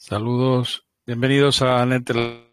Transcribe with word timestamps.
Saludos, 0.00 0.86
bienvenidos 1.04 1.60
a 1.60 1.84
Netel. 1.84 2.46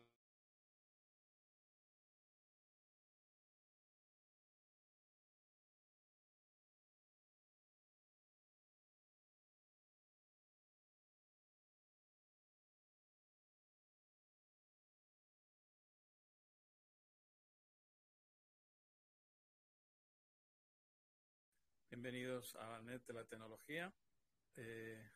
Bienvenidos 21.91 22.56
a 22.56 22.81
Net 22.81 23.03
de 23.06 23.14
la 23.14 23.23
Tecnología. 23.25 23.94
Eh, 24.56 25.14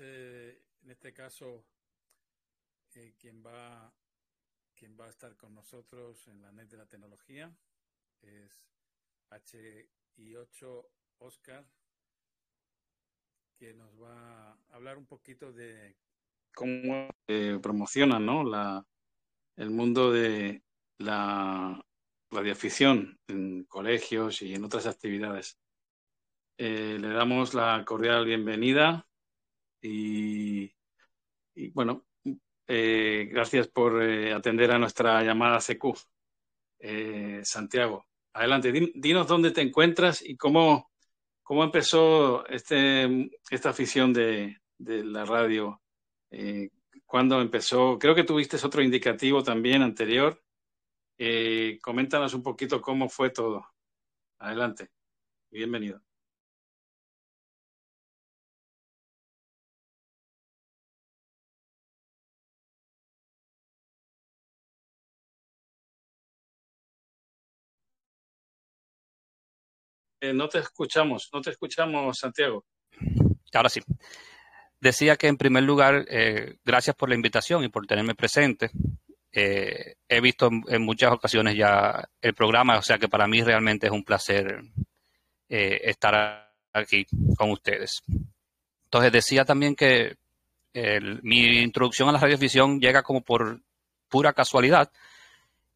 en 0.00 0.90
este 0.90 1.12
caso 1.12 1.64
eh, 2.94 3.14
quien 3.18 3.44
va 3.44 3.92
quien 4.74 4.96
va 4.98 5.06
a 5.06 5.10
estar 5.10 5.36
con 5.36 5.54
nosotros 5.54 6.26
en 6.28 6.42
la 6.42 6.50
net 6.52 6.68
de 6.68 6.76
la 6.76 6.86
tecnología 6.86 7.54
es 8.20 8.66
HI8 9.30 10.86
Oscar 11.18 11.66
que 13.54 13.74
nos 13.74 14.00
va 14.00 14.50
a 14.52 14.58
hablar 14.70 14.98
un 14.98 15.06
poquito 15.06 15.52
de 15.52 15.96
cómo 16.54 17.08
eh, 17.28 17.58
promocionan 17.62 18.26
¿no? 18.26 18.44
la, 18.44 18.84
el 19.56 19.70
mundo 19.70 20.10
de 20.12 20.62
la 20.98 21.80
radioafición 22.30 23.18
en 23.28 23.64
colegios 23.64 24.42
y 24.42 24.54
en 24.54 24.64
otras 24.64 24.86
actividades. 24.86 25.58
Eh, 26.58 26.98
le 27.00 27.08
damos 27.08 27.54
la 27.54 27.82
cordial 27.86 28.26
bienvenida 28.26 29.05
y, 29.80 30.72
bueno, 31.72 32.06
eh, 32.66 33.28
gracias 33.30 33.68
por 33.68 34.02
eh, 34.02 34.32
atender 34.32 34.72
a 34.72 34.78
nuestra 34.78 35.22
llamada 35.22 35.58
CQ. 35.58 35.96
Eh, 36.78 37.40
Santiago, 37.42 38.06
adelante, 38.32 38.72
dinos 38.94 39.26
dónde 39.26 39.50
te 39.50 39.62
encuentras 39.62 40.22
y 40.22 40.36
cómo, 40.36 40.90
cómo 41.42 41.64
empezó 41.64 42.46
este, 42.48 43.30
esta 43.50 43.70
afición 43.70 44.12
de, 44.12 44.58
de 44.78 45.04
la 45.04 45.24
radio. 45.24 45.80
¿Cuándo 47.06 47.40
empezó? 47.40 47.98
Creo 47.98 48.14
que 48.14 48.24
tuviste 48.24 48.58
otro 48.64 48.82
indicativo 48.82 49.42
también 49.42 49.82
anterior. 49.82 50.42
coméntanos 51.80 52.34
un 52.34 52.42
poquito 52.42 52.82
cómo 52.82 53.08
fue 53.08 53.30
todo. 53.30 53.66
Adelante. 54.38 54.90
Bienvenido. 55.50 56.05
Eh, 70.26 70.32
no 70.32 70.48
te 70.48 70.58
escuchamos, 70.58 71.28
no 71.32 71.40
te 71.40 71.50
escuchamos, 71.50 72.18
Santiago. 72.18 72.64
Ahora 73.52 73.68
sí. 73.68 73.80
Decía 74.80 75.16
que 75.16 75.28
en 75.28 75.36
primer 75.36 75.62
lugar, 75.62 76.04
eh, 76.08 76.56
gracias 76.64 76.96
por 76.96 77.08
la 77.08 77.14
invitación 77.14 77.64
y 77.64 77.68
por 77.68 77.86
tenerme 77.86 78.14
presente. 78.14 78.70
Eh, 79.32 79.94
he 80.08 80.20
visto 80.20 80.50
en, 80.68 80.82
muchas 80.82 81.12
ocasiones 81.12 81.56
ya 81.56 82.08
el 82.20 82.34
programa, 82.34 82.78
o 82.78 82.82
sea 82.82 82.98
que 82.98 83.08
para 83.08 83.26
mí 83.26 83.42
realmente 83.42 83.86
es 83.86 83.92
un 83.92 84.04
placer 84.04 84.62
estar 85.48 86.52
aquí 86.72 87.06
con 87.36 87.50
ustedes. 87.52 88.02
Entonces 88.84 89.12
decía 89.12 89.44
también 89.44 89.76
que 89.76 90.16
mi 91.22 91.62
introducción 91.62 92.08
a 92.08 92.12
la 92.12 92.18
radiovisión 92.18 92.80
llega 92.80 93.04
como 93.04 93.20
por 93.20 93.60
pura 94.08 94.32
casualidad. 94.32 94.90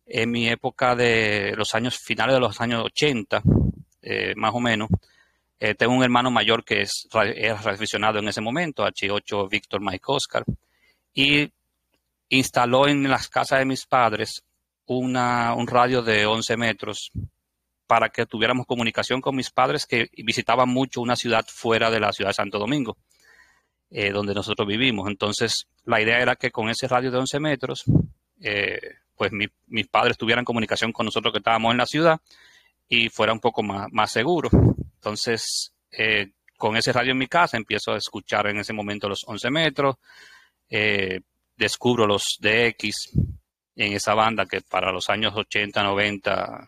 En 0.06 0.30
mi 0.30 0.48
época 0.48 0.96
de 0.96 1.54
los 1.56 1.74
años 1.76 1.98
finales 1.98 2.34
de 2.34 2.40
los 2.40 2.60
años 2.60 2.82
80, 2.84 3.42
eh, 4.02 4.34
más 4.36 4.54
o 4.54 4.60
menos. 4.60 4.88
Eh, 5.58 5.74
tengo 5.74 5.94
un 5.94 6.02
hermano 6.02 6.30
mayor 6.30 6.64
que 6.64 6.82
es, 6.82 7.06
era 7.12 8.18
en 8.18 8.28
ese 8.28 8.40
momento, 8.40 8.84
H8 8.84 9.48
Víctor 9.50 9.82
Mike 9.82 10.04
Oscar, 10.06 10.44
y 11.12 11.50
instaló 12.30 12.88
en 12.88 13.08
las 13.10 13.28
casas 13.28 13.58
de 13.58 13.66
mis 13.66 13.84
padres 13.84 14.42
una, 14.86 15.54
un 15.54 15.66
radio 15.66 16.02
de 16.02 16.24
11 16.24 16.56
metros 16.56 17.10
para 17.86 18.08
que 18.08 18.24
tuviéramos 18.24 18.66
comunicación 18.66 19.20
con 19.20 19.36
mis 19.36 19.50
padres 19.50 19.84
que 19.84 20.08
visitaban 20.16 20.68
mucho 20.68 21.02
una 21.02 21.16
ciudad 21.16 21.44
fuera 21.46 21.90
de 21.90 22.00
la 22.00 22.12
ciudad 22.12 22.30
de 22.30 22.34
Santo 22.34 22.58
Domingo, 22.58 22.96
eh, 23.90 24.12
donde 24.12 24.32
nosotros 24.32 24.66
vivimos. 24.66 25.08
Entonces, 25.08 25.66
la 25.84 26.00
idea 26.00 26.20
era 26.20 26.36
que 26.36 26.50
con 26.50 26.70
ese 26.70 26.88
radio 26.88 27.10
de 27.10 27.18
11 27.18 27.40
metros, 27.40 27.84
pues 29.14 29.32
mis 29.66 29.88
padres 29.88 30.16
tuvieran 30.16 30.46
comunicación 30.46 30.92
con 30.92 31.04
nosotros 31.04 31.32
que 31.32 31.38
estábamos 31.38 31.72
en 31.72 31.78
la 31.78 31.86
ciudad 31.86 32.20
y 32.92 33.08
fuera 33.08 33.32
un 33.32 33.38
poco 33.38 33.62
más, 33.62 33.86
más 33.92 34.10
seguro. 34.10 34.50
Entonces, 34.96 35.72
eh, 35.92 36.32
con 36.58 36.76
ese 36.76 36.92
radio 36.92 37.12
en 37.12 37.18
mi 37.18 37.28
casa 37.28 37.56
empiezo 37.56 37.92
a 37.92 37.96
escuchar 37.96 38.48
en 38.48 38.58
ese 38.58 38.72
momento 38.72 39.08
los 39.08 39.22
11 39.26 39.50
metros, 39.50 39.96
eh, 40.68 41.20
descubro 41.56 42.06
los 42.06 42.36
DX 42.40 43.12
en 43.76 43.92
esa 43.92 44.14
banda 44.14 44.44
que 44.44 44.60
para 44.60 44.90
los 44.92 45.08
años 45.08 45.32
80, 45.34 45.82
90 45.84 46.66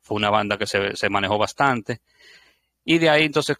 fue 0.00 0.16
una 0.16 0.30
banda 0.30 0.56
que 0.56 0.66
se, 0.66 0.94
se 0.94 1.10
manejó 1.10 1.36
bastante. 1.36 2.00
Y 2.84 2.98
de 2.98 3.10
ahí 3.10 3.24
entonces 3.24 3.56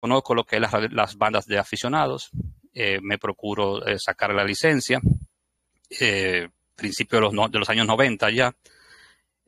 conozco 0.00 0.34
lo 0.34 0.44
que 0.44 0.56
es 0.56 0.62
las, 0.92 1.16
bandas 1.16 1.46
de 1.46 1.58
aficionados, 1.58 2.30
eh, 2.72 3.00
me 3.02 3.18
procuro 3.18 3.80
sacar 3.98 4.32
la 4.32 4.44
licencia, 4.44 5.00
principio 6.76 7.18
de 7.18 7.22
los, 7.22 7.50
de 7.50 7.58
los 7.58 7.68
años 7.68 7.86
90 7.86 8.30
ya. 8.30 8.54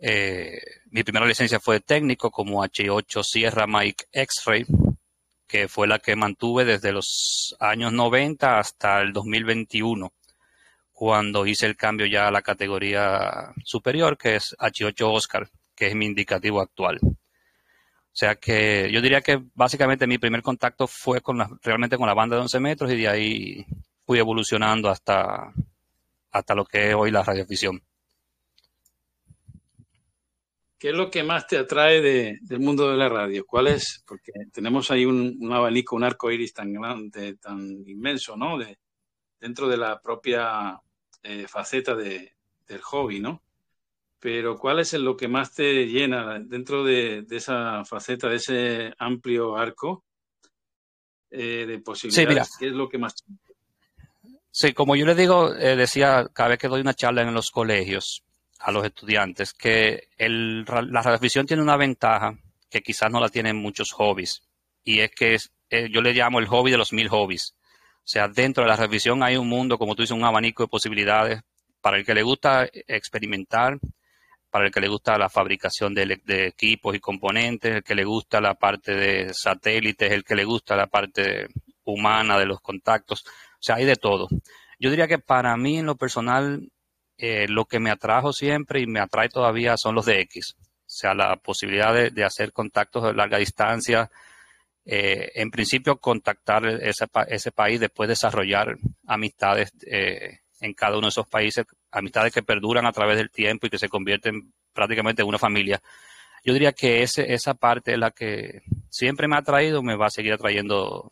Eh, 0.00 0.60
mi 0.90 1.02
primera 1.02 1.26
licencia 1.26 1.58
fue 1.58 1.80
técnico 1.80 2.30
como 2.30 2.64
H8 2.64 3.22
Sierra 3.24 3.66
Mike 3.66 4.04
X-Ray, 4.12 4.64
que 5.46 5.66
fue 5.66 5.88
la 5.88 5.98
que 5.98 6.14
mantuve 6.14 6.64
desde 6.64 6.92
los 6.92 7.56
años 7.58 7.92
90 7.92 8.58
hasta 8.58 9.00
el 9.00 9.12
2021, 9.12 10.12
cuando 10.92 11.46
hice 11.46 11.66
el 11.66 11.76
cambio 11.76 12.06
ya 12.06 12.28
a 12.28 12.30
la 12.30 12.42
categoría 12.42 13.52
superior, 13.64 14.16
que 14.16 14.36
es 14.36 14.54
H8 14.58 15.12
Oscar, 15.12 15.50
que 15.74 15.88
es 15.88 15.94
mi 15.94 16.06
indicativo 16.06 16.60
actual. 16.60 17.00
O 17.02 18.20
sea 18.20 18.36
que 18.36 18.90
yo 18.92 19.00
diría 19.00 19.20
que 19.20 19.40
básicamente 19.54 20.06
mi 20.06 20.18
primer 20.18 20.42
contacto 20.42 20.86
fue 20.88 21.20
con 21.20 21.38
realmente 21.62 21.96
con 21.96 22.08
la 22.08 22.14
banda 22.14 22.36
de 22.36 22.42
11 22.42 22.60
metros 22.60 22.92
y 22.92 22.96
de 22.96 23.08
ahí 23.08 23.66
fui 24.04 24.18
evolucionando 24.18 24.90
hasta, 24.90 25.52
hasta 26.32 26.54
lo 26.54 26.64
que 26.64 26.88
es 26.88 26.94
hoy 26.94 27.10
la 27.10 27.22
radiovisión. 27.22 27.80
¿Qué 30.78 30.90
es 30.90 30.94
lo 30.94 31.10
que 31.10 31.24
más 31.24 31.46
te 31.46 31.58
atrae 31.58 32.00
del 32.40 32.60
mundo 32.60 32.88
de 32.88 32.96
la 32.96 33.08
radio? 33.08 33.44
¿Cuál 33.44 33.66
es? 33.66 34.04
Porque 34.06 34.30
tenemos 34.52 34.90
ahí 34.90 35.04
un, 35.04 35.52
abanico, 35.52 35.96
un 35.96 36.04
arco 36.04 36.30
iris 36.30 36.54
tan 36.54 36.72
grande, 36.72 37.36
tan 37.36 37.82
inmenso, 37.86 38.36
¿no? 38.36 38.56
De, 38.56 38.78
dentro 39.40 39.68
de 39.68 39.76
la 39.76 40.00
propia 40.00 40.80
eh, 41.22 41.46
faceta 41.48 41.96
del 41.96 42.80
hobby, 42.82 43.18
¿no? 43.18 43.42
Pero 44.20 44.56
¿cuál 44.56 44.78
es 44.78 44.92
lo 44.94 45.16
que 45.16 45.26
más 45.26 45.52
te 45.52 45.86
llena 45.86 46.38
dentro 46.38 46.84
de, 46.84 47.26
esa 47.30 47.84
faceta, 47.84 48.28
de 48.28 48.36
ese 48.36 48.94
amplio 48.98 49.56
arco 49.56 50.04
eh, 51.30 51.66
de 51.66 51.78
posibilidades? 51.80 52.56
¿Qué 52.56 52.68
es 52.68 52.72
lo 52.72 52.88
que 52.88 52.98
más 52.98 53.14
Sí, 54.50 54.72
como 54.72 54.96
yo 54.96 55.06
le 55.06 55.14
digo, 55.14 55.54
eh, 55.54 55.76
decía 55.76 56.28
cada 56.32 56.50
vez 56.50 56.58
que 56.58 56.68
doy 56.68 56.80
una 56.80 56.94
charla 56.94 57.22
en 57.22 57.34
los 57.34 57.50
colegios, 57.50 58.24
a 58.58 58.72
los 58.72 58.84
estudiantes 58.84 59.52
que 59.54 60.08
el, 60.16 60.64
la 60.64 61.02
radiovisión 61.02 61.46
tiene 61.46 61.62
una 61.62 61.76
ventaja 61.76 62.36
que 62.70 62.82
quizás 62.82 63.10
no 63.10 63.20
la 63.20 63.28
tienen 63.28 63.56
muchos 63.56 63.92
hobbies 63.92 64.42
y 64.84 65.00
es 65.00 65.10
que 65.10 65.36
eh, 65.70 65.88
yo 65.90 66.00
le 66.00 66.12
llamo 66.12 66.38
el 66.38 66.46
hobby 66.46 66.70
de 66.70 66.78
los 66.78 66.92
mil 66.92 67.08
hobbies. 67.08 67.54
O 67.98 68.10
sea, 68.10 68.26
dentro 68.28 68.64
de 68.64 68.70
la 68.70 68.76
revisión 68.76 69.22
hay 69.22 69.36
un 69.36 69.48
mundo, 69.48 69.76
como 69.76 69.94
tú 69.94 70.02
dices, 70.02 70.16
un 70.16 70.24
abanico 70.24 70.62
de 70.62 70.68
posibilidades 70.68 71.42
para 71.80 71.98
el 71.98 72.06
que 72.06 72.14
le 72.14 72.22
gusta 72.22 72.66
experimentar, 72.72 73.78
para 74.50 74.66
el 74.66 74.72
que 74.72 74.80
le 74.80 74.88
gusta 74.88 75.18
la 75.18 75.28
fabricación 75.28 75.94
de, 75.94 76.20
de 76.24 76.46
equipos 76.46 76.94
y 76.94 77.00
componentes, 77.00 77.76
el 77.76 77.82
que 77.82 77.94
le 77.94 78.04
gusta 78.04 78.40
la 78.40 78.54
parte 78.54 78.94
de 78.94 79.34
satélites, 79.34 80.10
el 80.10 80.24
que 80.24 80.34
le 80.34 80.44
gusta 80.44 80.74
la 80.74 80.86
parte 80.86 81.48
humana 81.84 82.38
de 82.38 82.46
los 82.46 82.60
contactos. 82.62 83.24
O 83.26 83.60
sea, 83.60 83.76
hay 83.76 83.84
de 83.84 83.96
todo. 83.96 84.28
Yo 84.78 84.90
diría 84.90 85.06
que 85.06 85.18
para 85.18 85.54
mí 85.56 85.78
en 85.78 85.86
lo 85.86 85.96
personal 85.96 86.70
eh, 87.18 87.46
lo 87.48 87.64
que 87.64 87.80
me 87.80 87.90
atrajo 87.90 88.32
siempre 88.32 88.80
y 88.80 88.86
me 88.86 89.00
atrae 89.00 89.28
todavía 89.28 89.76
son 89.76 89.96
los 89.96 90.06
DX. 90.06 90.54
O 90.54 90.90
sea, 90.90 91.14
la 91.14 91.36
posibilidad 91.36 91.92
de, 91.92 92.24
hacer 92.24 92.52
contactos 92.52 93.02
de 93.02 93.12
larga 93.12 93.38
distancia, 93.38 94.10
eh, 94.84 95.32
en 95.34 95.50
principio 95.50 95.98
contactar 95.98 96.64
ese, 96.66 97.50
país, 97.52 97.80
después 97.80 98.08
desarrollar 98.08 98.78
amistades 99.06 99.70
eh, 99.86 100.38
en 100.60 100.72
cada 100.74 100.96
uno 100.96 101.08
de 101.08 101.10
esos 101.10 101.26
países, 101.28 101.66
amistades 101.90 102.32
que 102.32 102.42
perduran 102.42 102.86
a 102.86 102.92
través 102.92 103.18
del 103.18 103.30
tiempo 103.30 103.66
y 103.66 103.70
que 103.70 103.78
se 103.78 103.88
convierten 103.88 104.52
prácticamente 104.72 105.22
en 105.22 105.28
una 105.28 105.38
familia. 105.38 105.82
Yo 106.44 106.52
diría 106.52 106.72
que 106.72 107.02
ese, 107.02 107.32
esa 107.34 107.54
parte 107.54 107.92
es 107.92 107.98
la 107.98 108.12
que 108.12 108.62
siempre 108.88 109.28
me 109.28 109.36
ha 109.36 109.40
atraído, 109.40 109.82
me 109.82 109.96
va 109.96 110.06
a 110.06 110.10
seguir 110.10 110.32
atrayendo 110.32 111.10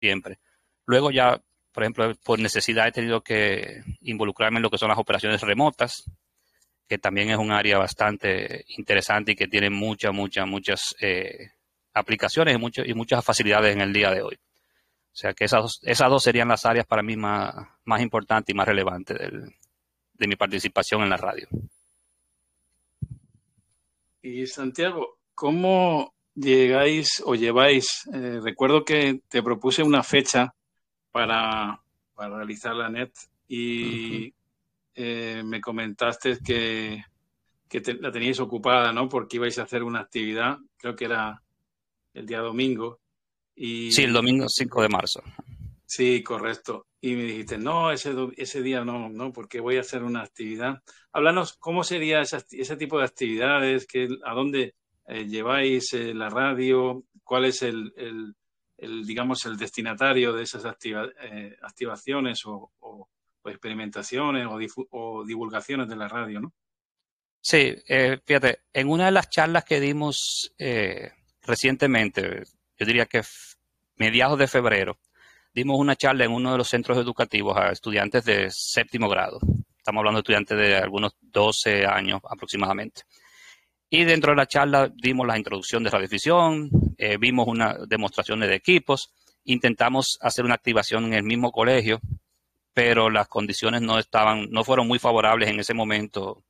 siempre. 0.00 0.38
Luego 0.86 1.10
ya, 1.10 1.40
por 1.72 1.82
ejemplo, 1.82 2.12
por 2.24 2.38
necesidad 2.38 2.88
he 2.88 2.92
tenido 2.92 3.20
que 3.22 3.82
involucrarme 4.00 4.58
en 4.58 4.62
lo 4.62 4.70
que 4.70 4.78
son 4.78 4.88
las 4.88 4.98
operaciones 4.98 5.40
remotas, 5.40 6.04
que 6.88 6.98
también 6.98 7.30
es 7.30 7.38
un 7.38 7.52
área 7.52 7.78
bastante 7.78 8.64
interesante 8.76 9.32
y 9.32 9.36
que 9.36 9.46
tiene 9.46 9.70
muchas, 9.70 10.12
muchas, 10.12 10.46
muchas 10.46 10.94
eh, 11.00 11.50
aplicaciones 11.94 12.58
y, 12.58 12.90
y 12.90 12.94
muchas 12.94 13.24
facilidades 13.24 13.74
en 13.74 13.80
el 13.80 13.92
día 13.92 14.10
de 14.10 14.22
hoy. 14.22 14.38
O 15.12 15.16
sea 15.16 15.32
que 15.32 15.44
esas, 15.44 15.78
esas 15.82 16.08
dos 16.08 16.22
serían 16.22 16.48
las 16.48 16.64
áreas 16.64 16.86
para 16.86 17.02
mí 17.02 17.16
más, 17.16 17.54
más 17.84 18.00
importantes 18.00 18.52
y 18.52 18.56
más 18.56 18.66
relevantes 18.66 19.18
de 20.14 20.28
mi 20.28 20.36
participación 20.36 21.02
en 21.02 21.10
la 21.10 21.16
radio. 21.16 21.48
Y 24.22 24.46
Santiago, 24.46 25.18
¿cómo 25.34 26.14
llegáis 26.34 27.22
o 27.24 27.34
lleváis? 27.34 28.08
Eh, 28.12 28.40
recuerdo 28.42 28.84
que 28.84 29.20
te 29.28 29.42
propuse 29.42 29.82
una 29.82 30.02
fecha 30.02 30.54
para, 31.10 31.80
realizar 32.16 32.74
la 32.74 32.88
net 32.90 33.12
y 33.48 34.32
eh, 34.94 35.42
me 35.44 35.60
comentaste 35.60 36.38
que, 36.44 37.02
la 38.00 38.12
teníais 38.12 38.40
ocupada, 38.40 38.92
¿no? 38.92 39.08
Porque 39.08 39.36
ibais 39.36 39.58
a 39.58 39.62
hacer 39.62 39.82
una 39.82 40.00
actividad, 40.00 40.58
creo 40.76 40.94
que 40.94 41.06
era 41.06 41.42
el 42.14 42.26
día 42.26 42.40
domingo. 42.40 43.00
Y, 43.54 43.92
sí, 43.92 44.02
el 44.02 44.12
domingo 44.12 44.48
5 44.48 44.82
de 44.82 44.88
marzo. 44.88 45.22
Sí, 45.86 46.22
correcto. 46.22 46.86
Y 47.00 47.14
me 47.14 47.22
dijiste, 47.24 47.58
no, 47.58 47.90
ese, 47.90 48.14
ese 48.36 48.62
día 48.62 48.84
no, 48.84 49.08
no, 49.08 49.32
porque 49.32 49.60
voy 49.60 49.76
a 49.76 49.80
hacer 49.80 50.02
una 50.02 50.22
actividad. 50.22 50.82
Háblanos, 51.12 51.54
¿cómo 51.54 51.82
sería 51.82 52.20
ese 52.20 52.76
tipo 52.76 52.98
de 52.98 53.06
actividades? 53.06 53.86
Que, 53.86 54.08
¿A 54.24 54.34
dónde 54.34 54.74
eh, 55.06 55.24
lleváis 55.26 55.92
eh, 55.94 56.14
la 56.14 56.28
radio? 56.28 57.04
¿Cuál 57.24 57.46
es 57.46 57.62
el, 57.62 57.92
el, 57.96 58.34
digamos, 58.80 59.44
el 59.46 59.56
destinatario 59.56 60.32
de 60.32 60.42
esas 60.42 60.64
eh, 60.64 61.56
activaciones 61.62 62.42
o, 62.46 62.70
experimentaciones 63.44 64.46
o, 64.90 65.24
divulgaciones 65.24 65.88
de 65.88 65.96
la 65.96 66.08
radio, 66.08 66.40
¿no? 66.40 66.52
Sí, 67.42 67.74
fíjate, 68.26 68.60
en 68.72 68.90
una 68.90 69.06
de 69.06 69.12
las 69.12 69.30
charlas 69.30 69.64
que 69.64 69.80
dimos 69.80 70.52
recientemente, 71.42 72.44
yo 72.78 72.86
diría 72.86 73.06
que 73.06 73.22
mediados 73.96 74.38
de 74.38 74.46
febrero, 74.46 74.98
dimos 75.54 75.78
una 75.78 75.96
charla 75.96 76.24
en 76.24 76.32
uno 76.32 76.52
de 76.52 76.58
los 76.58 76.68
centros 76.68 76.98
educativos 76.98 77.56
a 77.56 77.70
estudiantes 77.70 78.24
de 78.24 78.48
séptimo 78.50 79.08
grado. 79.08 79.38
Estamos 79.76 80.00
hablando 80.00 80.18
de 80.18 80.20
estudiantes 80.20 80.58
de 80.58 80.76
algunos 80.76 81.16
12 81.20 81.86
años 81.86 82.20
aproximadamente. 82.28 83.02
Y 83.90 84.04
dentro 84.04 84.30
de 84.30 84.36
la 84.36 84.46
charla 84.46 84.90
dimos 84.94 85.26
la 85.26 85.36
introducción 85.36 85.82
de 85.82 85.90
radiodifusión, 85.90 86.70
eh, 86.96 87.16
vimos 87.18 87.48
una 87.48 87.76
demostración 87.88 88.38
de 88.40 88.54
equipos, 88.54 89.12
intentamos 89.44 90.16
hacer 90.20 90.44
una 90.44 90.54
activación 90.54 91.06
en 91.06 91.14
el 91.14 91.24
mismo 91.24 91.50
colegio, 91.50 92.00
pero 92.72 93.10
las 93.10 93.26
condiciones 93.26 93.82
no 93.82 93.98
estaban, 93.98 94.48
no 94.50 94.62
fueron 94.62 94.86
muy 94.86 95.00
favorables 95.00 95.50
en 95.50 95.58
ese 95.58 95.74
momento 95.74 96.44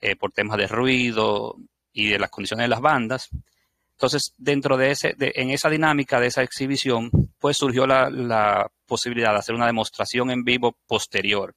eh, 0.00 0.14
por 0.14 0.30
temas 0.30 0.56
de 0.58 0.68
ruido 0.68 1.56
y 1.92 2.08
de 2.08 2.18
las 2.18 2.30
condiciones 2.30 2.64
de 2.64 2.68
las 2.68 2.80
bandas. 2.80 3.28
Entonces, 3.92 4.32
dentro 4.38 4.76
de 4.76 4.92
ese, 4.92 5.14
en 5.18 5.50
esa 5.50 5.68
dinámica 5.68 6.20
de 6.20 6.28
esa 6.28 6.42
exhibición, 6.42 7.10
pues 7.38 7.58
surgió 7.58 7.86
la, 7.86 8.70
posibilidad 8.86 9.32
de 9.32 9.38
hacer 9.38 9.54
una 9.54 9.66
demostración 9.66 10.30
en 10.30 10.42
vivo 10.42 10.76
posterior, 10.86 11.54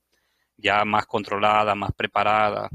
ya 0.57 0.83
más 0.85 1.05
controlada, 1.05 1.73
más 1.73 1.91
preparada. 1.93 2.69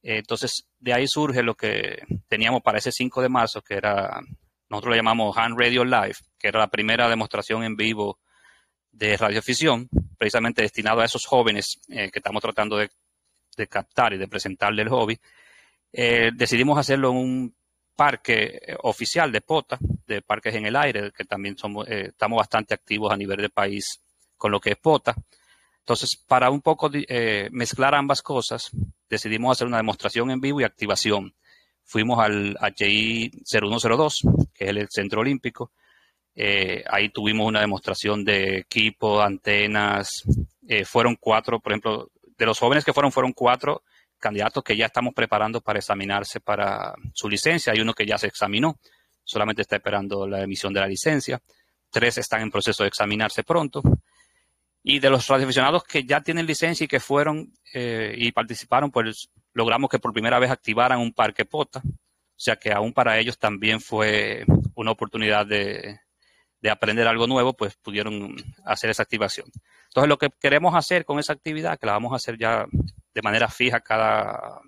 Entonces, 0.00 0.66
de 0.84 0.92
ahí 0.92 1.08
surge 1.08 1.42
lo 1.42 1.54
que 1.54 2.02
teníamos 2.28 2.60
para 2.60 2.76
ese 2.76 2.92
5 2.92 3.22
de 3.22 3.30
marzo, 3.30 3.62
que 3.62 3.72
era, 3.72 4.20
nosotros 4.68 4.90
lo 4.90 4.96
llamamos 4.96 5.34
Hand 5.34 5.58
Radio 5.58 5.82
Live, 5.82 6.16
que 6.38 6.48
era 6.48 6.60
la 6.60 6.66
primera 6.68 7.08
demostración 7.08 7.64
en 7.64 7.74
vivo 7.74 8.18
de 8.92 9.16
radioficción, 9.16 9.88
precisamente 10.18 10.60
destinado 10.60 11.00
a 11.00 11.06
esos 11.06 11.24
jóvenes 11.24 11.80
eh, 11.88 12.10
que 12.10 12.18
estamos 12.18 12.42
tratando 12.42 12.76
de, 12.76 12.90
captar 13.66 14.12
y 14.12 14.18
de 14.18 14.28
presentarle 14.28 14.82
el 14.82 14.90
hobby. 14.90 15.18
Eh, 15.90 16.32
decidimos 16.34 16.78
hacerlo 16.78 17.12
en 17.12 17.16
un 17.16 17.56
parque 17.96 18.60
eh, 18.60 18.76
oficial 18.82 19.32
de 19.32 19.40
POTA, 19.40 19.78
de 20.06 20.20
parques 20.20 20.54
en 20.54 20.66
el 20.66 20.76
aire, 20.76 21.12
que 21.12 21.24
también 21.24 21.56
somos, 21.56 21.88
estamos 21.88 22.36
bastante 22.36 22.74
activos 22.74 23.10
a 23.10 23.16
nivel 23.16 23.38
de 23.38 23.48
país 23.48 24.02
con 24.36 24.52
lo 24.52 24.60
que 24.60 24.72
es 24.72 24.76
POTA. 24.76 25.14
Entonces, 25.84 26.16
para 26.16 26.50
un 26.50 26.62
poco 26.62 26.90
eh, 26.92 27.48
mezclar 27.52 27.94
ambas 27.94 28.22
cosas, 28.22 28.70
decidimos 29.08 29.52
hacer 29.52 29.66
una 29.66 29.76
demostración 29.76 30.30
en 30.30 30.40
vivo 30.40 30.60
y 30.60 30.64
activación. 30.64 31.34
Fuimos 31.84 32.18
al 32.18 32.56
HI 32.76 33.30
0102, 33.44 34.22
que 34.54 34.64
es 34.64 34.70
el 34.70 34.88
Centro 34.88 35.20
Olímpico. 35.20 35.72
ahí 36.90 37.10
tuvimos 37.10 37.46
una 37.46 37.60
demostración 37.60 38.24
de 38.24 38.58
equipo, 38.60 39.20
antenas. 39.20 40.24
fueron 40.86 41.16
cuatro, 41.20 41.60
por 41.60 41.72
ejemplo, 41.72 42.10
de 42.38 42.46
los 42.46 42.58
jóvenes 42.58 42.84
que 42.84 42.92
fueron, 42.92 43.12
fueron 43.12 43.32
cuatro 43.32 43.82
candidatos 44.18 44.64
que 44.64 44.74
ya 44.74 44.86
estamos 44.86 45.12
preparando 45.12 45.60
para 45.60 45.78
examinarse 45.78 46.40
para 46.40 46.94
su 47.12 47.28
licencia. 47.28 47.74
Hay 47.74 47.80
uno 47.80 47.92
que 47.92 48.06
ya 48.06 48.16
se 48.16 48.26
examinó, 48.26 48.78
solamente 49.22 49.62
está 49.62 49.76
esperando 49.76 50.26
la 50.26 50.42
emisión 50.42 50.72
de 50.72 50.80
la 50.80 50.86
licencia. 50.86 51.40
Tres 51.90 52.18
están 52.18 52.40
en 52.40 52.50
proceso 52.50 52.82
de 52.82 52.88
examinarse 52.88 53.44
pronto. 53.44 53.82
Y 54.84 55.00
de 55.00 55.10
los 55.10 55.26
radioaficionados 55.26 55.82
que 55.82 56.04
ya 56.04 56.20
tienen 56.20 56.46
licencia 56.46 56.84
y 56.84 56.88
que 56.88 57.00
fueron 57.00 57.52
eh, 57.72 58.14
y 58.16 58.30
participaron, 58.30 58.92
pues 58.92 59.30
logramos 59.52 59.90
que 59.90 59.98
por 59.98 60.12
primera 60.12 60.38
vez 60.38 60.50
activaran 60.50 61.00
un 61.00 61.12
parque 61.12 61.44
POTA. 61.44 61.80
O 61.84 62.40
sea 62.44 62.56
que 62.56 62.70
aún 62.70 62.92
para 62.92 63.18
ellos 63.18 63.38
también 63.38 63.80
fue 63.80 64.44
una 64.74 64.90
oportunidad 64.90 65.46
de, 65.46 66.00
de 66.64 66.70
aprender 66.70 67.06
algo 67.06 67.26
nuevo, 67.26 67.52
pues 67.52 67.76
pudieron 67.76 68.36
hacer 68.64 68.88
esa 68.88 69.02
activación. 69.02 69.46
Entonces, 69.88 70.08
lo 70.08 70.16
que 70.16 70.30
queremos 70.40 70.74
hacer 70.74 71.04
con 71.04 71.18
esa 71.18 71.34
actividad, 71.34 71.78
que 71.78 71.84
la 71.84 71.92
vamos 71.92 72.14
a 72.14 72.16
hacer 72.16 72.38
ya 72.38 72.64
de 73.14 73.22
manera 73.22 73.48
fija 73.48 73.80
cada 73.80 74.60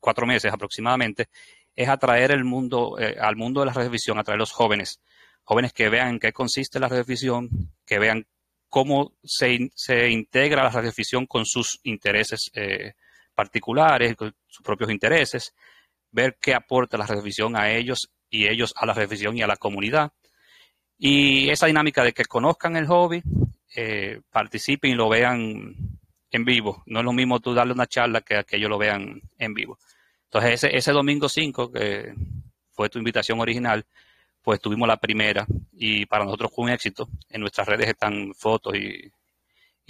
cuatro 0.00 0.26
meses 0.26 0.52
aproximadamente, 0.52 1.28
es 1.76 1.88
atraer 1.88 2.32
el 2.32 2.42
mundo, 2.42 2.98
eh, 2.98 3.16
al 3.20 3.36
mundo 3.36 3.60
de 3.60 3.66
la 3.66 3.72
revisión, 3.72 4.18
atraer 4.18 4.34
a 4.34 4.38
los 4.38 4.50
jóvenes, 4.50 5.00
jóvenes 5.44 5.72
que 5.72 5.88
vean 5.88 6.08
en 6.08 6.18
qué 6.18 6.32
consiste 6.32 6.80
la 6.80 6.88
revisión, 6.88 7.48
que 7.86 8.00
vean 8.00 8.26
cómo 8.68 9.12
se, 9.22 9.70
se 9.74 10.10
integra 10.10 10.64
la 10.64 10.70
revisión 10.70 11.26
con 11.26 11.44
sus 11.46 11.80
intereses 11.84 12.50
eh, 12.54 12.94
particulares, 13.34 14.16
con 14.16 14.34
sus 14.46 14.62
propios 14.64 14.90
intereses, 14.90 15.54
ver 16.10 16.36
qué 16.40 16.54
aporta 16.54 16.98
la 16.98 17.06
revisión 17.06 17.56
a 17.56 17.70
ellos 17.70 18.10
y 18.30 18.46
ellos 18.46 18.74
a 18.76 18.86
la 18.86 18.94
revisión 18.94 19.36
y 19.36 19.42
a 19.42 19.46
la 19.46 19.56
comunidad. 19.56 20.12
Y 20.98 21.48
esa 21.50 21.66
dinámica 21.66 22.02
de 22.02 22.12
que 22.12 22.24
conozcan 22.24 22.76
el 22.76 22.86
hobby, 22.86 23.22
eh, 23.76 24.20
participen 24.30 24.90
y 24.90 24.94
lo 24.94 25.08
vean 25.08 25.74
en 26.30 26.44
vivo. 26.44 26.82
No 26.86 27.00
es 27.00 27.04
lo 27.04 27.12
mismo 27.12 27.40
tú 27.40 27.54
darle 27.54 27.72
una 27.72 27.86
charla 27.86 28.20
que 28.22 28.42
que 28.44 28.56
ellos 28.56 28.70
lo 28.70 28.78
vean 28.78 29.20
en 29.38 29.54
vivo. 29.54 29.78
Entonces, 30.24 30.64
ese, 30.64 30.76
ese 30.76 30.92
domingo 30.92 31.28
5, 31.28 31.72
que 31.72 32.12
fue 32.72 32.90
tu 32.90 32.98
invitación 32.98 33.40
original, 33.40 33.86
pues 34.42 34.60
tuvimos 34.60 34.88
la 34.88 34.96
primera 34.96 35.46
y 35.72 36.06
para 36.06 36.24
nosotros 36.24 36.52
fue 36.54 36.64
un 36.64 36.70
éxito. 36.70 37.08
En 37.28 37.40
nuestras 37.40 37.66
redes 37.66 37.88
están 37.88 38.34
fotos 38.34 38.74
y, 38.76 39.12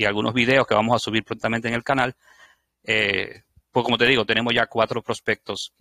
algunos 0.04 0.32
videos 0.32 0.64
que 0.66 0.74
vamos 0.74 0.94
a 0.94 0.98
subir 1.00 1.24
prontamente 1.24 1.66
en 1.66 1.74
el 1.74 1.82
canal. 1.82 2.14
Eh, 2.84 3.42
pues 3.72 3.84
como 3.84 3.98
te 3.98 4.06
digo, 4.06 4.24
tenemos 4.24 4.54
ya 4.54 4.66
cuatro 4.66 5.02
prospectos 5.02 5.74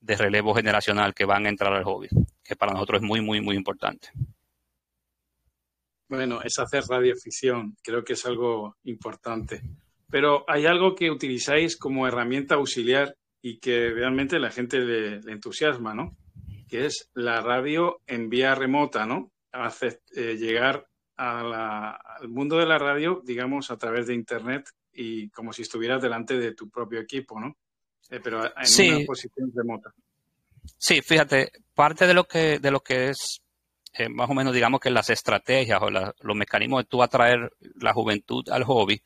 de 0.00 0.16
relevo 0.16 0.54
generacional 0.54 1.14
que 1.14 1.24
van 1.24 1.46
a 1.46 1.48
entrar 1.48 1.72
al 1.72 1.84
hobby, 1.84 2.08
que 2.42 2.56
para 2.56 2.72
nosotros 2.72 3.00
es 3.00 3.08
muy, 3.08 3.22
muy, 3.22 3.40
muy 3.40 3.56
importante. 3.56 4.08
Bueno, 6.08 6.42
es 6.42 6.58
hacer 6.58 6.84
radioficción, 6.84 7.74
creo 7.82 8.04
que 8.04 8.12
es 8.12 8.26
algo 8.26 8.76
importante. 8.84 9.62
Pero 10.10 10.44
hay 10.46 10.66
algo 10.66 10.94
que 10.94 11.10
utilizáis 11.10 11.76
como 11.76 12.06
herramienta 12.06 12.56
auxiliar 12.56 13.16
y 13.40 13.58
que 13.58 13.90
realmente 13.90 14.38
la 14.38 14.50
gente 14.50 14.78
le, 14.78 15.16
entusiasma, 15.32 15.94
¿no? 15.94 16.16
Que 16.74 16.86
es 16.86 17.08
la 17.14 17.40
radio 17.40 18.00
en 18.04 18.28
vía 18.28 18.56
remota, 18.56 19.06
¿no? 19.06 19.30
Hace, 19.52 20.00
eh, 20.16 20.34
llegar 20.36 20.88
al 21.16 22.28
mundo 22.28 22.58
de 22.58 22.66
la 22.66 22.78
radio, 22.78 23.22
digamos, 23.24 23.70
a 23.70 23.78
través 23.78 24.08
de 24.08 24.14
Internet 24.14 24.68
y 24.92 25.30
como 25.30 25.52
si 25.52 25.62
estuvieras 25.62 26.02
delante 26.02 26.36
de 26.36 26.52
tu 26.52 26.68
propio 26.68 26.98
equipo, 26.98 27.38
¿no? 27.38 27.56
Eh, 28.10 28.18
pero 28.20 28.44
en 28.44 28.96
una 28.96 29.06
posición 29.06 29.52
remota. 29.54 29.94
Sí, 30.76 31.00
fíjate, 31.00 31.52
parte 31.74 32.08
de 32.08 32.14
lo 32.14 32.24
que, 32.24 32.58
de 32.58 32.72
lo 32.72 32.80
que 32.80 33.10
es 33.10 33.40
eh, 33.92 34.08
más 34.08 34.28
o 34.28 34.34
menos 34.34 34.52
digamos 34.52 34.80
que 34.80 34.90
las 34.90 35.10
estrategias 35.10 35.80
o 35.80 35.90
los 35.90 36.36
mecanismos 36.36 36.82
de 36.82 36.88
tú 36.88 37.04
atraer 37.04 37.52
la 37.76 37.92
juventud 37.92 38.48
al 38.48 38.64
hobby, 38.64 39.00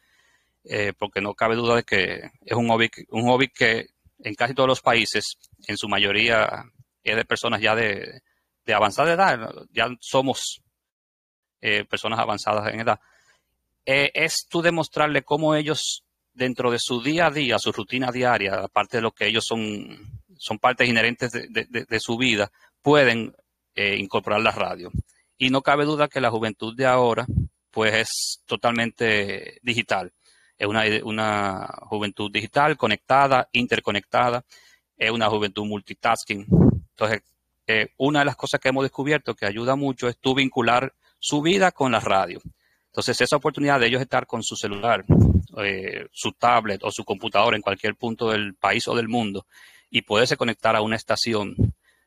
eh, 0.65 0.95
porque 0.99 1.21
no 1.21 1.35
cabe 1.35 1.55
duda 1.55 1.77
de 1.77 1.83
que 1.83 2.31
es 2.41 2.57
un 2.57 2.69
hobby, 2.69 2.89
un 3.11 3.25
hobby 3.25 3.49
que 3.49 3.89
en 4.21 4.35
casi 4.35 4.55
todos 4.55 4.71
los 4.71 4.81
países, 4.81 5.37
en 5.67 5.77
su 5.77 5.87
mayoría, 5.87 6.65
es 7.11 7.17
de 7.17 7.25
personas 7.25 7.61
ya 7.61 7.75
de, 7.75 8.23
de 8.65 8.75
avanzada 8.75 9.13
edad, 9.13 9.51
ya 9.71 9.89
somos 10.01 10.61
eh, 11.61 11.85
personas 11.85 12.19
avanzadas 12.19 12.73
en 12.73 12.81
edad, 12.81 13.01
eh, 13.91 14.11
es 14.13 14.47
tú 14.49 14.61
demostrarle 14.61 15.23
cómo 15.23 15.55
ellos, 15.55 16.05
dentro 16.35 16.71
de 16.71 16.79
su 16.79 17.03
día 17.03 17.27
a 17.27 17.31
día, 17.31 17.59
su 17.59 17.73
rutina 17.73 18.13
diaria, 18.13 18.61
aparte 18.61 18.99
de 18.99 19.03
lo 19.03 19.13
que 19.13 19.27
ellos 19.27 19.45
son, 19.49 20.23
son 20.37 20.59
partes 20.59 20.87
inherentes 20.87 21.33
de, 21.33 22.01
su 22.01 22.19
vida, 22.19 22.53
pueden 22.83 23.35
eh, 23.75 23.97
incorporar 23.97 24.43
la 24.43 24.53
radio. 24.53 24.91
Y 25.39 25.49
no 25.49 25.63
cabe 25.63 25.87
duda 25.87 26.09
que 26.09 26.21
la 26.21 26.31
juventud 26.31 26.77
de 26.77 26.85
ahora, 26.85 27.27
pues 27.71 27.95
es 27.95 28.43
totalmente 28.45 29.59
digital. 29.63 30.13
Es 30.59 30.67
una, 30.67 30.83
una 31.05 31.67
juventud 31.89 32.31
digital, 32.31 32.77
conectada, 32.77 33.49
interconectada, 33.53 34.45
es 34.99 35.11
una 35.11 35.31
juventud 35.31 35.65
multitasking. 35.65 36.47
Entonces, 36.99 37.23
eh, 37.69 37.93
una 37.99 38.21
de 38.21 38.25
las 38.25 38.35
cosas 38.35 38.59
que 38.59 38.71
hemos 38.71 38.83
descubierto 38.83 39.35
que 39.37 39.47
ayuda 39.47 39.77
mucho 39.77 40.09
es 40.09 40.19
tú 40.19 40.35
vincular 40.35 40.93
su 41.21 41.41
vida 41.43 41.71
con 41.71 41.93
la 41.93 42.01
radio. 42.01 42.41
Entonces, 42.87 43.21
esa 43.21 43.37
oportunidad 43.37 43.79
de 43.79 43.87
ellos 43.87 44.03
estar 44.03 44.27
con 44.27 44.43
su 44.43 44.57
celular, 44.57 45.05
eh, 45.63 46.09
su 46.11 46.33
tablet 46.33 46.83
o 46.83 46.91
su 46.91 47.05
computadora 47.05 47.57
en 47.57 47.63
cualquier 47.63 47.95
punto 47.95 48.31
del 48.31 48.55
país 48.55 48.89
o 48.89 48.97
del 48.97 49.07
mundo 49.07 49.47
y 49.91 50.03
poderse 50.03 50.37
conectar 50.37 50.75
a 50.75 50.83
una 50.83 50.97
estación, 50.97 51.55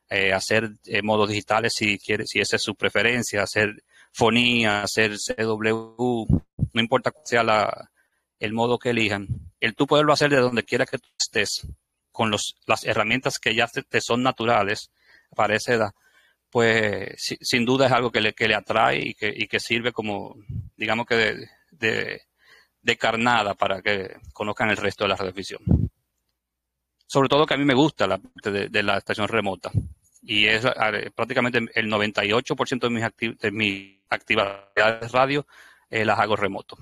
eh, 0.10 0.34
hacer 0.34 0.72
modos 1.04 1.30
digitales 1.30 1.74
si 1.74 1.98
quiere, 1.98 2.28
si 2.28 2.42
esa 2.42 2.58
es 2.58 2.62
su 2.62 2.76
preferencia, 2.76 3.44
hacer 3.44 3.84
fonía, 4.12 4.84
hacer 4.84 5.16
CW, 5.16 6.26
no 6.74 6.82
importa 6.82 7.12
cuál 7.12 7.26
sea 7.26 7.44
la, 7.44 7.92
el 8.40 8.52
modo 8.52 8.78
que 8.78 8.90
elijan, 8.90 9.28
el 9.62 9.74
tú 9.74 9.88
poderlo 9.88 10.12
hacer 10.12 10.32
de 10.32 10.38
donde 10.38 10.64
quiera 10.64 10.86
que 10.86 10.98
tú 10.98 11.08
estés, 11.18 11.66
con 12.12 12.32
los, 12.32 12.56
las 12.66 12.84
herramientas 12.86 13.40
que 13.40 13.56
ya 13.56 13.68
te, 13.68 14.02
son 14.02 14.24
naturales 14.24 14.92
para 15.36 15.56
esa 15.56 15.74
edad, 15.74 15.92
pues 16.50 17.38
sin 17.42 17.66
duda 17.66 17.88
es 17.88 17.92
algo 17.92 18.12
que 18.12 18.22
le, 18.22 18.34
que 18.34 18.48
le 18.48 18.56
atrae 18.56 19.00
y 19.00 19.14
que, 19.14 19.34
y 19.36 19.48
que 19.48 19.60
sirve 19.60 19.92
como, 19.92 20.36
digamos 20.76 21.06
que 21.06 21.16
de, 21.72 22.22
de, 22.82 22.98
carnada 22.98 23.54
para 23.54 23.82
que 23.82 24.18
conozcan 24.34 24.70
el 24.70 24.78
resto 24.78 25.06
de 25.06 25.10
la 25.10 25.16
radiodifusión. 25.16 25.62
Sobre 27.08 27.30
todo 27.30 27.46
que 27.46 27.54
a 27.54 27.58
mí 27.58 27.66
me 27.66 27.74
gusta 27.74 28.08
la 28.08 28.18
parte 28.18 28.52
de, 28.52 28.84
la 28.84 28.98
estación 28.98 29.28
remota 29.28 29.72
y 30.24 30.46
es 30.48 30.66
prácticamente 31.16 31.60
el 31.74 31.90
98% 31.90 32.80
de 32.80 32.90
mis, 32.90 33.40
de 33.40 33.52
mis 33.52 34.00
actividades 34.10 35.02
de 35.02 35.08
radio 35.08 35.48
eh, 35.90 36.06
las 36.06 36.20
hago 36.20 36.36
remoto. 36.36 36.78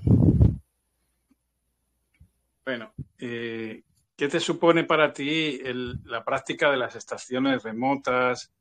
Bueno, 2.64 2.94
eh, 3.18 3.82
¿Qué 4.20 4.28
te 4.28 4.42
supone 4.42 4.84
para 4.84 5.14
ti 5.14 5.62
la 6.04 6.26
práctica 6.26 6.70
de 6.70 6.76
las 6.76 6.94
estaciones 6.94 7.64
remotas? 7.64 8.52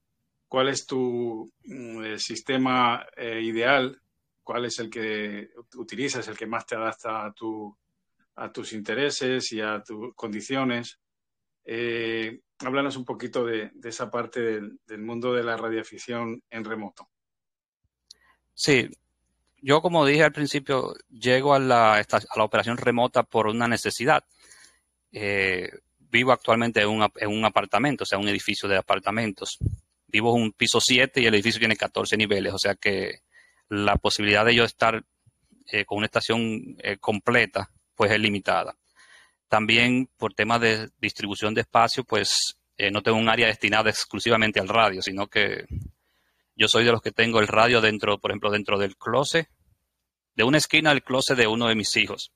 ¿Cuál 0.46 0.68
es 0.68 0.86
tu 0.86 1.52
mm, 1.64 2.14
sistema 2.16 3.04
eh, 3.16 3.40
ideal? 3.42 4.00
¿Cuál 4.44 4.66
es 4.66 4.78
el 4.78 4.88
que 4.88 5.50
utilizas, 5.74 6.28
el 6.28 6.36
que 6.36 6.46
más 6.46 6.64
te 6.64 6.76
adapta 6.76 7.26
a, 7.26 8.52
tus 8.52 8.72
intereses 8.72 9.50
y 9.50 9.60
a 9.60 9.82
tus 9.82 10.14
condiciones? 10.14 11.00
Eh, 11.64 12.40
háblanos 12.60 12.96
un 12.96 13.04
poquito 13.04 13.44
de, 13.44 13.72
esa 13.82 14.08
parte 14.08 14.40
del, 14.40 15.00
mundo 15.00 15.32
de 15.32 15.42
la 15.42 15.56
radioafición 15.56 16.40
en 16.50 16.64
remoto. 16.64 17.08
Sí, 18.54 18.88
yo 19.60 19.82
como 19.82 20.06
dije 20.06 20.22
al 20.22 20.32
principio, 20.32 20.94
llego 21.10 21.52
a 21.52 21.58
la 21.58 22.00
operación 22.36 22.76
remota 22.76 23.24
por 23.24 23.48
una 23.48 23.66
necesidad 23.66 24.22
eh, 25.12 25.70
vivo 25.98 26.32
actualmente 26.32 26.82
en 26.82 26.88
un, 26.88 27.44
apartamento, 27.44 28.04
o 28.04 28.06
sea, 28.06 28.18
un 28.18 28.28
edificio 28.28 28.68
de 28.68 28.76
apartamentos. 28.76 29.58
Vivo 30.06 30.36
en 30.36 30.44
un 30.44 30.52
piso 30.52 30.80
7 30.80 31.20
y 31.20 31.26
el 31.26 31.34
edificio 31.34 31.58
tiene 31.58 31.76
14 31.76 32.16
niveles, 32.16 32.54
o 32.54 32.58
sea 32.58 32.74
que 32.74 33.20
la 33.68 33.96
posibilidad 33.96 34.44
de 34.44 34.54
yo 34.54 34.64
estar 34.64 35.04
eh, 35.70 35.84
con 35.84 35.98
una 35.98 36.06
estación 36.06 36.76
eh, 36.78 36.96
completa, 36.98 37.70
pues 37.94 38.10
es 38.10 38.18
limitada. 38.18 38.76
También 39.48 40.08
por 40.16 40.34
temas 40.34 40.60
de 40.60 40.88
distribución 40.98 41.54
de 41.54 41.62
espacio, 41.62 42.04
pues 42.04 42.54
no 42.92 43.02
tengo 43.02 43.18
un 43.18 43.28
área 43.28 43.48
destinada 43.48 43.90
exclusivamente 43.90 44.60
al 44.60 44.68
radio, 44.68 45.02
sino 45.02 45.26
que 45.26 45.64
yo 46.54 46.68
soy 46.68 46.84
de 46.84 46.92
los 46.92 47.02
que 47.02 47.10
tengo 47.10 47.40
el 47.40 47.48
radio 47.48 47.80
dentro, 47.80 48.18
por 48.18 48.30
ejemplo, 48.30 48.52
dentro 48.52 48.78
del 48.78 48.96
closet, 48.96 49.48
de 50.36 50.44
una 50.44 50.58
esquina 50.58 50.90
del 50.90 51.02
closet 51.02 51.36
de 51.36 51.48
uno 51.48 51.66
de 51.66 51.74
mis 51.74 51.96
hijos 51.96 52.30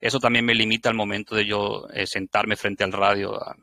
eso 0.00 0.18
también 0.18 0.44
me 0.44 0.54
limita 0.54 0.88
al 0.88 0.94
momento 0.94 1.34
de 1.34 1.46
yo 1.46 1.86
eh, 1.92 2.06
sentarme 2.06 2.56
frente 2.56 2.84
al 2.84 2.92
radio 2.92 3.34
a, 3.34 3.56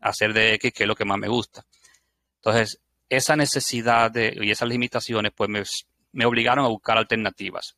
hacer 0.00 0.32
de 0.32 0.54
X, 0.54 0.72
que 0.72 0.84
es 0.84 0.88
lo 0.88 0.94
que 0.94 1.04
más 1.04 1.18
me 1.18 1.28
gusta. 1.28 1.64
Entonces, 2.36 2.80
esa 3.08 3.36
necesidad 3.36 4.12
y 4.14 4.50
esas 4.50 4.68
limitaciones, 4.68 5.32
pues 5.34 5.50
me, 6.12 6.24
obligaron 6.24 6.64
a 6.64 6.68
buscar 6.68 6.96
alternativas. 6.96 7.74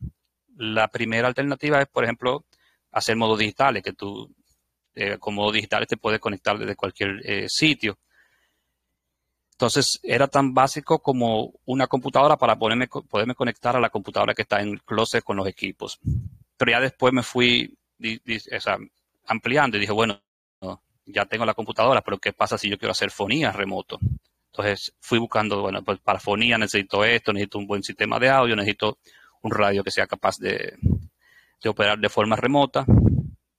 La 0.56 0.88
primera 0.88 1.28
alternativa 1.28 1.80
es, 1.80 1.88
por 1.88 2.04
ejemplo, 2.04 2.44
hacer 2.92 3.16
modos 3.16 3.38
digitales, 3.38 3.82
que 3.82 3.92
tú 3.92 4.32
eh, 4.94 5.18
con 5.18 5.34
modos 5.34 5.54
digitales 5.54 5.88
te 5.88 5.96
puedes 5.96 6.20
conectar 6.20 6.58
desde 6.58 6.76
cualquier 6.76 7.20
eh, 7.24 7.46
sitio. 7.48 7.98
Entonces, 9.52 9.98
era 10.02 10.28
tan 10.28 10.54
básico 10.54 11.00
como 11.00 11.54
una 11.64 11.86
computadora 11.86 12.36
para 12.36 12.56
ponerme, 12.56 12.88
poderme 12.88 13.34
conectar 13.34 13.76
a 13.76 13.80
la 13.80 13.90
computadora 13.90 14.34
que 14.34 14.42
está 14.42 14.60
en 14.60 14.68
el 14.68 14.82
closet 14.82 15.24
con 15.24 15.36
los 15.36 15.46
equipos. 15.46 15.98
Pero 16.56 16.70
ya 16.70 16.80
después 16.80 17.12
me 17.12 17.22
fui 17.22 17.76
ampliando 19.26 19.76
y 19.76 19.80
dije, 19.80 19.92
bueno, 19.92 20.20
ya 21.06 21.26
tengo 21.26 21.44
la 21.44 21.54
computadora, 21.54 22.00
pero 22.02 22.18
¿qué 22.18 22.32
pasa 22.32 22.58
si 22.58 22.70
yo 22.70 22.78
quiero 22.78 22.92
hacer 22.92 23.10
fonía 23.10 23.52
remoto? 23.52 23.98
Entonces 24.52 24.94
fui 25.00 25.18
buscando, 25.18 25.62
bueno, 25.62 25.82
pues 25.82 25.98
para 26.00 26.20
fonía 26.20 26.58
necesito 26.58 27.04
esto, 27.04 27.32
necesito 27.32 27.58
un 27.58 27.66
buen 27.66 27.82
sistema 27.82 28.18
de 28.18 28.28
audio, 28.28 28.54
necesito 28.54 28.98
un 29.42 29.50
radio 29.50 29.82
que 29.82 29.90
sea 29.90 30.06
capaz 30.06 30.36
de, 30.38 30.76
operar 31.64 31.98
de 31.98 32.08
forma 32.08 32.36
remota. 32.36 32.84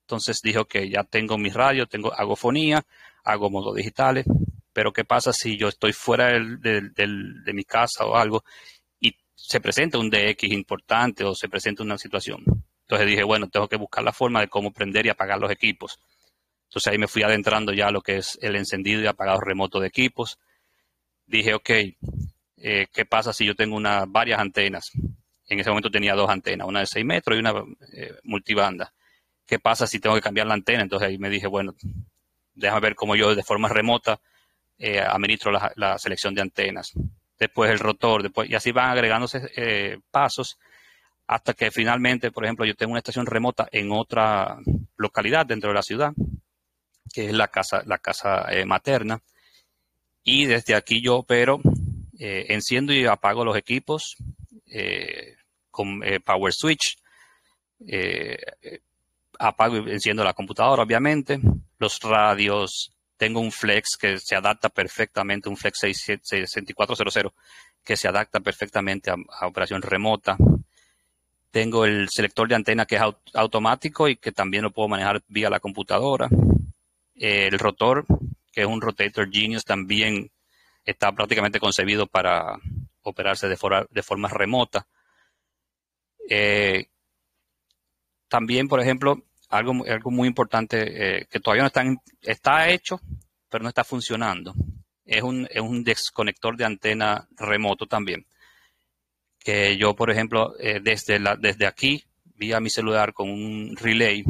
Entonces 0.02 0.40
dije, 0.44 0.64
que 0.70 0.90
ya 0.90 1.04
tengo 1.04 1.38
mi 1.38 1.50
radio, 1.50 1.88
tengo, 1.88 2.14
hago 2.14 2.36
fonía, 2.36 2.84
hago 3.24 3.50
modos 3.50 3.76
digitales, 3.76 4.26
pero 4.72 4.94
¿qué 4.94 5.04
pasa 5.04 5.34
si 5.34 5.58
yo 5.58 5.68
estoy 5.68 5.94
fuera 5.94 6.28
de 6.28 7.54
mi 7.54 7.64
casa 7.64 8.06
o 8.06 8.16
algo 8.16 8.44
y 9.00 9.16
se 9.36 9.60
presenta 9.60 9.98
un 9.98 10.10
DX 10.10 10.44
importante 10.52 11.24
o 11.24 11.34
se 11.34 11.50
presenta 11.50 11.84
una 11.84 11.98
situación? 11.98 12.44
Entonces 12.84 13.08
dije, 13.08 13.24
bueno, 13.24 13.50
tengo 13.50 13.68
que 13.68 13.78
buscar 13.78 14.04
la 14.04 14.12
forma 14.12 14.42
de 14.42 14.48
cómo 14.48 14.72
prender 14.72 15.06
y 15.06 15.10
apagar 15.10 15.40
los 15.40 15.52
equipos. 15.52 16.00
Entonces 16.66 16.92
ahí 16.92 16.98
me 16.98 17.08
fui 17.08 17.24
adentrando 17.24 17.72
ya 17.72 17.88
a 17.88 17.92
lo 17.92 18.02
que 18.02 18.18
es 18.18 18.38
el 18.42 18.56
encendido 18.56 19.02
y 19.02 19.08
apagado 19.08 19.40
remoto 19.40 19.80
de 19.80 19.88
equipos. 19.88 20.40
Dije, 21.26 21.54
ok, 21.54 21.70
eh, 22.58 22.88
¿qué 22.92 23.06
pasa 23.06 23.32
si 23.32 23.46
yo 23.46 23.56
tengo 23.56 23.80
varias 24.08 24.40
antenas? 24.40 24.92
En 25.48 25.60
ese 25.60 25.70
momento 25.70 25.92
tenía 25.92 26.14
dos 26.14 26.30
antenas, 26.30 26.68
una 26.68 26.82
de 26.82 26.88
6 26.88 27.06
metros 27.06 27.38
y 27.38 27.40
una 27.40 27.54
eh, 27.94 28.16
multibanda. 28.24 28.94
¿Qué 29.46 29.60
pasa 29.60 29.88
si 29.88 30.00
tengo 30.00 30.16
que 30.16 30.22
cambiar 30.22 30.48
la 30.48 30.56
antena? 30.56 30.82
Entonces 30.82 31.10
ahí 31.10 31.18
me 31.18 31.30
dije, 31.30 31.48
bueno, 31.48 31.76
déjame 32.54 32.82
ver 32.82 32.96
cómo 32.96 33.16
yo 33.16 33.36
de 33.36 33.44
forma 33.44 33.70
remota 33.70 34.20
eh, 34.78 35.00
administro 35.00 35.52
la, 35.52 35.98
selección 36.00 36.34
de 36.34 36.42
antenas. 36.42 36.94
Después 37.38 37.72
el 37.72 37.80
rotor, 37.80 38.24
después, 38.24 38.50
y 38.50 38.56
así 38.56 38.72
van 38.72 38.90
agregándose 38.90 40.00
pasos 40.12 40.58
hasta 41.28 41.54
que 41.54 41.72
finalmente, 41.72 42.32
por 42.32 42.44
ejemplo, 42.44 42.66
yo 42.66 42.76
tengo 42.76 42.92
una 42.92 43.00
estación 43.00 43.26
remota 43.26 43.68
en 43.72 43.92
otra 43.92 44.58
localidad 44.98 45.46
dentro 45.46 45.70
de 45.70 45.76
la 45.76 45.82
ciudad, 45.82 46.14
que 47.14 47.28
es 47.28 47.34
la 47.34 47.48
casa, 47.48 47.84
la 47.86 47.98
casa 47.98 48.52
eh, 48.52 48.66
materna. 48.66 49.22
Y 50.24 50.46
desde 50.46 50.76
aquí 50.76 51.02
yo 51.02 51.18
opero, 51.18 51.62
eh, 52.20 52.46
enciendo 52.50 52.94
y 52.94 53.06
apago 53.06 53.46
los 53.46 53.58
equipos 53.58 54.16
eh, 54.68 55.36
con 55.70 56.02
Power 56.26 56.54
Switch. 56.54 56.98
apago 59.40 59.78
y 59.78 59.92
enciendo 59.92 60.24
la 60.24 60.34
computadora, 60.34 60.84
obviamente. 60.84 61.40
Los 61.80 62.00
radios. 62.02 62.92
Tengo 63.18 63.40
un 63.40 63.52
Flex 63.52 63.96
que 63.98 64.18
se 64.18 64.36
adapta 64.36 64.70
perfectamente, 64.70 65.48
un 65.48 65.56
Flex 65.56 65.80
6400, 65.80 67.34
que 67.84 67.96
se 67.96 68.08
adapta 68.08 68.40
perfectamente 68.42 69.12
a 69.12 69.48
operación 69.48 69.82
remota 69.82 70.36
tengo 71.54 71.86
el 71.86 72.10
selector 72.10 72.48
de 72.48 72.56
antena 72.56 72.88
que 72.88 72.96
es 72.96 73.02
automático 73.36 74.10
y 74.10 74.16
que 74.16 74.32
también 74.32 74.64
lo 74.64 74.72
puedo 74.72 74.90
manejar 74.90 75.22
vía 75.28 75.52
la 75.52 75.60
computadora. 75.60 76.28
El 77.14 77.60
rotor, 77.60 78.08
que 78.52 78.62
es 78.62 78.68
un 78.68 78.82
Rotator 78.82 79.30
Genius, 79.32 79.64
también 79.64 80.32
está 80.84 81.12
prácticamente 81.12 81.60
concebido 81.60 82.08
para 82.08 82.60
operarse 83.04 83.48
de 83.48 83.56
forma, 83.56 83.86
de 83.92 84.02
forma 84.02 84.30
remota. 84.30 84.88
Eh, 86.28 86.88
también, 88.28 88.68
por 88.68 88.82
ejemplo, 88.82 89.22
algo, 89.50 89.86
algo 89.88 90.10
muy 90.10 90.28
importante 90.28 90.78
eh, 91.20 91.28
que 91.30 91.40
todavía 91.40 91.62
no 91.62 91.68
está, 91.68 91.84
está 92.24 92.70
hecho, 92.70 93.00
pero 93.48 93.62
no 93.62 93.70
está 93.70 93.84
funcionando. 93.84 94.56
Es 95.06 95.22
un, 95.22 95.48
es 95.52 95.62
un 95.62 95.84
desconector 95.84 96.58
de 96.58 96.66
antena 96.66 97.28
remoto 97.38 97.86
también 97.86 98.26
que 99.44 99.78
yo, 99.78 99.96
por 99.96 100.10
ejemplo, 100.10 100.56
eh, 100.60 100.80
desde, 100.82 101.20
la, 101.20 101.36
desde 101.36 101.68
aquí, 101.68 102.04
vía 102.36 102.60
mi 102.60 102.70
celular 102.70 103.14
con 103.14 103.30
un 103.30 103.76
relay, 103.76 104.24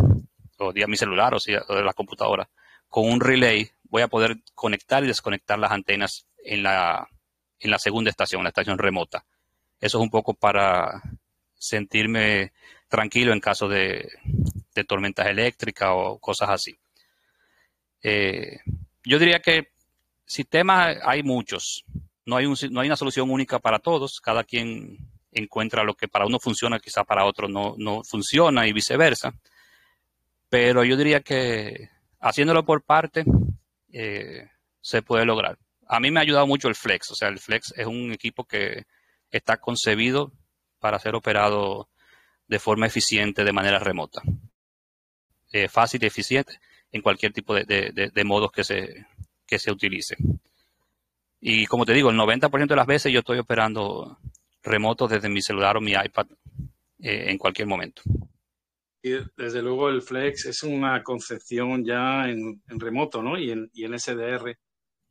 o 0.58 0.74
vía 0.74 0.88
mi 0.88 0.98
celular 0.98 1.34
o, 1.34 1.40
sea, 1.40 1.64
de 1.68 1.84
la 1.84 1.94
computadora, 1.94 2.50
con 2.90 3.10
un 3.10 3.20
relay 3.20 3.70
voy 3.84 4.02
a 4.02 4.08
poder 4.08 4.38
conectar 4.56 5.04
y 5.04 5.08
desconectar 5.08 5.60
las 5.60 5.72
antenas 5.72 6.26
en 6.44 6.64
la, 6.64 7.08
en 7.60 7.72
la 7.72 7.78
segunda 7.78 8.10
estación, 8.10 8.44
la 8.44 8.50
estación 8.50 8.78
remota. 8.78 9.24
Eso 9.80 10.00
es 10.00 10.04
un 10.04 10.10
poco 10.10 10.34
para 10.34 11.02
sentirme 11.54 12.54
tranquilo 12.88 13.34
en 13.34 13.40
caso 13.40 13.68
de, 13.68 14.10
tormentas 14.88 15.28
eléctricas 15.28 15.90
o 15.92 16.18
cosas 16.20 16.50
así. 16.50 16.76
Eh, 18.02 18.60
yo 19.06 19.20
diría 19.20 19.40
que 19.40 19.70
sistemas 20.26 20.98
hay 21.04 21.22
muchos. 21.22 21.86
No 22.26 22.38
hay, 22.38 22.46
no 22.70 22.82
hay 22.82 22.88
una 22.88 22.96
solución 22.96 23.30
única 23.30 23.60
para 23.60 23.80
todos. 23.80 24.20
Cada 24.22 24.44
quien 24.44 24.98
encuentra 25.32 25.84
lo 25.84 25.96
que 25.96 26.08
para 26.08 26.26
uno 26.26 26.40
funciona, 26.40 26.80
quizá 26.80 27.04
para 27.04 27.26
otro 27.26 27.48
no, 27.48 27.76
no 27.78 28.04
funciona 28.04 28.68
y 28.68 28.74
viceversa. 28.74 29.34
Pero 30.50 30.84
yo 30.84 30.96
diría 30.96 31.22
que 31.22 31.90
haciéndolo 32.20 32.64
por 32.64 32.84
parte 32.84 33.26
eh, 33.92 34.50
se 34.82 35.02
puede 35.02 35.26
lograr. 35.26 35.58
A 35.88 36.00
mí 36.00 36.12
me 36.12 36.20
ha 36.20 36.24
ayudado 36.24 36.48
mucho 36.48 36.68
el 36.68 36.76
Flex. 36.76 37.12
O 37.12 37.16
sea, 37.16 37.30
el 37.30 37.40
Flex 37.40 37.74
es 37.76 37.86
un 37.86 38.12
equipo 38.12 38.46
que 38.46 38.86
está 39.32 39.58
concebido 39.58 40.32
para 40.80 41.00
ser 41.00 41.16
operado 41.16 41.90
de 42.48 42.60
forma 42.60 42.88
eficiente 42.88 43.44
de 43.44 43.54
manera 43.54 43.80
remota. 43.80 44.22
Eh, 45.52 45.68
fácil 45.68 46.04
y 46.04 46.08
eficiente 46.08 46.60
en 46.92 47.02
cualquier 47.02 47.34
tipo 47.34 47.54
de, 47.54 48.24
modos 48.26 48.52
que 48.52 48.64
se, 48.64 49.06
que 49.46 49.60
se 49.60 49.72
utilice. 49.72 50.16
Y 51.46 51.66
como 51.66 51.86
te 51.86 51.92
digo, 51.92 52.10
el 52.10 52.16
90% 52.16 52.68
de 52.68 52.76
las 52.78 52.88
veces 52.88 53.12
yo 53.12 53.20
estoy 53.20 53.38
operando 53.38 54.18
remoto 54.64 55.10
desde 55.10 55.28
mi 55.28 55.42
celular 55.42 55.76
o 55.76 55.82
mi 55.82 55.92
iPad 55.92 56.28
eh, 57.02 57.26
en 57.28 57.38
cualquier 57.38 57.68
momento. 57.68 58.02
Y 59.02 59.12
desde 59.36 59.62
luego 59.62 59.90
el 59.90 60.02
Flex 60.02 60.46
es 60.46 60.64
una 60.64 61.04
concepción 61.04 61.84
ya 61.84 62.30
en, 62.30 62.62
remoto, 62.80 63.22
¿no? 63.22 63.38
Y 63.38 63.52
en, 63.52 63.70
y 63.74 63.84
en 63.84 64.00
SDR 64.00 64.58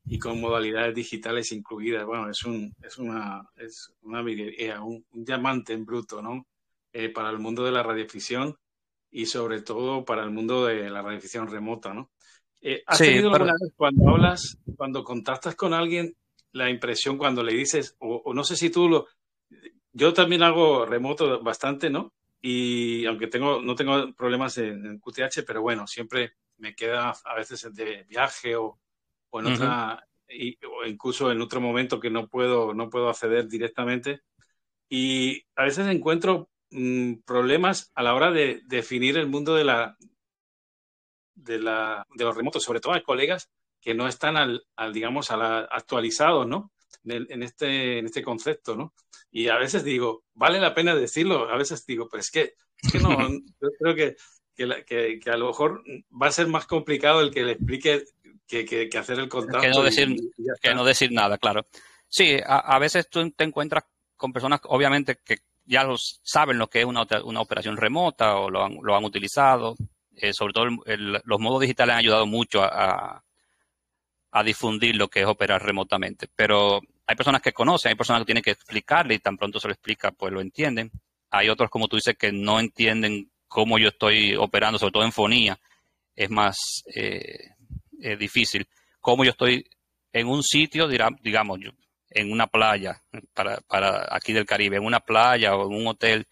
y 0.06 0.18
con 0.18 0.40
modalidades 0.40 0.94
digitales 0.94 1.52
incluidas. 1.52 2.06
Bueno, 2.06 2.30
es 2.30 2.42
un, 2.44 2.74
es 2.82 2.96
una, 2.96 3.46
es 3.56 3.92
una 4.00 4.22
un, 4.22 5.04
diamante 5.12 5.74
en 5.74 5.84
bruto, 5.84 6.22
¿no? 6.22 6.46
Eh, 6.94 7.10
para 7.10 7.28
el 7.28 7.40
mundo 7.40 7.62
de 7.62 7.72
la 7.72 7.82
radioficción 7.82 8.56
y 9.10 9.26
sobre 9.26 9.60
todo 9.60 10.02
para 10.06 10.24
el 10.24 10.30
mundo 10.30 10.64
de 10.64 10.88
la 10.88 11.02
radioficción 11.02 11.46
remota, 11.46 11.92
¿no? 11.92 12.10
Eh, 12.62 12.82
¿Has 12.86 12.98
tenido 12.98 13.30
alguna 13.30 13.52
vez 13.60 13.74
cuando 13.76 14.08
hablas, 14.08 14.56
cuando 14.78 15.04
contactas 15.04 15.54
con 15.56 15.74
alguien, 15.74 16.16
la 16.52 16.70
impresión 16.70 17.18
cuando 17.18 17.42
le 17.42 17.54
dices, 17.54 17.96
o, 17.98 18.32
no 18.34 18.44
sé 18.44 18.56
si 18.56 18.70
tú 18.70 18.88
lo... 18.88 19.06
Yo 19.92 20.12
también 20.14 20.42
hago 20.42 20.86
remoto 20.86 21.42
bastante, 21.42 21.90
¿no? 21.90 22.12
Y 22.40 23.04
aunque 23.06 23.26
tengo, 23.26 23.60
no 23.60 23.74
tengo 23.74 24.12
problemas 24.14 24.58
en, 24.58 24.98
QTH, 24.98 25.44
pero 25.46 25.62
bueno, 25.62 25.86
siempre 25.86 26.34
me 26.58 26.74
queda 26.74 27.14
a 27.24 27.34
veces 27.34 27.68
de 27.74 28.04
viaje 28.04 28.56
o, 28.56 28.78
o 29.30 29.40
en 29.40 29.46
otra, 29.46 30.06
y, 30.28 30.58
o 30.64 30.86
incluso 30.86 31.30
en 31.30 31.40
otro 31.40 31.60
momento 31.60 32.00
que 32.00 32.10
no 32.10 32.28
puedo, 32.28 32.74
no 32.74 32.88
puedo 32.88 33.08
acceder 33.08 33.48
directamente. 33.48 34.22
Y 34.88 35.44
a 35.56 35.64
veces 35.64 35.86
encuentro 35.88 36.50
mm, 36.70 37.16
problemas 37.24 37.92
a 37.94 38.02
la 38.02 38.14
hora 38.14 38.30
de 38.30 38.62
definir 38.66 39.18
el 39.18 39.28
mundo 39.28 39.54
de 39.54 39.64
la, 39.64 39.96
de, 41.34 41.58
la, 41.58 42.06
de 42.14 42.24
los 42.24 42.36
remotos, 42.36 42.62
sobre 42.62 42.80
todo 42.80 42.94
hay 42.94 43.02
colegas 43.02 43.50
que 43.82 43.94
no 43.94 44.06
están 44.06 44.36
al, 44.36 44.64
digamos, 44.92 45.30
al 45.32 45.66
actualizados, 45.70 46.46
¿no? 46.46 46.72
En, 47.04 47.42
este, 47.42 47.98
en 47.98 48.06
este 48.06 48.22
concepto, 48.22 48.76
¿no? 48.76 48.94
Y 49.32 49.48
a 49.48 49.56
veces 49.56 49.82
digo, 49.82 50.24
vale 50.34 50.60
la 50.60 50.72
pena 50.72 50.94
decirlo, 50.94 51.50
a 51.50 51.56
veces 51.56 51.84
digo, 51.84 52.08
pero 52.08 52.20
es 52.20 52.30
que, 52.30 52.54
es 52.80 52.92
que 52.92 53.00
no, 53.00 53.08
yo 53.60 53.68
creo 53.80 53.94
que, 53.96 54.16
que, 54.54 55.18
que, 55.18 55.30
a 55.30 55.36
lo 55.36 55.48
mejor 55.48 55.82
va 56.10 56.28
a 56.28 56.32
ser 56.32 56.46
más 56.46 56.66
complicado 56.66 57.20
el 57.20 57.32
que 57.32 57.42
le 57.42 57.52
explique 57.52 58.04
que, 58.46 58.64
que 58.64 58.98
hacer 58.98 59.18
el 59.18 59.28
contacto. 59.28 59.62
Que 59.62 59.70
no, 59.70 59.82
decir, 59.82 60.14
que 60.60 60.74
no 60.74 60.84
decir 60.84 61.10
nada, 61.10 61.38
claro. 61.38 61.66
Sí, 62.06 62.36
a, 62.44 62.78
veces 62.78 63.08
tú 63.08 63.28
te 63.32 63.42
encuentras 63.42 63.84
con 64.16 64.32
personas, 64.32 64.60
obviamente, 64.64 65.18
que 65.24 65.38
ya 65.64 65.82
los, 65.82 66.20
saben 66.22 66.58
lo 66.58 66.68
que 66.68 66.80
es 66.80 66.84
una, 66.84 67.06
una 67.24 67.40
operación 67.40 67.76
remota 67.76 68.36
o 68.36 68.50
lo 68.50 68.64
han, 68.64 68.78
lo 68.82 68.94
han 68.94 69.04
utilizado, 69.04 69.74
eh, 70.14 70.32
sobre 70.34 70.52
todo 70.52 70.66
los 71.24 71.40
modos 71.40 71.62
digitales 71.62 71.94
han 71.94 72.00
ayudado 72.00 72.26
mucho 72.26 72.62
a, 72.62 72.68
a, 72.68 73.24
difundir 74.42 74.96
lo 74.96 75.08
que 75.08 75.20
es 75.20 75.26
operar 75.26 75.62
remotamente. 75.62 76.28
Pero 76.34 76.80
hay 77.06 77.16
personas 77.16 77.42
que 77.42 77.52
conocen, 77.52 77.90
hay 77.90 77.96
personas 77.96 78.22
que 78.22 78.26
tienen 78.26 78.42
que 78.42 78.52
explicarle 78.52 79.14
y 79.14 79.18
tan 79.18 79.36
pronto 79.36 79.60
se 79.60 79.68
lo 79.68 79.74
explica, 79.74 80.10
pues 80.12 80.32
lo 80.32 80.40
entienden. 80.40 80.90
Hay 81.30 81.48
otros, 81.48 81.68
como 81.68 81.88
tú 81.88 81.96
dices, 81.96 82.16
que 82.16 82.32
no 82.32 82.58
entienden 82.58 83.30
cómo 83.46 83.78
yo 83.78 83.88
estoy 83.88 84.34
operando, 84.36 84.78
sobre 84.78 84.92
todo 84.92 85.04
en 85.04 85.12
fonía. 85.12 85.58
Es 86.16 86.30
más 86.30 86.56
eh, 86.94 87.50
difícil. 88.18 88.66
Cómo 89.00 89.24
yo 89.24 89.32
estoy 89.32 89.68
en 90.12 90.28
un 90.28 90.42
sitio, 90.42 90.88
digamos, 90.88 91.58
en 92.10 92.32
una 92.32 92.46
playa, 92.46 93.02
para, 93.34 93.60
para 93.60 94.08
aquí 94.10 94.32
del 94.32 94.46
Caribe, 94.46 94.76
en 94.76 94.84
una 94.84 95.00
playa 95.00 95.54
o 95.56 95.70
en 95.70 95.80
un 95.80 95.86
hotel, 95.86 96.26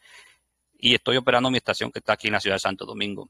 y 0.78 0.94
estoy 0.94 1.16
operando 1.16 1.50
mi 1.50 1.58
estación 1.58 1.90
que 1.90 1.98
está 1.98 2.14
aquí 2.14 2.28
en 2.28 2.34
la 2.34 2.40
ciudad 2.40 2.56
de 2.56 2.60
Santo 2.60 2.84
Domingo. 2.84 3.28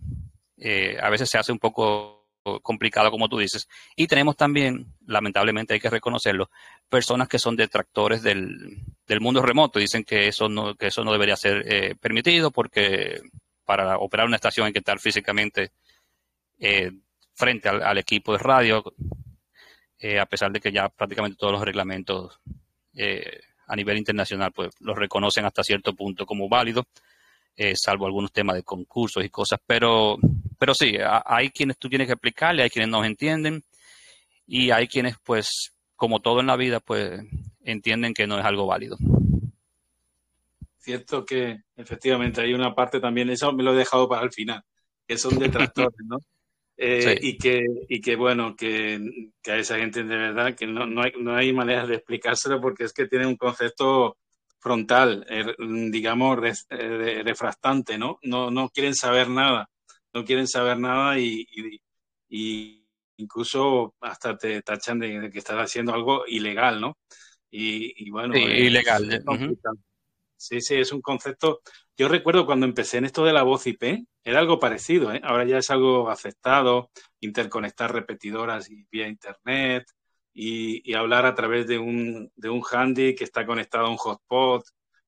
Eh, 0.56 0.96
a 1.00 1.10
veces 1.10 1.28
se 1.28 1.38
hace 1.38 1.52
un 1.52 1.58
poco 1.58 2.19
complicado, 2.62 3.10
como 3.10 3.28
tú 3.28 3.38
dices. 3.38 3.68
Y 3.96 4.06
tenemos 4.06 4.36
también, 4.36 4.94
lamentablemente 5.06 5.74
hay 5.74 5.80
que 5.80 5.90
reconocerlo, 5.90 6.50
personas 6.88 7.28
que 7.28 7.38
son 7.38 7.56
detractores 7.56 8.22
del, 8.22 8.82
mundo 9.20 9.42
remoto. 9.42 9.78
Dicen 9.78 10.04
que 10.04 10.28
eso 10.28 10.48
no, 10.48 10.74
que 10.74 10.88
eso 10.88 11.04
no 11.04 11.12
debería 11.12 11.36
ser 11.36 11.64
eh, 11.66 11.94
permitido 12.00 12.50
porque 12.50 13.20
para 13.64 13.98
operar 13.98 14.26
una 14.26 14.36
estación 14.36 14.66
hay 14.66 14.72
que 14.72 14.78
estar 14.80 14.98
físicamente 14.98 15.72
eh, 16.58 16.90
frente 17.34 17.68
al, 17.68 17.98
equipo 17.98 18.32
de 18.32 18.38
radio, 18.38 18.84
a 20.20 20.26
pesar 20.26 20.50
de 20.50 20.60
que 20.60 20.72
ya 20.72 20.88
prácticamente 20.88 21.36
todos 21.38 21.52
los 21.52 21.62
reglamentos 21.62 22.40
a 23.70 23.76
nivel 23.76 23.98
internacional 23.98 24.52
pues 24.52 24.70
los 24.80 24.98
reconocen 24.98 25.44
hasta 25.44 25.62
cierto 25.62 25.94
punto 25.94 26.26
como 26.26 26.48
válidos. 26.48 26.86
Eh, 27.62 27.74
salvo 27.76 28.06
algunos 28.06 28.32
temas 28.32 28.56
de 28.56 28.62
concursos 28.62 29.22
y 29.22 29.28
cosas, 29.28 29.60
pero, 29.66 30.16
pero 30.58 30.72
sí, 30.72 30.94
hay 31.26 31.50
quienes 31.50 31.76
tú 31.76 31.90
tienes 31.90 32.06
que 32.06 32.14
explicarle, 32.14 32.62
hay 32.62 32.70
quienes 32.70 32.88
no 32.88 33.04
entienden 33.04 33.62
y 34.46 34.70
hay 34.70 34.88
quienes, 34.88 35.18
pues, 35.22 35.74
como 35.94 36.20
todo 36.20 36.40
en 36.40 36.46
la 36.46 36.56
vida, 36.56 36.80
pues, 36.80 37.20
entienden 37.62 38.14
que 38.14 38.26
no 38.26 38.38
es 38.38 38.46
algo 38.46 38.64
válido. 38.64 38.96
Cierto 40.78 41.22
que 41.22 41.58
efectivamente 41.76 42.40
hay 42.40 42.54
una 42.54 42.74
parte 42.74 42.98
también, 42.98 43.28
eso 43.28 43.52
me 43.52 43.62
lo 43.62 43.74
he 43.74 43.76
dejado 43.76 44.08
para 44.08 44.24
el 44.24 44.32
final, 44.32 44.62
que 45.06 45.18
son 45.18 45.38
detractores, 45.38 46.00
¿no? 46.06 46.16
Eh, 46.82 47.18
y, 47.20 47.36
que, 47.36 47.62
y 47.90 48.00
que, 48.00 48.16
bueno, 48.16 48.56
que, 48.56 48.98
que, 49.42 49.52
a 49.52 49.58
esa 49.58 49.76
gente 49.76 50.02
de 50.02 50.16
verdad 50.16 50.54
que 50.54 50.66
no, 50.66 50.86
no, 50.86 51.02
hay, 51.02 51.12
no 51.20 51.36
hay 51.36 51.52
manera 51.52 51.86
de 51.86 51.96
explicárselo 51.96 52.58
porque 52.58 52.84
es 52.84 52.94
que 52.94 53.06
tiene 53.06 53.26
un 53.26 53.36
concepto 53.36 54.16
frontal, 54.60 55.26
er, 55.28 55.56
digamos, 55.58 56.38
eh, 56.70 57.22
refractante, 57.24 57.98
¿no? 57.98 58.18
¿no? 58.22 58.50
No 58.50 58.68
quieren 58.68 58.94
saber 58.94 59.28
nada, 59.28 59.68
no 60.12 60.24
quieren 60.24 60.46
saber 60.46 60.78
nada 60.78 61.18
y, 61.18 61.46
y, 62.28 62.86
incluso 63.16 63.94
hasta 64.00 64.36
te 64.36 64.62
tachan 64.62 64.98
de, 64.98 65.30
que 65.30 65.38
estás 65.38 65.56
haciendo 65.56 65.92
algo 65.92 66.24
ilegal, 66.26 66.80
¿no? 66.80 66.98
Y, 67.50 68.08
bueno, 68.10 68.34
sí, 68.34 68.40
ilegal. 68.40 69.12
¿eh? 69.12 69.20
Sí, 70.36 70.60
sí, 70.62 70.76
es 70.76 70.92
un 70.92 71.02
concepto. 71.02 71.60
Yo 71.96 72.08
recuerdo 72.08 72.46
cuando 72.46 72.64
empecé 72.64 72.96
en 72.96 73.04
esto 73.04 73.24
de 73.24 73.32
la 73.34 73.42
voz 73.42 73.66
IP, 73.66 74.06
era 74.24 74.38
algo 74.38 74.58
parecido, 74.58 75.12
¿eh? 75.12 75.20
ahora 75.22 75.44
ya 75.44 75.58
es 75.58 75.68
algo 75.70 76.08
aceptado, 76.08 76.90
interconectar 77.20 77.92
repetidoras 77.92 78.70
y 78.70 78.86
vía 78.90 79.06
internet, 79.06 79.84
y, 80.42 80.94
hablar 80.94 81.26
a 81.26 81.34
través 81.34 81.66
de 81.66 81.78
un, 81.78 82.32
de 82.34 82.48
un 82.48 82.62
handy 82.70 83.14
que 83.14 83.24
está 83.24 83.44
conectado 83.44 83.86
a 83.86 83.90
un 83.90 83.98
hotspot 83.98 84.64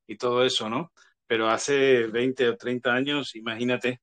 y 0.07 0.17
todo 0.17 0.45
eso, 0.45 0.69
¿no? 0.69 0.93
Pero 1.27 1.49
hace 1.49 2.07
20 2.07 2.51
o 2.51 2.57
30 2.57 2.93
años, 2.93 3.35
imagínate, 3.35 4.03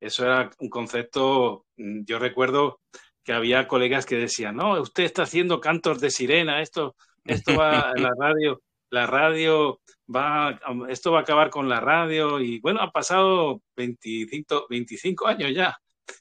eso 0.00 0.24
era 0.24 0.50
un 0.58 0.68
concepto, 0.68 1.64
mm, 1.78 2.04
yo 2.04 2.18
recuerdo 2.18 2.80
que 3.24 3.32
había 3.32 3.66
colegas 3.66 4.04
que 4.04 4.16
decían, 4.16 4.56
no, 4.56 4.80
usted 4.80 5.04
está 5.04 5.22
haciendo 5.22 5.60
cantos 5.60 6.00
de 6.00 6.10
sirena, 6.10 6.60
esto, 6.60 6.94
esto 7.24 7.56
va 7.56 7.90
a 7.90 7.94
la 7.96 8.10
radio, 8.18 8.60
la 8.90 9.06
radio 9.06 9.80
va, 10.14 10.60
esto 10.90 11.10
va 11.12 11.20
a 11.20 11.22
acabar 11.22 11.50
con 11.50 11.68
la 11.70 11.80
radio 11.80 12.38
y 12.40 12.60
bueno, 12.60 12.80
ha 12.82 12.90
pasado 12.92 13.62
25, 13.76 14.66
25 14.68 15.26
años 15.26 15.52
ya 15.54 15.76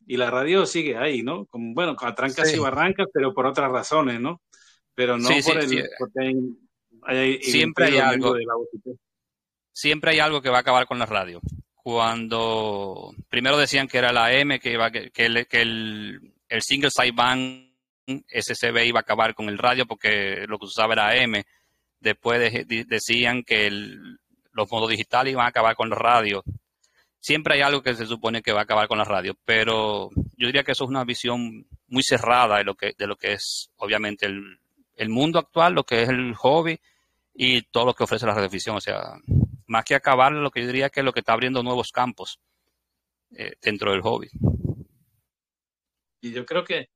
y 0.08 0.18
la 0.18 0.32
radio 0.32 0.66
sigue 0.66 0.98
ahí, 0.98 1.24
¿no? 1.24 1.48
Bueno, 1.52 1.96
con 1.96 2.14
trancas 2.16 2.54
y 2.54 2.60
barrancas, 2.60 3.08
pero 3.14 3.34
por 3.34 3.46
otras 3.46 3.72
razones, 3.72 4.20
¿no? 4.20 4.42
Pero 4.96 5.18
no 5.18 5.30
por 5.30 5.58
el, 5.60 6.58
hay, 7.04 7.42
siempre 7.42 7.86
hay 7.86 7.98
algo 7.98 8.34
de 8.34 8.46
la 8.46 8.54
Siempre 9.72 10.12
hay 10.12 10.20
algo 10.20 10.42
que 10.42 10.50
va 10.50 10.58
a 10.58 10.62
acabar 10.62 10.88
con 10.88 10.98
la 10.98 11.06
radio. 11.06 11.42
Cuando 11.76 13.14
primero 13.30 13.58
decían 13.58 13.88
que 13.88 13.98
era 13.98 14.14
la 14.14 14.34
M, 14.34 14.60
que 14.60 14.72
iba 14.72 14.90
que, 14.90 15.12
el, 15.14 15.48
que 15.48 15.62
el, 15.62 16.34
el 16.48 16.62
single 16.62 16.90
sideband 16.90 17.74
SCB 18.08 18.86
iba 18.86 19.00
a 19.00 19.02
acabar 19.02 19.36
con 19.36 19.50
el 19.50 19.58
radio 19.58 19.86
porque 19.86 20.46
lo 20.48 20.58
que 20.58 20.66
usaba 20.66 20.94
era 20.94 21.16
M. 21.18 21.44
Después 22.00 22.66
decían 22.88 23.44
que 23.44 23.70
los 23.70 24.72
modos 24.72 24.90
digitales 24.90 25.34
iban 25.34 25.46
a 25.46 25.50
acabar 25.50 25.76
con 25.76 25.90
la 25.90 25.96
radio 25.96 26.44
siempre 27.26 27.56
hay 27.56 27.62
algo 27.62 27.82
que 27.82 27.96
se 27.96 28.06
supone 28.06 28.44
que 28.44 28.52
va 28.52 28.60
a 28.60 28.64
acabar 28.64 28.88
con 28.88 29.00
la 29.00 29.04
radio, 29.04 29.36
pero 29.46 30.12
yo 30.38 30.46
diría 30.46 30.64
que 30.64 30.74
eso 30.74 30.84
es 30.84 30.92
una 30.92 31.04
visión 31.04 31.66
muy 31.88 32.04
cerrada 32.04 32.60
de 32.60 32.64
lo 32.64 32.76
que, 32.76 32.94
de 32.96 33.08
lo 33.08 33.16
que 33.16 33.34
es 33.34 33.72
obviamente 33.78 34.28
el, 34.28 34.60
mundo 35.10 35.40
actual, 35.40 35.74
lo 35.74 35.84
que 35.84 36.04
es 36.04 36.10
el 36.10 36.34
hobby 36.36 36.80
y 37.34 37.64
todo 37.64 37.86
lo 37.86 37.94
que 37.94 38.04
ofrece 38.04 38.26
la 38.26 38.34
radiodifusión. 38.34 38.78
O 38.78 38.82
sea, 38.82 39.14
más 39.68 39.84
que 39.84 39.96
acabar, 39.96 40.32
lo 40.32 40.52
que 40.52 40.62
yo 40.62 40.68
diría 40.68 40.90
que 40.90 41.02
es 41.02 41.06
lo 41.06 41.14
que 41.14 41.20
está 41.20 41.34
abriendo 41.34 41.64
nuevos 41.64 41.92
campos 41.92 42.40
eh, 43.32 43.56
dentro 43.62 43.92
del 43.92 44.02
hobby. 44.02 44.30
Y 46.22 46.32
yo 46.32 46.46
creo 46.46 46.64
que, 46.64 46.90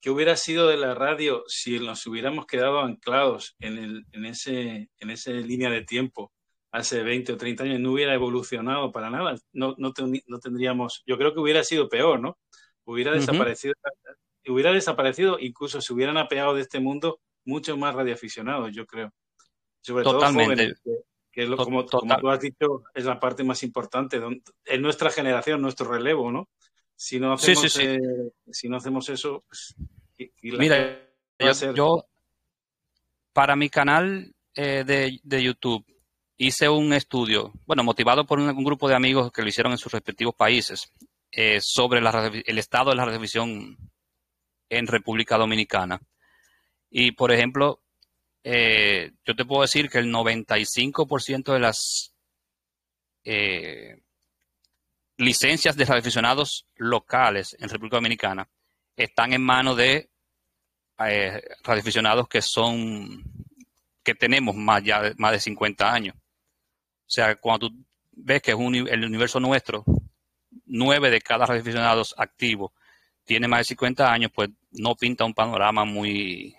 que 0.00 0.10
hubiera 0.10 0.36
sido 0.36 0.68
de 0.68 0.76
la 0.76 0.94
radio 0.94 1.44
si 1.46 1.78
nos 1.80 2.06
hubiéramos 2.06 2.46
quedado 2.46 2.80
anclados 2.80 3.56
en, 3.58 3.78
el, 3.78 4.06
en, 4.12 4.26
ese, 4.26 4.90
en 4.98 5.10
esa 5.10 5.32
línea 5.32 5.70
de 5.70 5.82
tiempo 5.82 6.32
hace 6.70 7.02
20 7.02 7.32
o 7.32 7.36
30 7.36 7.64
años, 7.64 7.80
no 7.80 7.92
hubiera 7.92 8.12
evolucionado 8.14 8.92
para 8.92 9.08
nada. 9.08 9.36
No, 9.52 9.74
no, 9.78 9.94
no 10.26 10.38
tendríamos, 10.38 11.02
yo 11.06 11.16
creo 11.16 11.32
que 11.32 11.40
hubiera 11.40 11.64
sido 11.64 11.88
peor, 11.88 12.20
¿no? 12.20 12.38
Hubiera 12.84 13.12
desaparecido, 13.12 13.74
hubiera 14.46 14.72
desaparecido, 14.72 15.38
incluso 15.40 15.80
se 15.80 15.92
hubieran 15.92 16.18
apeado 16.18 16.54
de 16.54 16.60
este 16.60 16.78
mundo 16.78 17.18
muchos 17.46 17.78
más 17.78 17.94
radioaficionados, 17.94 18.70
yo 18.74 18.86
creo. 18.86 19.12
Sobre 19.80 20.04
Totalmente. 20.04 20.74
todo 20.84 20.96
que, 21.32 21.46
como, 21.54 21.84
tú 21.84 22.30
has 22.30 22.40
dicho, 22.40 22.84
es 22.94 23.04
la 23.04 23.20
parte 23.20 23.44
más 23.44 23.62
importante. 23.62 24.18
En 24.64 24.82
nuestra 24.82 25.10
generación, 25.10 25.60
nuestro 25.60 25.86
relevo, 25.86 26.32
¿no? 26.32 26.48
Si 26.94 27.20
no 27.20 27.34
hacemos, 27.34 27.78
eh, 27.78 27.98
si 28.50 28.70
no 28.70 28.78
hacemos 28.78 29.08
eso, 29.10 29.44
pues, 29.46 29.74
Mira, 30.40 30.98
yo, 31.74 32.06
para 33.34 33.54
mi 33.54 33.68
canal 33.68 34.34
eh, 34.54 34.82
de, 34.86 35.20
de, 35.22 35.42
YouTube 35.42 35.84
hice 36.38 36.70
un 36.70 36.94
estudio, 36.94 37.52
bueno, 37.66 37.84
motivado 37.84 38.24
por 38.24 38.40
un, 38.40 38.64
grupo 38.64 38.88
de 38.88 38.94
amigos 38.94 39.30
que 39.30 39.42
lo 39.42 39.48
hicieron 39.48 39.72
en 39.72 39.78
sus 39.78 39.92
respectivos 39.92 40.34
países, 40.34 40.90
eh, 41.30 41.58
sobre 41.60 42.00
el 42.00 42.58
estado 42.58 42.90
de 42.90 42.96
la 42.96 43.04
televisión 43.04 43.76
en 44.70 44.86
República 44.86 45.36
Dominicana. 45.36 46.00
Y, 46.90 47.12
por 47.12 47.32
ejemplo, 47.32 47.80
eh, 48.44 49.12
yo 49.24 49.34
te 49.34 49.44
puedo 49.44 49.62
decir 49.62 49.88
que 49.88 49.98
el 49.98 50.12
95% 50.12 51.52
de 51.52 51.58
las 51.58 52.14
eh, 53.24 53.98
licencias 55.16 55.76
de 55.76 55.84
radioaficionados 55.84 56.66
locales 56.76 57.56
en 57.58 57.68
República 57.68 57.96
Dominicana 57.96 58.48
están 58.96 59.32
en 59.32 59.42
manos 59.42 59.76
de 59.76 60.08
eh, 60.98 61.42
que 62.30 62.42
son 62.42 63.24
que 64.02 64.14
tenemos 64.14 64.54
más 64.54 64.82
ya 64.84 65.12
más 65.18 65.32
de 65.32 65.40
50 65.40 65.92
años. 65.92 66.14
O 66.14 67.10
sea, 67.10 67.34
cuando 67.36 67.68
tú 67.68 67.84
ves 68.12 68.40
que 68.40 68.52
es 68.52 68.58
el 68.58 69.04
universo 69.04 69.40
nuestro, 69.40 69.84
nueve 70.66 71.10
de 71.10 71.20
cada 71.20 71.46
radioaficionados 71.46 72.14
activos 72.16 72.72
tiene 73.24 73.48
más 73.48 73.60
de 73.60 73.64
50 73.64 74.12
años, 74.12 74.30
pues 74.32 74.50
no 74.70 74.94
pinta 74.94 75.24
un 75.24 75.34
panorama 75.34 75.84
muy, 75.84 76.54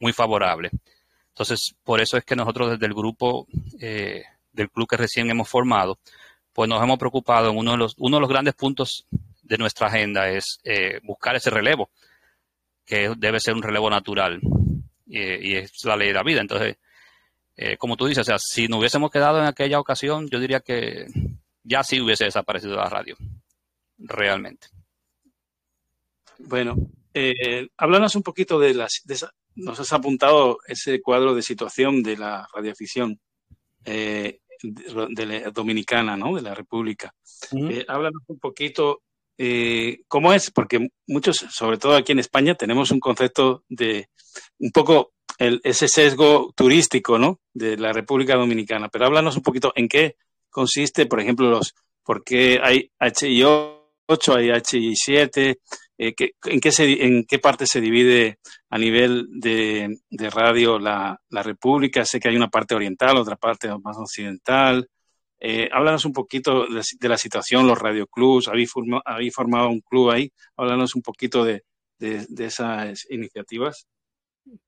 muy 0.00 0.12
favorable. 0.12 0.70
Entonces, 1.28 1.74
por 1.84 2.00
eso 2.00 2.16
es 2.16 2.24
que 2.24 2.34
nosotros 2.34 2.72
desde 2.72 2.86
el 2.86 2.94
grupo 2.94 3.46
eh, 3.80 4.24
del 4.52 4.70
club 4.70 4.88
que 4.88 4.96
recién 4.96 5.30
hemos 5.30 5.48
formado, 5.48 5.98
pues 6.52 6.68
nos 6.68 6.82
hemos 6.82 6.98
preocupado 6.98 7.50
en 7.50 7.56
uno 7.56 7.72
de 7.72 7.78
los, 7.78 7.94
uno 7.98 8.16
de 8.16 8.20
los 8.20 8.28
grandes 8.28 8.54
puntos 8.54 9.06
de 9.42 9.58
nuestra 9.58 9.86
agenda 9.86 10.28
es 10.28 10.58
eh, 10.64 11.00
buscar 11.04 11.36
ese 11.36 11.50
relevo, 11.50 11.90
que 12.84 13.12
debe 13.16 13.38
ser 13.38 13.54
un 13.54 13.62
relevo 13.62 13.88
natural 13.88 14.40
y 15.06 15.56
es 15.56 15.84
la 15.84 15.96
ley 15.96 16.08
de 16.08 16.14
la 16.14 16.22
vida. 16.22 16.40
Entonces, 16.40 16.76
eh, 17.62 17.76
como 17.76 17.94
tú 17.94 18.06
dices, 18.06 18.22
o 18.22 18.24
sea, 18.24 18.38
si 18.38 18.68
no 18.68 18.78
hubiésemos 18.78 19.10
quedado 19.10 19.38
en 19.38 19.44
aquella 19.44 19.78
ocasión, 19.78 20.28
yo 20.30 20.40
diría 20.40 20.60
que 20.60 21.06
ya 21.62 21.82
sí 21.84 22.00
hubiese 22.00 22.24
desaparecido 22.24 22.74
la 22.76 22.88
radio, 22.88 23.18
realmente. 23.98 24.68
Bueno, 26.38 26.74
eh, 27.12 27.68
háblanos 27.76 28.14
un 28.16 28.22
poquito 28.22 28.58
de 28.58 28.72
las. 28.72 29.02
Nos 29.54 29.80
has 29.80 29.92
apuntado 29.92 30.58
ese 30.66 31.00
cuadro 31.00 31.34
de 31.34 31.42
situación 31.42 32.02
de 32.02 32.16
la 32.16 32.46
radioafición 32.54 33.20
eh, 33.84 34.40
de, 34.62 35.26
la 35.26 35.50
dominicana, 35.50 36.16
¿no? 36.16 36.34
De 36.34 36.42
la 36.42 36.54
República. 36.54 37.14
Eh, 37.52 37.84
háblanos 37.88 38.22
un 38.26 38.38
poquito 38.38 39.02
eh, 39.38 40.02
cómo 40.06 40.32
es, 40.32 40.50
porque 40.50 40.88
muchos, 41.06 41.36
sobre 41.36 41.78
todo 41.78 41.96
aquí 41.96 42.12
en 42.12 42.18
España, 42.18 42.54
tenemos 42.54 42.90
un 42.90 43.00
concepto 43.00 43.64
de 43.68 44.08
un 44.58 44.70
poco 44.70 45.12
el, 45.38 45.60
ese 45.64 45.88
sesgo 45.88 46.52
turístico, 46.54 47.18
¿no? 47.18 47.40
De 47.54 47.76
la 47.76 47.92
República 47.92 48.36
Dominicana. 48.36 48.88
Pero 48.88 49.06
háblanos 49.06 49.36
un 49.36 49.42
poquito 49.42 49.72
en 49.74 49.88
qué 49.88 50.16
consiste, 50.50 51.06
por 51.06 51.20
ejemplo, 51.20 51.48
los 51.48 51.74
por 52.04 52.24
qué 52.24 52.58
hay 52.62 52.90
HI8, 52.98 54.36
hay 54.36 54.48
HI7, 54.48 55.58
eh, 56.02 56.14
en, 56.44 56.60
qué 56.60 56.70
¿En 56.78 57.24
qué 57.26 57.38
parte 57.38 57.66
se 57.66 57.78
divide 57.78 58.38
a 58.70 58.78
nivel 58.78 59.26
de, 59.38 59.98
radio 60.30 60.78
la, 60.78 61.20
República? 61.30 62.06
Sé 62.06 62.18
que 62.18 62.30
hay 62.30 62.36
una 62.36 62.48
parte 62.48 62.74
oriental, 62.74 63.18
otra 63.18 63.36
parte 63.36 63.68
más 63.84 63.98
occidental. 63.98 64.88
Eh, 65.38 65.68
háblanos 65.70 66.06
un 66.06 66.14
poquito 66.14 66.64
de, 66.66 67.08
la 67.08 67.18
situación, 67.18 67.66
los 67.66 67.78
radioclubs, 67.78 68.48
habéis, 68.48 68.72
habéis 69.04 69.34
formado 69.34 69.68
un 69.68 69.82
club 69.82 70.10
ahí, 70.10 70.32
háblanos 70.56 70.94
un 70.94 71.02
poquito 71.02 71.44
de, 71.44 71.64
esas 72.38 73.06
iniciativas. 73.10 73.86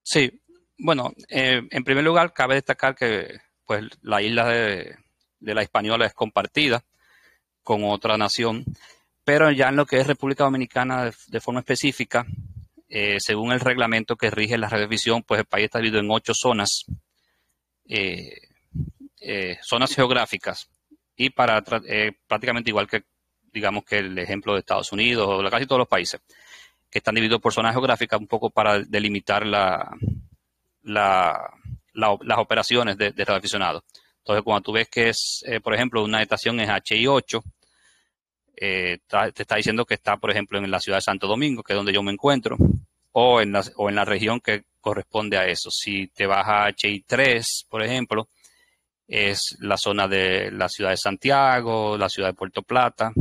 Sí, 0.03 0.39
bueno, 0.77 1.13
eh, 1.31 1.63
en 1.71 1.85
primer 1.85 2.05
lugar 2.05 2.35
cabe 2.35 2.57
destacar 2.57 2.95
que 2.95 3.39
pues 3.65 3.85
la 4.03 4.21
isla 4.21 4.49
de, 4.49 4.97
de 5.41 5.55
la 5.55 5.63
Española 5.63 6.05
es 6.05 6.13
compartida 6.13 6.85
con 7.63 7.85
otra 7.85 8.19
nación 8.19 8.67
pero 9.25 9.51
ya 9.51 9.69
en 9.69 9.77
lo 9.77 9.87
que 9.87 10.01
es 10.01 10.07
República 10.07 10.45
Dominicana 10.45 11.11
de, 11.29 11.41
forma 11.41 11.61
específica, 11.61 12.27
eh, 12.89 13.19
según 13.21 13.53
el 13.53 13.61
reglamento 13.61 14.17
que 14.17 14.31
rige 14.31 14.59
la 14.59 14.69
radiovisión, 14.69 15.23
pues 15.23 15.41
el 15.41 15.47
país 15.47 15.67
está 15.67 15.79
dividido 15.79 16.01
en 16.01 16.11
ocho 16.11 16.33
zonas, 16.35 16.85
eh, 17.89 18.37
eh, 19.21 19.59
zonas 19.63 19.95
geográficas, 19.95 20.69
y 21.17 21.31
para 21.31 21.63
prácticamente 22.27 22.71
igual 22.71 22.89
que, 22.89 23.05
digamos 23.53 23.85
que 23.85 23.99
el 23.99 24.19
ejemplo 24.19 24.55
de 24.55 24.61
Estados 24.61 24.93
Unidos 24.93 25.27
o 25.29 25.51
casi 25.51 25.67
todos 25.67 25.81
los 25.81 25.89
países, 25.89 26.21
que 26.91 26.99
están 26.99 27.15
divididos 27.15 27.41
por 27.41 27.53
zonas 27.53 27.75
geográficas 27.75 28.19
un 28.19 28.27
poco 28.27 28.51
para 28.51 28.81
delimitar 28.81 29.47
la, 29.47 29.89
las 30.83 32.39
operaciones 32.39 32.99
de, 32.99 33.13
de. 33.13 33.23
Entonces, 33.23 34.45
cuando 34.45 34.63
tú 34.63 34.73
ves 34.73 34.89
que 34.89 35.09
es, 35.09 35.45
por 35.63 35.75
ejemplo, 35.75 36.03
una 36.03 36.23
estación 36.23 36.61
es 36.61 36.69
HI8, 36.69 37.43
eh, 38.65 38.99
te 39.09 39.43
está 39.43 39.57
diciendo 39.57 39.85
que 39.85 39.95
está, 39.95 40.19
por 40.19 40.31
ejemplo, 40.31 40.57
en 40.57 40.71
la 40.71 40.79
ciudad 40.79 40.99
de 40.99 41.03
Santo 41.03 41.27
Domingo, 41.27 41.65
que 41.65 41.73
es 41.73 41.77
donde 41.77 41.93
yo 41.93 42.01
me 42.01 42.13
encuentro, 42.13 42.57
o 43.11 43.41
en 43.41 43.51
la, 43.51 43.65
o 43.75 43.89
en 43.89 43.97
la 43.97 44.05
región 44.05 44.39
que 44.41 44.63
corresponde 44.81 45.37
a 45.37 45.49
eso. 45.49 45.69
Si 45.73 46.07
te 46.07 46.27
vas 46.27 46.47
a 46.47 46.69
HI3, 46.69 47.45
por 47.69 47.83
ejemplo, 47.83 48.29
es 49.09 49.57
la 49.59 49.77
zona 49.77 50.07
de 50.07 50.53
la 50.53 50.69
ciudad 50.69 50.91
de 50.91 50.97
Santiago, 50.97 51.99
la 51.99 52.09
ciudad 52.09 52.29
de 52.29 52.35
Puerto 52.35 52.63
Plata, 52.63 53.13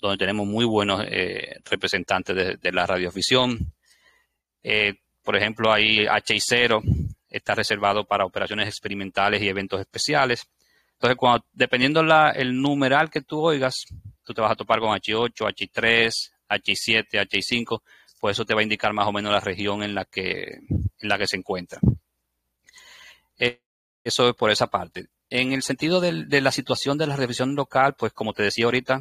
donde 0.00 0.18
tenemos 0.18 0.48
muy 0.48 0.64
buenos 0.64 1.04
eh, 1.06 1.60
representantes 1.70 2.60
de, 2.60 2.72
la 2.72 2.86
radioafición. 2.86 3.72
Eh, 4.64 4.94
por 5.22 5.36
ejemplo, 5.36 5.72
ahí 5.72 6.06
HI0 6.06 6.82
está 7.28 7.54
reservado 7.54 8.04
para 8.04 8.24
operaciones 8.24 8.66
experimentales 8.66 9.40
y 9.42 9.48
eventos 9.48 9.78
especiales. 9.78 10.44
Entonces, 10.94 11.16
cuando, 11.16 11.46
dependiendo 11.52 12.02
la, 12.02 12.30
el 12.30 12.60
numeral 12.60 13.10
que 13.10 13.20
tú 13.20 13.40
oigas, 13.40 13.86
tú 14.24 14.34
te 14.34 14.40
vas 14.40 14.52
a 14.52 14.56
topar 14.56 14.80
con 14.80 14.90
H8, 14.90 15.32
H3, 15.32 16.30
H7, 16.48 17.06
H5, 17.12 17.82
pues 18.20 18.36
eso 18.36 18.44
te 18.44 18.54
va 18.54 18.60
a 18.60 18.62
indicar 18.62 18.92
más 18.92 19.06
o 19.06 19.12
menos 19.12 19.32
la 19.32 19.40
región 19.40 19.82
en 19.82 19.94
la 19.94 20.04
que, 20.04 20.60
en 20.98 21.08
la 21.08 21.18
que 21.18 21.26
se 21.26 21.36
encuentra. 21.36 21.80
Eh, 23.38 23.62
eso 24.04 24.28
es 24.28 24.34
por 24.34 24.50
esa 24.50 24.66
parte. 24.66 25.08
En 25.30 25.52
el 25.52 25.62
sentido 25.62 26.00
de, 26.00 26.40
la 26.40 26.52
situación 26.52 26.98
de 26.98 27.06
la 27.06 27.16
revisión 27.16 27.54
local, 27.54 27.94
pues 27.96 28.12
como 28.12 28.32
te 28.32 28.42
decía 28.42 28.64
ahorita, 28.66 29.00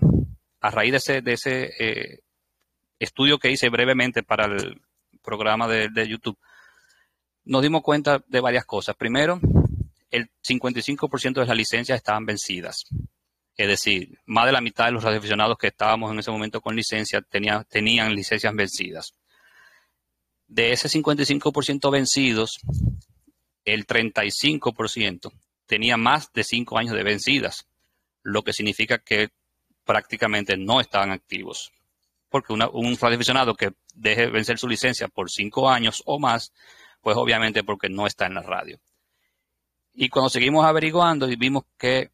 a 0.62 0.72
raíz 0.72 0.92
de 0.92 0.98
ese, 0.98 1.22
de 1.22 1.34
ese 1.34 1.74
eh, 1.80 2.20
estudio 3.00 3.40
que 3.40 3.52
hice 3.52 3.70
brevemente 3.70 4.24
para 4.24 4.46
el 4.46 4.82
programa 5.24 5.68
de, 5.68 5.90
de 5.90 6.08
YouTube, 6.08 6.38
nos 7.46 7.62
dimos 7.64 7.82
cuenta 7.82 8.24
de 8.28 8.42
varias 8.42 8.66
cosas. 8.66 8.96
Primero, 8.96 9.40
el 10.12 10.30
55% 10.48 11.34
de 11.34 11.46
las 11.46 11.58
licencias 11.58 11.98
estaban 11.98 12.26
vencidas. 12.26 12.86
Es 13.60 13.68
decir, 13.68 14.18
más 14.26 14.46
de 14.46 14.54
la 14.54 14.62
mitad 14.62 14.86
de 14.86 14.94
los 14.94 15.04
radioaficionados 15.04 15.58
que 15.58 15.68
estábamos 15.68 16.14
en 16.14 16.20
ese 16.20 16.32
momento 16.32 16.62
con 16.62 16.78
licencia 16.78 17.22
tenían 17.22 18.16
licencias 18.16 18.56
vencidas. 18.56 19.16
De 20.48 20.72
ese 20.72 20.88
55% 20.88 21.92
vencidos, 21.92 22.62
el 23.66 23.86
35% 23.86 25.34
tenía 25.66 25.98
más 25.98 26.32
de 26.32 26.46
5 26.46 26.78
años 26.78 26.96
de 26.96 27.04
vencidas, 27.04 27.68
lo 28.24 28.44
que 28.44 28.54
significa 28.54 29.00
que 29.00 29.32
prácticamente 29.84 30.56
no 30.56 30.80
estaban 30.80 31.12
activos. 31.12 31.74
Porque 32.30 32.54
un 32.54 32.98
radioaficionado 32.98 33.56
que 33.56 33.74
deje 33.94 34.28
vencer 34.28 34.58
su 34.58 34.70
licencia 34.70 35.10
por 35.10 35.30
5 35.30 35.70
años 35.70 36.02
o 36.06 36.18
más, 36.18 36.54
pues 37.02 37.18
obviamente 37.18 37.66
porque 37.66 37.90
no 37.90 38.08
está 38.08 38.26
en 38.26 38.36
la 38.36 38.42
radio. 38.42 38.80
Y 39.94 40.08
cuando 40.08 40.30
seguimos 40.30 40.64
averiguando 40.64 41.30
y 41.30 41.36
vimos 41.36 41.64
que 41.78 42.12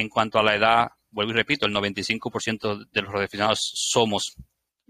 en 0.00 0.10
cuanto 0.10 0.38
a 0.38 0.42
la 0.42 0.54
edad, 0.54 0.88
vuelvo 1.10 1.32
y 1.32 1.36
repito, 1.36 1.66
el 1.66 1.74
95% 1.74 2.90
de 2.90 3.02
los 3.02 3.12
redefinados 3.12 3.60
somos 3.74 4.36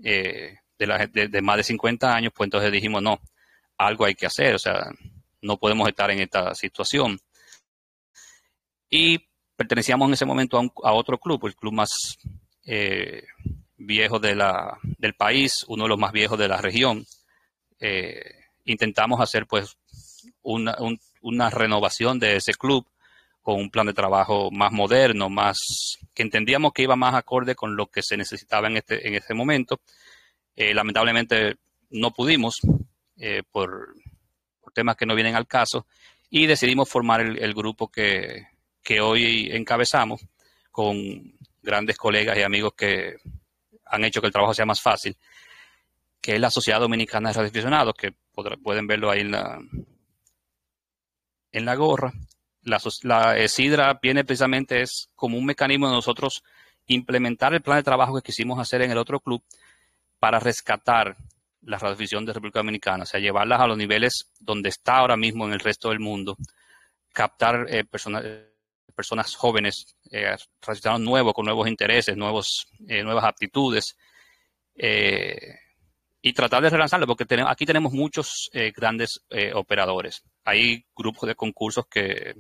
eh, 0.03 0.57
de, 0.77 1.43
más 1.43 1.57
de 1.59 1.63
50 1.63 2.13
años, 2.13 2.33
pues 2.35 2.49
entonces 2.49 2.73
dijimos, 2.73 3.03
no, 3.03 3.21
algo 3.79 4.05
hay 4.05 4.17
que 4.17 4.27
hacer, 4.27 4.57
o 4.57 4.59
sea, 4.59 4.91
no 5.43 5.59
podemos 5.59 5.89
estar 5.89 6.11
en 6.11 6.19
esta 6.19 6.53
situación. 6.57 7.21
Y 8.91 9.21
pertenecíamos 9.55 10.09
en 10.09 10.15
ese 10.15 10.27
momento 10.27 10.59
a, 10.59 10.93
otro 10.93 11.19
club, 11.19 11.47
el 11.47 11.55
club 11.55 11.73
más 11.73 12.19
eh, 12.65 13.23
viejo 13.77 14.19
del 14.19 15.15
país, 15.17 15.65
uno 15.69 15.85
de 15.85 15.89
los 15.89 15.99
más 16.01 16.11
viejos 16.11 16.37
de 16.37 16.49
la 16.49 16.61
región. 16.61 17.07
Eh, 17.79 18.25
intentamos 18.65 19.21
hacer 19.21 19.47
pues 19.47 19.79
una, 20.43 20.77
una, 21.21 21.51
renovación 21.51 22.19
de 22.19 22.37
ese 22.37 22.55
club 22.55 22.85
con 23.47 23.61
un 23.61 23.71
plan 23.71 23.87
de 23.87 23.93
trabajo 23.93 24.51
más 24.51 24.73
moderno, 24.73 25.31
más 25.31 25.57
que 26.13 26.25
entendíamos 26.25 26.73
que 26.73 26.83
iba 26.83 26.97
más 26.97 27.15
acorde 27.15 27.55
con 27.55 27.77
lo 27.77 27.87
que 27.87 28.03
se 28.03 28.17
necesitaba 28.17 28.67
en 28.67 28.79
este, 28.79 29.07
en 29.07 29.15
este 29.15 29.35
momento. 29.35 29.79
Eh, 30.57 30.75
lamentablemente 30.75 31.55
no 31.91 32.11
pudimos 32.11 32.61
por, 33.53 33.95
por, 34.61 34.73
temas 34.73 34.97
que 34.97 35.07
no 35.07 35.15
vienen 35.15 35.37
al 35.37 35.47
caso 35.47 35.87
y 36.29 36.47
decidimos 36.47 36.89
formar 36.89 37.21
el 37.21 37.55
grupo 37.55 37.89
que, 37.89 38.49
que 38.83 39.01
hoy 39.01 39.49
encabezamos 39.53 40.27
con 40.73 41.33
grandes 41.63 41.97
colegas 41.97 42.37
y 42.37 42.43
amigos 42.43 42.73
que 42.77 43.15
han 43.85 44.05
hecho 44.05 44.21
que 44.21 44.27
el 44.27 44.33
trabajo 44.33 44.55
sea 44.55 44.67
más 44.67 44.83
fácil, 44.83 45.17
que 46.21 46.35
es 46.35 46.41
la 46.41 46.51
Sociedad 46.51 46.81
Dominicana 46.81 47.29
de 47.29 47.35
Radioaficionados, 47.37 47.95
que 47.95 48.13
pueden 48.61 48.89
verlo 48.89 49.09
ahí 49.09 49.21
en 49.21 49.31
la, 49.31 49.61
en 51.53 51.65
la 51.65 51.75
gorra. 51.77 52.13
La, 52.67 52.79
la 53.03 53.49
SIDRA 53.49 53.99
viene 54.03 54.25
precisamente, 54.25 54.83
es 54.83 55.09
como 55.15 55.39
un 55.39 55.47
mecanismo 55.47 55.89
de 55.89 55.95
nosotros 55.95 56.43
implementar 56.87 57.55
el 57.55 57.63
plan 57.63 57.79
de 57.79 57.83
trabajo 57.83 58.15
que 58.17 58.27
quisimos 58.27 58.59
hacer 58.59 58.83
en 58.83 58.91
el 58.91 58.99
otro 58.99 59.21
club 59.21 59.43
para 60.19 60.39
rescatar 60.39 61.17
la 61.63 61.79
radioafición 61.79 62.25
de 62.25 62.33
República 62.33 62.61
Dominicana, 62.61 63.03
o 63.03 63.07
sea, 63.07 63.21
llevarlas 63.21 63.61
a 63.61 63.67
los 63.67 63.77
niveles 63.77 64.33
donde 64.39 64.69
está 64.69 64.99
ahora 64.99 65.17
mismo 65.17 65.47
en 65.47 65.53
el 65.53 65.61
resto 65.61 65.89
del 65.89 66.01
mundo, 66.01 66.37
captar 67.13 67.67
eh, 67.69 67.85
personas 67.85 69.35
jóvenes, 69.35 69.97
eh, 70.11 70.37
nuevos, 71.01 71.35
con 71.35 71.45
nuevos 71.45 71.69
intereses, 71.69 72.17
nuevos, 72.17 72.67
eh, 72.89 73.03
nuevas 73.03 73.25
aptitudes, 73.25 73.97
eh, 74.77 75.59
y 76.23 76.33
tratar 76.33 76.63
de 76.63 76.71
relanzarlo, 76.71 77.07
porque 77.07 77.25
tenemos, 77.25 77.51
aquí 77.51 77.67
tenemos 77.67 77.93
muchos 77.93 78.49
eh, 78.53 78.73
grandes 78.75 79.21
operadores. 79.55 80.23
Hay 80.45 80.85
grupos 80.95 81.29
de 81.29 81.37
concursos 81.37 81.87
que 81.87 82.35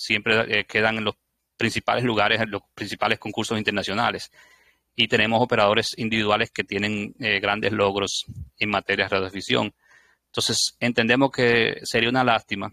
siempre 0.00 0.64
quedan 0.66 0.98
en 0.98 1.04
los 1.04 1.16
principales 1.56 2.04
lugares, 2.04 2.40
en 2.40 2.50
los 2.50 2.62
principales 2.74 3.18
concursos 3.18 3.58
internacionales. 3.58 4.30
Y 4.96 5.08
tenemos 5.08 5.40
operadores 5.42 5.94
individuales 5.96 6.50
que 6.50 6.64
tienen 6.64 7.14
grandes 7.18 7.72
logros 7.72 8.24
en 8.58 8.70
materia 8.70 9.04
de 9.04 9.10
radiodifusión. 9.10 9.72
Entonces, 10.26 10.76
entendemos 10.80 11.30
que 11.30 11.80
sería 11.84 12.08
una 12.08 12.24
lástima 12.24 12.70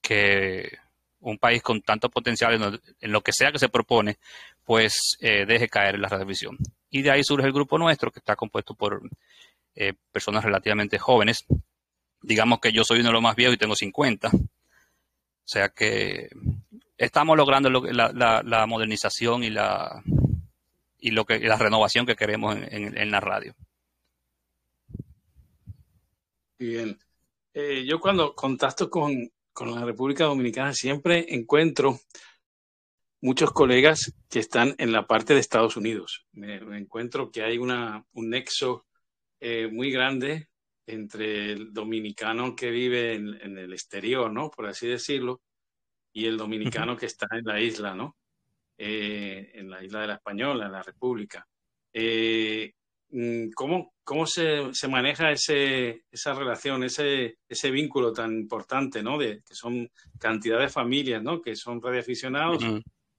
que 0.00 0.78
un 1.20 1.38
país 1.38 1.60
con 1.62 1.82
tanto 1.82 2.08
potencial 2.08 2.80
en 3.00 3.12
lo, 3.12 3.20
que 3.20 3.32
sea 3.32 3.50
que 3.50 3.58
se 3.58 3.68
propone, 3.68 4.18
pues 4.64 5.16
eh, 5.20 5.44
deje 5.44 5.68
caer 5.68 5.98
la 5.98 6.08
radiovisión. 6.08 6.56
Y 6.88 7.02
de 7.02 7.10
ahí 7.10 7.24
surge 7.24 7.46
el 7.46 7.52
grupo 7.52 7.78
nuestro, 7.78 8.12
que 8.12 8.20
está 8.20 8.36
compuesto 8.36 8.74
por 8.74 9.02
eh, 9.74 9.94
personas 10.12 10.44
relativamente 10.44 10.98
jóvenes. 10.98 11.44
Digamos 12.22 12.60
que 12.60 12.72
yo 12.72 12.84
soy 12.84 13.00
uno 13.00 13.08
de 13.08 13.14
los 13.14 13.22
más 13.22 13.34
viejos 13.34 13.56
y 13.56 13.58
tengo 13.58 13.74
50. 13.74 14.30
O 15.46 15.48
sea 15.48 15.68
que 15.68 16.28
estamos 16.98 17.36
logrando 17.36 17.70
la, 17.70 18.66
modernización 18.66 19.44
y 19.44 19.50
la 19.50 20.02
y 20.98 21.12
lo 21.12 21.24
que 21.24 21.38
la 21.38 21.56
renovación 21.56 22.04
que 22.04 22.16
queremos 22.16 22.56
en, 22.68 23.10
la 23.12 23.20
radio. 23.20 23.54
Bien. 26.58 26.98
Eh, 27.54 27.84
yo 27.86 28.00
cuando 28.00 28.34
contacto 28.34 28.90
con, 28.90 29.30
con 29.52 29.72
la 29.72 29.84
República 29.84 30.24
Dominicana 30.24 30.72
siempre 30.72 31.24
encuentro 31.28 32.00
muchos 33.20 33.52
colegas 33.52 34.12
que 34.28 34.40
están 34.40 34.74
en 34.78 34.90
la 34.90 35.06
parte 35.06 35.32
de 35.32 35.40
Estados 35.40 35.76
Unidos. 35.76 36.26
Me, 36.32 36.56
encuentro 36.76 37.30
que 37.30 37.44
hay 37.44 37.58
una, 37.58 38.04
un 38.14 38.30
nexo 38.30 38.84
eh, 39.38 39.68
muy 39.70 39.92
grande 39.92 40.48
entre 40.86 41.52
el 41.52 41.72
dominicano 41.72 42.54
que 42.54 42.70
vive 42.70 43.14
en, 43.14 43.58
el 43.58 43.72
exterior, 43.72 44.32
¿no? 44.32 44.50
Por 44.50 44.66
así 44.66 44.86
decirlo, 44.86 45.42
y 46.12 46.26
el 46.26 46.36
dominicano 46.36 46.96
que 46.96 47.06
está 47.06 47.26
en 47.32 47.44
la 47.44 47.60
isla, 47.60 47.94
¿no? 47.94 48.16
Eh, 48.78 49.52
en 49.54 49.70
la 49.70 49.82
isla 49.82 50.00
de 50.00 50.06
la 50.06 50.14
Española, 50.14 50.66
en 50.66 50.72
la 50.72 50.82
República. 50.82 51.46
Eh, 51.92 52.72
Mm, 53.10 53.50
¿Cómo, 53.54 53.94
cómo 54.02 54.26
se, 54.26 54.74
se, 54.74 54.88
maneja 54.88 55.30
ese, 55.30 56.04
esa 56.10 56.34
relación, 56.34 56.82
ese, 56.82 57.38
ese 57.48 57.70
vínculo 57.70 58.12
tan 58.12 58.32
importante, 58.32 59.02
¿no? 59.02 59.16
De, 59.16 59.42
que 59.46 59.54
son 59.54 59.88
cantidad 60.18 60.58
de 60.58 60.68
familias, 60.68 61.22
¿no? 61.22 61.40
Que 61.40 61.54
son 61.54 61.80
radioaficionados, 61.80 62.64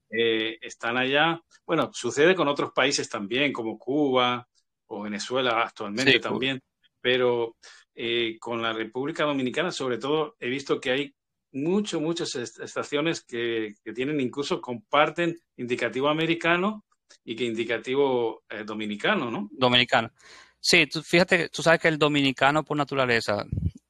eh, 0.10 0.58
están 0.62 0.98
allá. 0.98 1.42
Bueno, 1.66 1.90
sucede 1.94 2.36
con 2.36 2.48
otros 2.50 2.72
países 2.74 3.10
también, 3.10 3.54
como 3.54 3.80
Cuba 3.80 4.48
o 4.88 5.04
Venezuela 5.04 5.64
actualmente 5.64 6.20
también, 6.20 6.62
pero 7.08 7.56
eh, 7.96 8.36
con 8.38 8.62
la 8.62 8.74
República 8.74 9.24
Dominicana, 9.24 9.72
sobre 9.72 9.98
todo, 9.98 10.36
he 10.42 10.50
visto 10.50 10.78
que 10.78 10.92
hay 10.92 11.16
muchas, 11.54 12.02
muchas 12.02 12.36
estaciones 12.36 13.24
que, 13.24 13.76
tienen, 13.96 14.20
incluso 14.20 14.60
comparten 14.60 15.40
indicativo 15.56 16.10
americano 16.10 16.84
y 17.24 17.34
que 17.34 17.46
indicativo 17.46 18.44
eh, 18.50 18.66
dominicano, 18.66 19.32
¿no? 19.32 19.48
Dominicano. 19.54 20.12
Sí, 20.60 20.88
tú, 20.88 21.02
fíjate, 21.02 21.48
tú 21.48 21.64
sabes 21.64 21.80
que 21.80 21.88
el 21.88 21.98
dominicano 21.98 22.66
por 22.66 22.76
naturaleza 22.76 23.46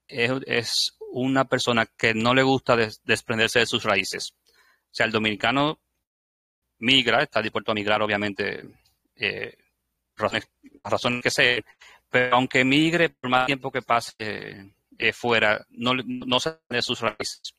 es, 0.07 0.95
una 1.09 1.45
persona 1.45 1.87
que 1.97 2.13
no 2.13 2.35
le 2.35 2.43
gusta 2.43 2.75
desprenderse 3.03 3.57
de 3.59 3.65
sus 3.65 3.83
raíces. 3.83 4.31
O 4.45 4.91
sea, 4.91 5.07
el 5.07 5.11
dominicano 5.11 5.79
migra, 6.77 7.23
está 7.23 7.41
dispuesto 7.41 7.71
a 7.71 7.75
migrar, 7.75 7.99
obviamente, 8.03 8.63
eh, 9.15 9.57
razones, 10.15 10.47
razones 10.83 11.23
que 11.23 11.31
sea, 11.31 11.59
pero 12.09 12.35
aunque 12.35 12.63
migre 12.63 13.09
por 13.09 13.29
más 13.29 13.45
tiempo 13.45 13.71
que 13.71 13.81
pase 13.81 14.13
eh, 14.97 15.13
fuera, 15.13 15.65
no, 15.69 15.93
no 15.93 16.39
se 16.39 16.57
de 16.69 16.81
sus 16.81 17.01
raíces. 17.01 17.55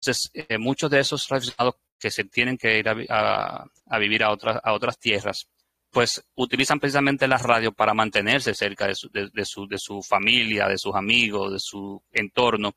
Entonces, 0.00 0.30
eh, 0.34 0.58
muchos 0.58 0.90
de 0.90 1.00
esos 1.00 1.28
relacionados 1.28 1.76
que 1.98 2.10
se 2.10 2.24
tienen 2.24 2.56
que 2.56 2.78
ir 2.78 2.88
a, 2.88 3.66
vivir 3.98 4.22
a 4.22 4.30
otras, 4.30 4.60
a 4.62 4.72
otras 4.72 4.98
tierras, 4.98 5.48
pues 5.90 6.22
utilizan 6.34 6.78
precisamente 6.78 7.26
la 7.26 7.38
radio 7.38 7.72
para 7.72 7.94
mantenerse 7.94 8.54
cerca 8.54 8.86
de 8.86 8.94
su, 8.94 9.08
de, 9.10 9.44
su, 9.44 9.66
de 9.66 9.78
su 9.78 10.02
familia, 10.02 10.68
de 10.68 10.78
sus 10.78 10.94
amigos, 10.94 11.52
de 11.52 11.58
su 11.58 12.02
entorno. 12.12 12.74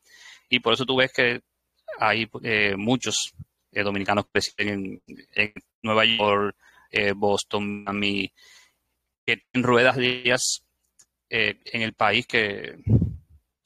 Y 0.48 0.60
por 0.60 0.72
eso 0.72 0.86
tú 0.86 0.96
ves 0.96 1.12
que 1.12 1.42
hay 1.98 2.28
eh, 2.42 2.74
muchos 2.76 3.34
eh, 3.72 3.82
dominicanos 3.82 4.26
que 4.32 4.40
en, 4.56 5.02
en 5.32 5.52
Nueva 5.82 6.04
York, 6.04 6.56
eh, 6.90 7.12
Boston, 7.12 7.84
Miami, 7.84 8.32
que 9.24 9.36
tienen 9.52 9.68
ruedas 9.68 9.96
días 11.30 11.56
en 11.72 11.82
el 11.82 11.94
país 11.94 12.26
que 12.26 12.76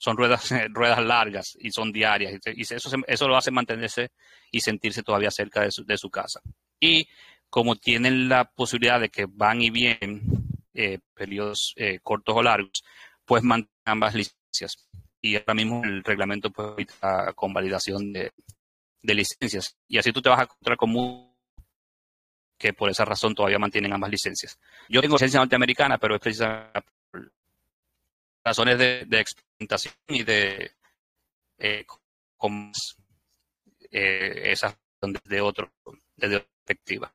son 0.05 0.19
ruedas, 0.19 0.51
ruedas 0.71 1.03
largas 1.03 1.57
y 1.59 1.71
son 1.71 1.91
diarias. 1.91 2.39
Y 2.55 2.63
eso, 2.63 2.91
eso 3.07 3.29
lo 3.29 3.37
hace 3.37 3.51
mantenerse 3.51 4.11
y 4.51 4.61
sentirse 4.61 5.03
todavía 5.03 5.31
cerca 5.31 5.63
de 5.63 5.71
su, 5.71 5.85
de 5.85 5.97
su 5.97 6.11
casa. 6.11 6.41
Y 6.79 7.09
como 7.49 7.77
tienen 7.77 8.29
la 8.29 8.45
posibilidad 8.45 9.01
de 9.01 9.09
que 9.09 9.27
van 9.29 9.63
y 9.63 9.71
vienen 9.71 10.23
eh, 10.75 10.99
periodos 11.15 11.73
eh, 11.77 12.01
cortos 12.03 12.37
o 12.37 12.43
largos, 12.43 12.85
pues 13.25 13.43
mantienen 13.43 13.71
ambas 13.87 14.15
licencias. 14.15 14.89
Y 15.23 15.37
ahora 15.37 15.55
mismo 15.55 15.83
el 15.85 16.05
reglamento 16.05 16.51
puede 16.51 16.87
con 17.35 17.55
validación 17.55 18.13
de, 18.13 18.33
de, 19.01 19.15
licencias. 19.15 19.77
Y 19.89 19.97
así 19.97 20.13
tú 20.13 20.21
te 20.21 20.29
vas 20.29 20.41
a 20.41 20.43
encontrar 20.43 20.77
con 20.77 20.93
que 22.59 22.75
por 22.75 22.91
esa 22.91 23.07
razón 23.07 23.35
todavía 23.35 23.59
mantienen 23.59 23.93
ambas 23.93 24.11
licencias. 24.11 24.59
Yo 24.89 25.01
tengo 25.01 25.15
licencia 25.15 25.41
norteamericana, 25.41 25.97
pero 25.97 26.17
es 26.17 26.21
precisamente 26.21 26.83
razones 28.45 28.79
de, 28.79 29.05
de 29.07 29.21
experimentación 29.21 29.95
y 30.09 30.23
de 30.23 30.73
eh, 31.59 31.85
con, 32.37 32.73
eh, 33.91 34.53
esa 34.53 34.77
desde 35.01 35.41
otro, 35.41 35.73
desde 36.17 36.37
otra 36.37 36.49
perspectiva. 36.65 37.15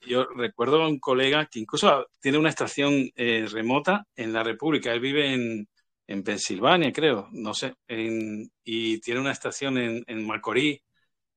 Yo 0.00 0.24
recuerdo 0.24 0.82
a 0.82 0.88
un 0.88 0.98
colega 0.98 1.46
que 1.46 1.60
incluso 1.60 2.06
tiene 2.20 2.38
una 2.38 2.48
estación 2.48 3.10
eh, 3.14 3.46
remota 3.50 4.06
en 4.16 4.32
la 4.32 4.42
República. 4.42 4.92
Él 4.92 5.00
vive 5.00 5.32
en, 5.32 5.68
en 6.06 6.22
Pensilvania, 6.24 6.92
creo, 6.92 7.28
no 7.32 7.54
sé, 7.54 7.74
y 7.86 9.00
tiene 9.00 9.20
una 9.20 9.30
estación 9.32 9.78
en, 9.78 10.04
en 10.06 10.26
Macorís. 10.26 10.80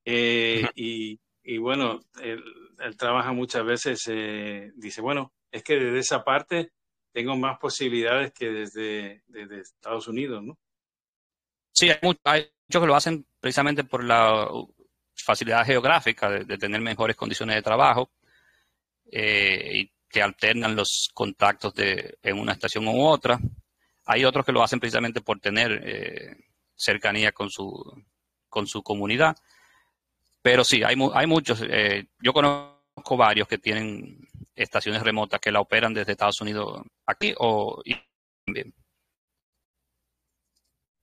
Eh, 0.03 0.63
y, 0.75 1.19
y, 1.43 1.57
bueno, 1.57 2.01
él, 2.21 2.43
él, 2.79 2.97
trabaja 2.97 3.33
muchas 3.33 3.65
veces, 3.65 4.03
eh, 4.07 4.71
dice, 4.75 5.01
bueno, 5.01 5.33
es 5.51 5.63
que 5.63 5.75
desde 5.75 5.99
esa 5.99 6.23
parte 6.23 6.71
tengo 7.15 7.37
más 7.37 7.57
posibilidades 7.59 8.33
que 8.33 8.49
desde, 8.49 9.21
Estados 9.61 10.09
Unidos, 10.09 10.43
¿no? 10.43 10.57
Sí, 11.71 11.89
hay, 11.89 11.97
muchos 12.01 12.81
que 12.81 12.87
lo 12.87 12.93
hacen 12.93 13.25
precisamente 13.39 13.85
por 13.85 14.03
la 14.03 14.49
facilidad 15.15 15.65
geográfica 15.65 16.29
de, 16.29 16.57
tener 16.57 16.81
mejores 16.81 17.15
condiciones 17.15 17.55
de 17.55 17.61
trabajo 17.61 18.11
eh, 19.09 19.71
y 19.75 19.91
que 20.09 20.21
alternan 20.21 20.75
los 20.75 21.09
contactos 21.13 21.73
de, 21.73 22.17
en 22.21 22.37
una 22.37 22.51
estación 22.51 22.85
u 22.85 23.05
otra. 23.05 23.39
Hay 24.07 24.25
otros 24.25 24.45
que 24.45 24.51
lo 24.51 24.61
hacen 24.61 24.81
precisamente 24.81 25.21
por 25.21 25.39
tener 25.39 25.71
eh, 25.85 26.35
cercanía 26.75 27.31
con 27.31 27.49
su, 27.49 27.65
con 28.49 28.67
su 28.67 28.83
comunidad. 28.83 29.37
Pero 30.41 30.65
sí, 30.65 30.83
hay, 30.83 30.97
hay 31.13 31.27
muchos. 31.27 31.63
Eh, 31.65 32.07
yo 32.19 32.33
conozco 32.33 33.15
varios 33.15 33.47
que 33.47 33.57
tienen 33.57 34.27
estaciones 34.53 35.01
remotas 35.01 35.39
que 35.39 35.51
la 35.51 35.61
operan 35.61 35.93
desde 35.93 36.11
Estados 36.11 36.41
Unidos 36.41 36.81
aquí 37.05 37.33
o 37.37 37.81
también. 38.45 38.73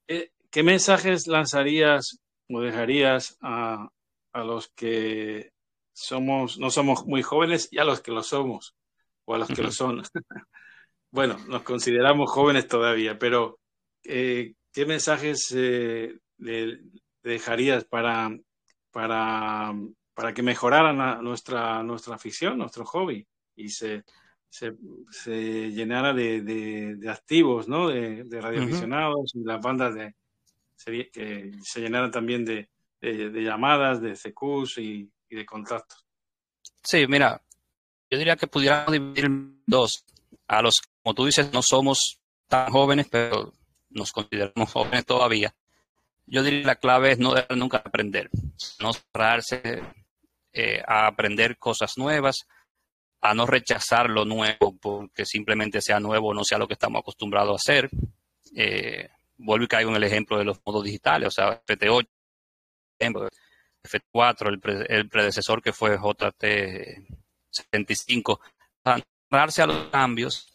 ¿Qué 0.07 0.62
mensajes 0.62 1.27
lanzarías 1.29 2.19
o 2.49 2.61
dejarías 2.61 3.38
a, 3.41 3.88
a 4.33 4.45
los 4.45 4.69
que 4.69 5.53
somos, 5.95 6.59
no 6.59 6.71
somos 6.71 7.07
muy 7.07 7.23
jóvenes 7.23 7.69
y 7.71 7.79
a 7.79 7.85
los 7.85 8.01
que 8.01 8.12
lo 8.12 8.23
somos, 8.23 8.75
o 9.25 9.35
a 9.35 9.38
los 9.38 9.49
que 9.49 9.62
lo 9.62 9.71
son? 9.71 10.03
bueno, 11.11 11.38
nos 11.49 11.62
consideramos 11.62 12.31
jóvenes 12.31 12.69
todavía, 12.69 13.19
pero 13.19 13.61
eh, 14.05 14.55
¿qué 14.73 14.85
mensajes 14.85 15.55
eh, 15.57 16.19
le 16.38 16.81
dejarías 17.23 17.85
para, 17.85 18.31
para, 18.91 19.73
para 20.15 20.35
que 20.35 20.43
mejoraran 20.43 21.25
nuestra, 21.25 21.83
nuestra 21.83 22.17
afición, 22.17 22.59
nuestro 22.59 22.85
hobby 22.85 23.27
y 23.57 23.69
se, 23.69 24.05
se, 24.53 25.71
llenara 25.71 26.12
de, 26.12 26.99
activos, 27.09 27.69
¿no? 27.69 27.88
de, 27.88 28.25
de 28.25 28.41
radioaficionados 28.41 29.35
y 29.35 29.45
las 29.45 29.61
bandas 29.61 29.95
de, 29.95 30.15
que 30.85 31.53
se 31.62 31.81
llenaran 31.81 32.11
también 32.11 32.45
de, 32.45 32.69
llamadas, 33.01 34.01
de 34.01 34.15
CQs 34.15 34.79
y, 34.79 35.11
de 35.31 35.47
contactos? 35.47 36.07
Sí, 36.83 37.07
mira, 37.07 37.41
yo 38.11 38.19
diría 38.19 38.37
que 38.37 38.47
pudiéramos 38.47 38.93
dividir 38.93 39.31
dos. 39.67 40.05
A 40.47 40.61
los, 40.61 40.83
como 41.03 41.15
tú 41.15 41.25
dices, 41.25 41.51
no 41.53 41.62
somos 41.62 42.21
tan 42.49 42.71
jóvenes, 42.71 43.09
pero 43.11 43.55
nos 43.88 44.12
consideramos 44.12 44.71
jóvenes 44.71 45.07
todavía. 45.07 45.55
Yo 46.27 46.43
diría 46.43 46.61
que 46.61 46.67
la 46.67 46.77
clave 46.77 47.12
es 47.12 47.19
no 47.19 47.33
dejar 47.33 47.57
nunca 47.57 47.79
aprender, 47.79 48.29
no 48.81 48.93
cerrarse 48.93 49.83
eh, 50.53 50.83
a 50.87 51.07
aprender 51.07 51.57
cosas 51.57 51.97
nuevas, 51.97 52.47
a 53.23 53.35
no 53.35 53.47
rechazar 53.47 54.11
lo 54.11 54.25
nuevo 54.25 54.77
porque 54.81 55.25
simplemente 55.25 55.81
sea 55.81 56.01
nuevo 56.01 56.29
o 56.29 56.35
no 56.35 56.43
sea 56.45 56.59
lo 56.59 56.67
que 56.67 56.75
estamos 56.75 57.01
acostumbrados 57.01 57.53
a 57.53 57.57
hacer. 57.57 57.89
Eh, 58.55 59.09
vuelvo 59.39 59.65
y 59.65 59.69
caigo 59.69 59.89
en 59.91 59.97
el 59.97 60.05
ejemplo 60.05 60.37
de 60.37 60.45
los 60.45 60.61
modos 60.65 60.85
digitales, 60.85 61.29
o 61.29 61.31
sea, 61.31 61.65
FT8, 61.65 62.07
FT4, 63.83 64.49
el, 64.49 64.61
el 64.89 65.09
predecesor 65.09 65.63
que 65.63 65.73
fue 65.73 65.99
JT75, 65.99 68.39
cerrarse 69.31 69.63
a 69.63 69.67
los 69.67 69.89
cambios, 69.89 70.53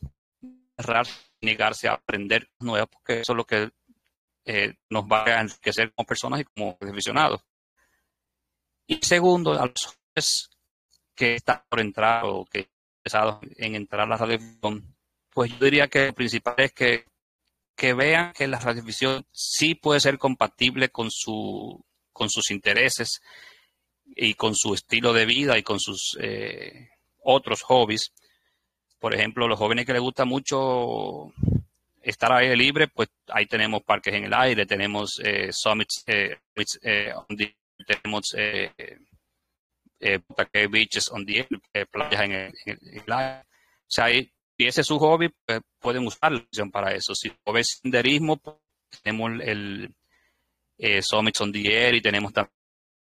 negarse 1.41 1.87
a 1.87 1.93
aprender 1.93 2.49
nuevas, 2.59 2.89
porque 2.89 3.21
eso 3.21 3.33
es 3.33 3.37
lo 3.37 3.45
que 3.45 3.71
eh, 4.45 4.75
nos 4.89 5.05
va 5.05 5.23
a 5.25 5.41
enriquecer 5.41 5.91
como 5.93 6.05
personas 6.05 6.41
y 6.41 6.43
como 6.45 6.77
aficionados. 6.79 7.41
Y 8.87 9.03
segundo, 9.05 9.53
a 9.53 9.65
los 9.65 9.97
que 11.17 11.35
están 11.35 11.63
por 11.67 11.79
entrar 11.81 12.23
o 12.25 12.45
que 12.45 12.69
están 13.03 13.39
en 13.57 13.75
entrar 13.75 14.01
a 14.01 14.07
la 14.07 14.17
radio, 14.17 14.39
pues 15.33 15.51
yo 15.51 15.65
diría 15.65 15.87
que 15.87 16.07
lo 16.07 16.13
principal 16.13 16.55
es 16.57 16.71
que, 16.71 17.05
que 17.75 17.93
vean 17.93 18.33
que 18.33 18.47
la 18.47 18.59
radiovisión 18.59 19.25
sí 19.31 19.75
puede 19.75 19.99
ser 19.99 20.17
compatible 20.17 20.89
con, 20.89 21.09
su, 21.09 21.83
con 22.13 22.29
sus 22.29 22.51
intereses 22.51 23.21
y 24.15 24.35
con 24.35 24.55
su 24.55 24.73
estilo 24.75 25.11
de 25.11 25.25
vida 25.25 25.57
y 25.57 25.63
con 25.63 25.79
sus 25.79 26.17
eh, 26.21 26.89
otros 27.23 27.63
hobbies. 27.63 28.13
Por 28.99 29.13
ejemplo, 29.13 29.47
los 29.47 29.59
jóvenes 29.59 29.85
que 29.85 29.93
les 29.93 30.01
gusta 30.01 30.25
mucho 30.25 31.33
estar 32.01 32.31
al 32.31 32.43
aire 32.43 32.55
libre, 32.55 32.87
pues 32.87 33.09
ahí 33.27 33.47
tenemos 33.47 33.83
parques 33.83 34.13
en 34.13 34.25
el 34.25 34.33
aire, 34.33 34.65
tenemos 34.65 35.19
eh, 35.23 35.49
summits, 35.51 36.03
eh, 36.07 36.37
eh 36.83 37.13
tenemos 37.85 38.35
eh, 39.99 40.19
eh, 40.53 40.67
beaches 40.67 41.09
on 41.11 41.25
the 41.25 41.47
eh, 41.73 41.85
playas 41.85 42.21
en 42.21 42.31
el, 42.31 42.53
aire. 43.07 43.41
O 43.41 43.89
sea, 43.89 44.11
y, 44.11 44.31
ese 44.57 44.81
es 44.81 44.87
su 44.87 44.97
hobby, 44.97 45.29
pues 45.45 45.61
pueden 45.79 46.05
usar 46.07 46.31
la 46.31 46.39
opción 46.39 46.71
para 46.71 46.93
eso. 46.93 47.13
Si 47.13 47.31
ves 47.53 47.79
senderismo, 47.81 48.37
pues, 48.37 48.55
tenemos 49.03 49.31
el 49.41 49.93
eh, 50.77 51.01
Summits 51.01 51.41
on 51.41 51.51
the 51.51 51.67
Air 51.67 51.95
y 51.95 52.01
tenemos 52.01 52.33
también 52.33 52.53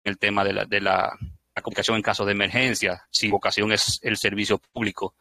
el 0.05 0.18
tema 0.18 0.44
de 0.44 0.53
la, 0.53 0.64
de 0.64 0.81
la, 0.81 1.16
la 1.55 1.62
comunicación 1.62 1.96
en 1.96 2.03
caso 2.03 2.24
de 2.24 2.33
emergencia. 2.33 3.07
Si 3.11 3.29
vocación 3.29 3.72
es 3.72 3.98
el 4.03 4.16
servicio 4.16 4.59
público, 4.59 5.14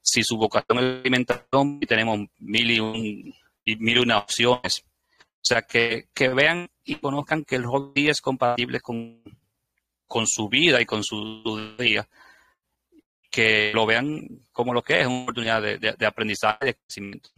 si 0.00 0.22
su 0.22 0.36
vocación 0.36 0.78
es 0.78 0.84
alimentación, 1.00 1.80
tenemos 1.80 2.20
mil 2.38 2.70
y, 2.70 2.80
un, 2.80 3.34
mil 3.64 3.98
una 3.98 4.18
opciones. 4.18 4.84
O 5.44 5.46
sea, 5.46 5.62
que, 5.62 6.06
vean 6.34 6.70
y 6.84 6.96
conozcan 6.96 7.44
que 7.44 7.56
el 7.56 7.66
hobby 7.66 8.08
es 8.08 8.20
compatible 8.20 8.80
con, 8.80 9.22
con 10.06 10.26
su 10.26 10.48
vida 10.48 10.80
y 10.80 10.86
con 10.86 11.02
su 11.02 11.74
día. 11.78 12.08
Que 13.30 13.72
lo 13.74 13.84
vean 13.84 14.46
como 14.52 14.72
lo 14.72 14.82
que 14.82 15.00
es, 15.00 15.06
una 15.06 15.22
oportunidad 15.22 15.62
de, 15.62 16.06
aprendizaje 16.06 16.58
y 16.62 16.66
de 16.66 16.74
crecimiento. 16.74 17.30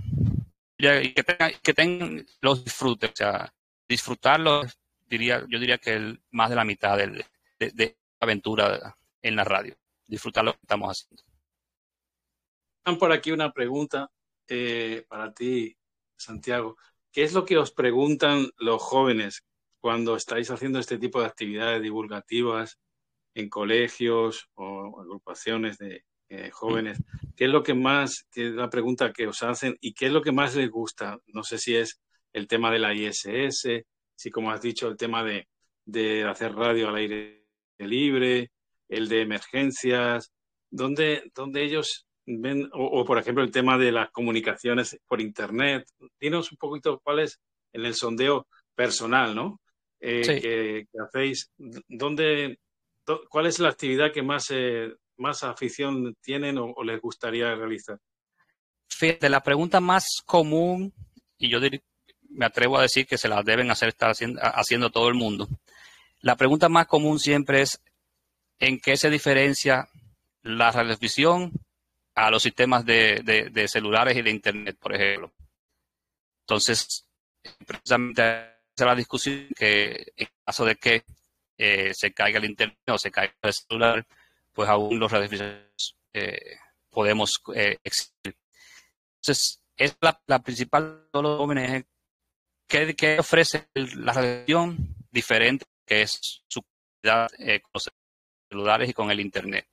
Y 0.78 1.14
que 1.62 1.74
tengan, 1.74 2.26
los 2.42 2.64
disfrutes, 2.64 3.10
o 3.10 3.16
sea, 3.16 3.54
disfrutarlo, 3.88 4.64
diría, 5.06 5.44
yo 5.48 5.58
diría 5.58 5.78
que 5.78 6.18
más 6.32 6.50
de 6.50 6.56
la 6.56 6.64
mitad 6.64 6.98
de, 6.98 7.24
de 7.58 7.96
aventura 8.20 8.96
en 9.22 9.36
la 9.36 9.44
radio. 9.44 9.74
Disfrutar 10.06 10.44
lo 10.44 10.52
que 10.52 10.60
estamos 10.62 10.90
haciendo 10.90 11.26
por 12.94 13.12
aquí 13.12 13.32
una 13.32 13.52
pregunta 13.52 14.10
eh, 14.46 15.04
para 15.08 15.34
ti, 15.34 15.76
Santiago. 16.16 16.76
¿Qué 17.10 17.24
es 17.24 17.32
lo 17.32 17.44
que 17.44 17.58
os 17.58 17.72
preguntan 17.72 18.48
los 18.58 18.80
jóvenes 18.80 19.44
cuando 19.86 20.16
estáis 20.16 20.50
haciendo 20.50 20.80
este 20.80 20.98
tipo 20.98 21.20
de 21.20 21.26
actividades 21.26 21.80
divulgativas 21.80 22.80
en 23.36 23.48
colegios 23.48 24.48
o 24.56 25.00
agrupaciones 25.00 25.78
de 25.78 26.02
eh, 26.28 26.50
jóvenes? 26.50 27.00
¿Qué 27.36 27.44
es 27.44 27.50
lo 27.52 27.62
que 27.62 27.74
más, 27.74 28.26
qué 28.32 28.48
es 28.48 28.54
la 28.54 28.68
pregunta 28.68 29.12
que 29.12 29.28
os 29.28 29.44
hacen 29.44 29.76
y 29.80 29.94
qué 29.94 30.06
es 30.06 30.12
lo 30.12 30.22
que 30.22 30.32
más 30.32 30.56
les 30.56 30.68
gusta? 30.72 31.20
No 31.28 31.44
sé 31.44 31.58
si 31.58 31.76
es 31.76 32.00
el 32.32 32.48
tema 32.48 32.72
de 32.72 32.80
la 32.80 32.94
ISS, 32.94 33.84
si 34.16 34.30
como 34.32 34.50
has 34.50 34.60
dicho, 34.60 34.88
el 34.88 34.96
tema 34.96 35.22
de, 35.22 35.46
de 35.84 36.24
hacer 36.24 36.52
radio 36.56 36.88
al 36.88 36.96
aire 36.96 37.46
libre, 37.78 38.50
el 38.88 39.08
de 39.08 39.20
emergencias, 39.20 40.32
donde, 40.68 41.30
donde 41.32 41.62
ellos 41.62 42.08
ven, 42.26 42.68
o, 42.72 43.04
por 43.04 43.18
ejemplo 43.18 43.44
el 43.44 43.52
tema 43.52 43.78
de 43.78 43.92
las 43.92 44.10
comunicaciones 44.10 44.98
por 45.06 45.20
Internet. 45.20 45.86
Dinos 46.18 46.50
un 46.50 46.58
poquito 46.58 46.98
cuál 47.04 47.20
es 47.20 47.40
en 47.72 47.86
el 47.86 47.94
sondeo 47.94 48.48
personal, 48.74 49.32
¿no? 49.32 49.60
Eh, 50.00 50.86
que, 50.90 50.98
hacéis, 51.00 51.50
¿dónde, 51.56 52.58
¿cuál 53.28 53.46
es 53.46 53.58
la 53.58 53.70
actividad 53.70 54.12
que 54.12 54.22
más, 54.22 54.46
eh, 54.50 54.92
más 55.16 55.42
afición 55.42 56.16
tienen 56.20 56.58
o, 56.58 56.74
les 56.84 57.00
gustaría 57.00 57.54
realizar? 57.54 57.98
Fíjate, 58.88 59.28
la 59.28 59.42
pregunta 59.42 59.80
más 59.80 60.22
común, 60.24 60.92
y 61.38 61.50
yo 61.50 61.58
me 62.30 62.46
atrevo 62.46 62.78
a 62.78 62.82
decir 62.82 63.06
que 63.06 63.18
se 63.18 63.28
la 63.28 63.42
deben 63.42 63.70
hacer 63.70 63.88
estar 63.88 64.10
haciendo, 64.10 64.40
haciendo 64.42 64.90
todo 64.90 65.08
el 65.08 65.14
mundo, 65.14 65.48
la 66.20 66.36
pregunta 66.36 66.68
más 66.68 66.86
común 66.86 67.18
siempre 67.18 67.62
es 67.62 67.80
¿en 68.58 68.80
qué 68.80 68.96
se 68.96 69.10
diferencia 69.10 69.88
la 70.42 70.70
radiovisión 70.70 71.52
a 72.14 72.30
los 72.30 72.42
sistemas 72.42 72.84
de, 72.84 73.66
celulares 73.68 74.16
y 74.16 74.22
de 74.22 74.30
Internet, 74.30 74.78
por 74.80 74.94
ejemplo. 74.94 75.32
Entonces, 76.40 77.06
precisamente 77.66 78.55
la 78.84 78.94
discusión 78.94 79.48
que 79.56 80.12
en 80.16 80.28
caso 80.44 80.64
de 80.64 80.76
que 80.76 81.04
eh, 81.58 81.94
se 81.94 82.12
caiga 82.12 82.38
el 82.38 82.44
Internet 82.44 82.78
o 82.88 82.98
se 82.98 83.10
caiga 83.10 83.34
el 83.42 83.52
celular, 83.52 84.06
pues 84.52 84.68
aún 84.68 84.98
los 84.98 85.10
radiodifusiones 85.10 85.96
eh, 86.12 86.58
podemos 86.90 87.42
eh, 87.54 87.78
existir. 87.82 88.36
Entonces, 89.16 89.60
es 89.76 89.96
la, 90.00 90.42
principal 90.42 91.08
de 91.12 91.22
los 91.22 91.38
jóvenes. 91.38 91.84
¿Qué, 92.66 93.18
ofrece 93.18 93.68
la 93.74 94.12
radiación 94.12 94.76
diferente 95.10 95.64
que 95.86 96.02
es 96.02 96.42
su 96.48 96.62
calidad 97.00 97.28
con 97.62 97.70
los 97.74 97.90
celulares 98.50 98.90
y 98.90 98.92
con 98.92 99.10
el 99.10 99.20
Internet? 99.20 99.66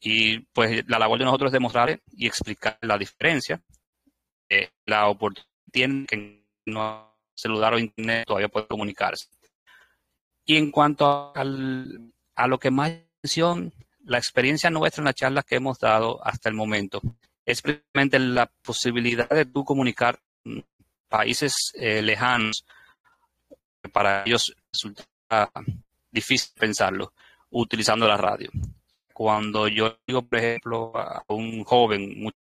Y 0.00 0.38
pues 0.38 0.88
la 0.88 0.98
labor 0.98 1.18
de 1.18 1.24
nosotros 1.24 1.48
es 1.48 1.52
demostrar 1.52 2.00
y 2.12 2.26
explicar 2.26 2.78
la 2.82 2.96
diferencia. 2.96 3.60
Eh, 4.48 4.70
la 4.86 5.08
oportunidad 5.08 5.48
tiene 5.70 6.06
que 6.06 6.44
no 6.66 7.07
celular 7.38 7.74
o 7.74 7.78
internet 7.78 8.26
todavía 8.26 8.48
puede 8.48 8.66
comunicarse. 8.66 9.28
Y 10.44 10.56
en 10.56 10.70
cuanto 10.70 11.32
a 11.34 12.46
lo 12.46 12.58
que 12.58 12.70
más 12.70 12.90
atención, 12.90 13.72
la 14.04 14.18
experiencia 14.18 14.70
nuestra 14.70 15.02
en 15.02 15.06
las 15.06 15.14
charlas 15.14 15.44
que 15.44 15.56
hemos 15.56 15.78
dado 15.78 16.24
hasta 16.26 16.48
el 16.48 16.54
momento 16.54 17.00
es 17.44 17.62
precisamente 17.62 18.18
la 18.18 18.46
posibilidad 18.46 19.28
de 19.28 19.44
tú 19.44 19.64
comunicar 19.64 20.18
países 21.08 21.72
eh, 21.74 22.02
lejanos. 22.02 22.64
Para 23.92 24.24
ellos 24.24 24.54
resulta 24.72 25.04
difícil 26.10 26.52
pensarlo 26.58 27.12
utilizando 27.50 28.06
la 28.06 28.16
radio 28.16 28.50
cuando 29.18 29.66
yo 29.66 29.98
digo, 30.06 30.22
por 30.22 30.38
ejemplo, 30.38 30.92
a 30.96 31.24
un 31.26 31.64
joven, 31.64 32.20
mucho, 32.20 32.36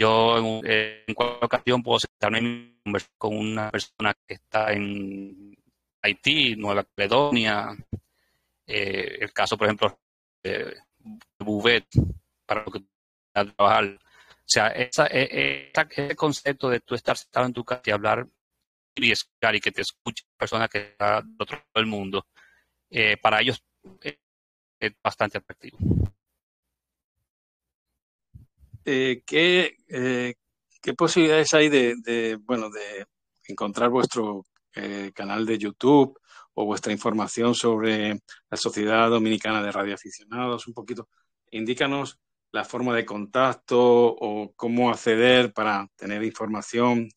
yo 0.00 0.62
en, 0.64 1.14
cualquier 1.14 1.44
ocasión 1.44 1.82
puedo 1.82 1.98
sentarme 2.00 2.80
con 3.18 3.36
una 3.36 3.70
persona 3.70 4.14
que 4.26 4.34
está 4.34 4.72
en 4.72 5.54
Haití, 6.02 6.56
Nueva 6.56 6.84
Caledonia, 6.84 7.76
eh, 8.66 9.18
el 9.20 9.32
caso, 9.34 9.58
por 9.58 9.66
ejemplo, 9.66 10.00
de 10.42 10.74
Bouvet, 11.38 11.86
para 12.46 12.64
lo 12.64 12.72
que 12.72 12.82
trabajar. 13.30 13.84
O 13.84 14.52
sea, 14.52 14.68
esa, 14.68 15.06
e, 15.06 15.70
e, 15.70 15.72
ese 15.90 16.16
concepto 16.16 16.70
de 16.70 16.80
tú 16.80 16.94
estar 16.94 17.18
sentado 17.18 17.44
en 17.46 17.52
tu 17.52 17.62
casa 17.62 17.82
y 17.84 17.90
hablar 17.90 18.26
y 18.96 19.12
y 19.12 19.60
que 19.60 19.72
te 19.72 19.82
escuche 19.82 20.24
persona 20.36 20.66
que 20.68 20.78
está 20.78 21.20
de 21.22 21.36
otro 21.38 21.56
lado 21.56 21.70
del 21.74 21.86
mundo, 21.86 22.26
eh, 22.90 23.18
para 23.18 23.40
ellos 23.40 23.62
es 24.02 24.92
bastante 25.02 25.38
atractivo. 25.38 25.78
Eh, 28.84 29.22
¿qué, 29.26 29.76
eh, 29.88 30.34
¿Qué 30.80 30.94
posibilidades 30.94 31.52
hay 31.54 31.68
de, 31.68 32.38
bueno, 32.42 32.70
de 32.70 33.06
encontrar 33.48 33.90
vuestro 33.90 34.46
eh, 34.74 35.10
canal 35.14 35.44
de 35.44 35.58
YouTube 35.58 36.18
o 36.54 36.64
vuestra 36.64 36.92
información 36.92 37.54
sobre 37.54 38.20
la 38.50 38.56
Sociedad 38.56 39.10
Dominicana 39.10 39.62
de 39.62 39.72
Radioaficionados? 39.72 40.66
Un 40.66 40.74
poquito, 40.74 41.08
indícanos 41.50 42.18
la 42.52 42.64
forma 42.64 42.94
de 42.96 43.04
contacto 43.04 43.78
o 43.80 44.52
cómo 44.56 44.90
acceder 44.90 45.52
para 45.52 45.86
tener 45.96 46.22
información 46.24 47.08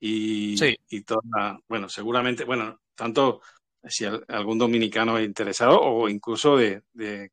y, 0.00 0.56
y 0.88 1.02
toda, 1.02 1.58
bueno, 1.68 1.88
seguramente, 1.88 2.44
bueno, 2.44 2.80
tanto 2.94 3.40
si 3.84 4.04
algún 4.04 4.58
dominicano 4.58 5.18
es 5.18 5.26
interesado 5.26 5.80
o 5.80 6.08
incluso 6.08 6.56
de, 6.56 6.82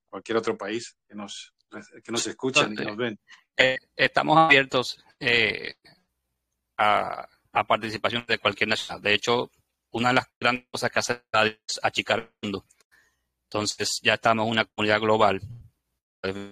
cualquier 0.10 0.38
otro 0.38 0.58
país 0.58 0.96
que 1.08 1.16
nos, 1.16 1.54
que 2.04 2.12
nos 2.12 2.26
escuchan 2.28 2.74
y 2.74 2.76
nos 2.76 2.98
ven. 2.98 3.20
Eh, 3.58 3.78
estamos 3.96 4.38
abiertos 4.38 5.04
eh, 5.20 5.76
a, 6.78 7.28
participación 7.68 8.26
de 8.28 8.38
cualquier 8.38 8.70
nacional. 8.70 9.02
De 9.02 9.14
hecho, 9.14 9.50
una 9.92 10.10
de 10.10 10.16
las 10.16 10.28
grandes 10.40 10.66
cosas 10.70 10.92
que 10.92 11.00
hace 11.00 11.22
es 11.32 11.80
achicar 11.82 12.20
el 12.20 12.30
mundo. 12.42 12.66
Entonces, 13.44 14.00
ya 14.04 14.16
estamos 14.16 14.46
en 14.46 14.52
una 14.52 14.66
comunidad 14.66 15.00
global. 15.00 15.42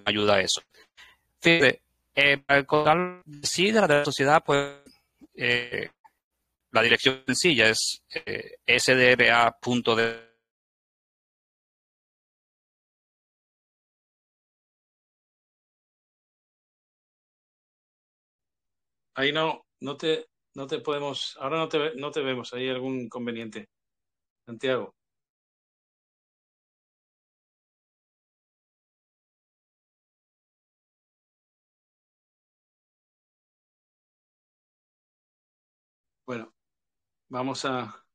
Ayuda 0.06 0.36
a 0.36 0.42
eso. 0.42 0.62
Fíjate, 1.42 1.82
eh, 2.16 2.38
para 2.38 2.60
el 2.60 2.66
control 2.66 3.24
sí 3.42 3.72
de 3.72 3.82
la 3.82 4.06
sociedad, 4.06 4.44
pues 4.46 4.78
la 6.74 6.82
dirección 6.82 7.22
sencilla 7.26 7.70
es 7.70 8.04
eh, 8.26 8.58
sdra.de 8.68 10.33
Ahí 19.16 19.32
no, 19.32 19.66
no 19.82 19.98
te, 19.98 20.28
no 20.56 20.68
te 20.68 20.80
podemos, 20.80 21.36
ahora 21.40 21.58
no 21.58 21.68
te, 21.70 21.96
no 21.96 22.12
te 22.12 22.22
vemos, 22.22 22.54
¿hay 22.54 22.70
algún 22.70 23.00
inconveniente? 23.02 23.70
Santiago. 24.46 24.96
Bueno, 36.26 36.54
vamos 37.30 37.66
a, 37.66 38.06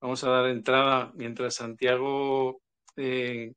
vamos 0.00 0.22
a 0.24 0.30
dar 0.30 0.46
entrada 0.46 1.12
mientras 1.14 1.54
Santiago 1.56 2.60
eh, 2.96 3.52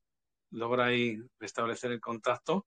logra 0.51 0.85
ahí 0.87 1.17
restablecer 1.39 1.91
el 1.93 2.01
contacto. 2.01 2.65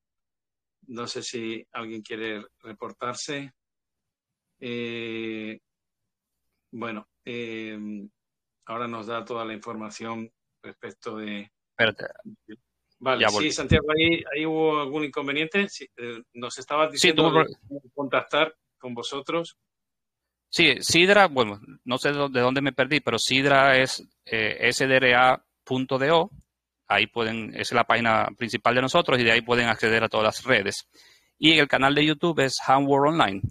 No 0.89 1.07
sé 1.07 1.23
si 1.23 1.67
alguien 1.73 2.03
quiere 2.03 2.45
reportarse. 2.61 3.53
Eh, 4.59 5.59
bueno, 6.71 7.09
eh, 7.25 7.79
ahora 8.67 8.89
nos 8.89 9.07
da 9.07 9.25
toda 9.25 9.45
la 9.45 9.53
información 9.53 10.31
respecto 10.63 11.17
de... 11.17 11.51
Vale, 12.99 13.29
sí, 13.29 13.53
Santiago, 13.53 13.87
ahí, 13.93 14.25
ahí, 14.35 14.47
hubo 14.47 14.81
algún 14.81 15.05
inconveniente. 15.05 15.67
nos 16.33 16.59
estabas 16.59 16.91
diciendo 16.91 17.31
contactar 17.95 18.57
con 18.79 18.95
vosotros. 18.95 19.59
Sí, 20.49 20.77
Sidra, 20.81 21.27
bueno, 21.27 21.61
no 21.85 21.99
sé 21.99 22.13
de 22.13 22.41
dónde 22.41 22.63
me 22.63 22.73
perdí, 22.73 23.01
pero 23.01 23.19
Sidra 23.19 23.77
es 23.77 24.03
eh, 24.25 24.73
sdra.do. 24.73 26.31
Ahí 26.89 27.07
pueden, 27.07 27.53
es 27.55 27.73
la 27.73 27.85
página 27.85 28.29
principal 28.37 28.75
de 28.75 28.83
nosotros 28.83 29.19
y 29.19 29.25
de 29.25 29.33
ahí 29.33 29.41
pueden 29.41 29.69
acceder 29.69 30.05
a 30.05 30.09
todas 30.09 30.25
las 30.25 30.45
redes. 30.45 30.89
Y 31.39 31.59
el 31.59 31.69
canal 31.69 31.95
de 31.95 32.07
YouTube 32.07 32.41
es 32.41 32.57
Handworld 32.67 33.15
Online. 33.15 33.43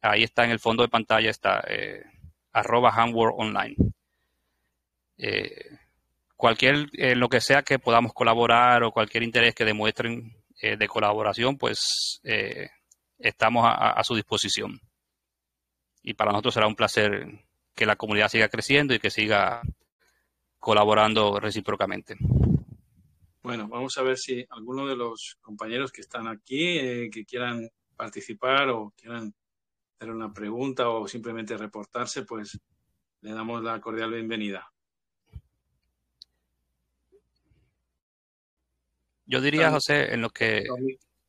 Ahí 0.00 0.22
está 0.22 0.44
en 0.44 0.50
el 0.50 0.60
fondo 0.60 0.82
de 0.82 0.88
pantalla, 0.88 1.30
está 1.30 1.62
eh, 1.68 2.04
arroba 2.52 2.90
Handworld 2.94 3.34
Online. 3.36 3.76
Eh, 5.18 5.76
cualquier, 6.36 6.88
eh, 6.94 7.14
lo 7.14 7.28
que 7.28 7.40
sea 7.40 7.62
que 7.62 7.78
podamos 7.78 8.12
colaborar 8.14 8.82
o 8.82 8.92
cualquier 8.92 9.22
interés 9.22 9.54
que 9.54 9.64
demuestren 9.64 10.36
de 10.60 10.88
colaboración, 10.88 11.56
pues 11.56 12.20
estamos 13.18 13.64
a 13.66 14.04
su 14.04 14.14
disposición 14.14 14.78
y 16.02 16.14
para 16.14 16.32
nosotros 16.32 16.54
será 16.54 16.66
un 16.66 16.74
placer 16.74 17.26
que 17.74 17.86
la 17.86 17.96
comunidad 17.96 18.28
siga 18.28 18.48
creciendo 18.48 18.94
y 18.94 18.98
que 18.98 19.10
siga 19.10 19.62
colaborando 20.58 21.38
recíprocamente. 21.40 22.16
Bueno, 23.42 23.68
vamos 23.68 23.96
a 23.96 24.02
ver 24.02 24.18
si 24.18 24.44
alguno 24.50 24.86
de 24.86 24.96
los 24.96 25.38
compañeros 25.40 25.90
que 25.90 26.02
están 26.02 26.28
aquí, 26.28 26.78
eh, 26.78 27.10
que 27.10 27.24
quieran 27.24 27.70
participar 27.96 28.68
o 28.68 28.92
quieran 28.94 29.34
hacer 29.96 30.10
una 30.10 30.32
pregunta 30.32 30.90
o 30.90 31.08
simplemente 31.08 31.56
reportarse, 31.56 32.24
pues 32.24 32.58
le 33.22 33.32
damos 33.32 33.62
la 33.62 33.80
cordial 33.80 34.12
bienvenida. 34.12 34.70
Yo 39.24 39.40
diría, 39.40 39.70
José, 39.70 40.12
en 40.12 40.20
lo 40.20 40.30
que... 40.30 40.64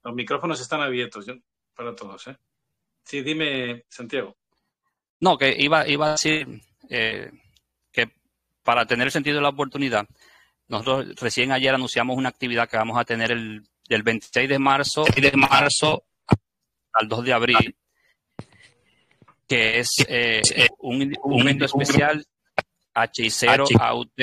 Los, 0.03 0.15
micrófonos 0.15 0.59
están 0.59 0.81
abiertos 0.81 1.25
para 1.75 1.95
todos. 1.95 2.27
¿eh? 2.27 2.37
Sí, 3.03 3.21
dime, 3.21 3.85
Santiago. 3.87 4.35
No, 5.19 5.37
que 5.37 5.55
iba, 5.57 5.87
iba 5.87 6.07
a 6.07 6.11
decir 6.13 6.61
eh, 6.89 7.31
que 7.91 8.11
para 8.63 8.85
tener 8.85 9.11
sentido 9.11 9.35
de 9.35 9.43
la 9.43 9.49
oportunidad, 9.49 10.07
nosotros 10.71 11.15
recién 11.19 11.51
ayer 11.51 11.75
anunciamos 11.75 12.17
una 12.17 12.29
actividad 12.29 12.67
que 12.69 12.77
vamos 12.77 12.97
a 12.97 13.03
tener 13.03 13.31
el 13.31 13.61
del 13.87 14.03
26 14.03 14.47
de 14.47 14.57
marzo, 14.57 15.03
de 15.03 15.31
marzo 15.33 16.05
al 16.93 17.09
2 17.09 17.25
de 17.25 17.33
abril, 17.33 17.75
que 19.45 19.79
es 19.79 19.89
eh, 20.07 20.41
un, 20.79 21.13
un, 21.23 21.41
evento 21.41 21.65
especial 21.65 22.25
H0 22.95 23.67
AUT, 23.81 24.13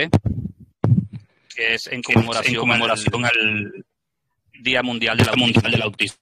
que 1.55 1.75
es 1.75 1.87
en 1.89 2.03
conmemoración, 2.03 3.27
al, 3.27 3.85
Día 4.61 4.83
Mundial 4.83 5.19
de 5.19 5.25
la 5.27 5.37
Mundial 5.37 5.71
del 5.71 5.83
Autismo. 5.83 6.19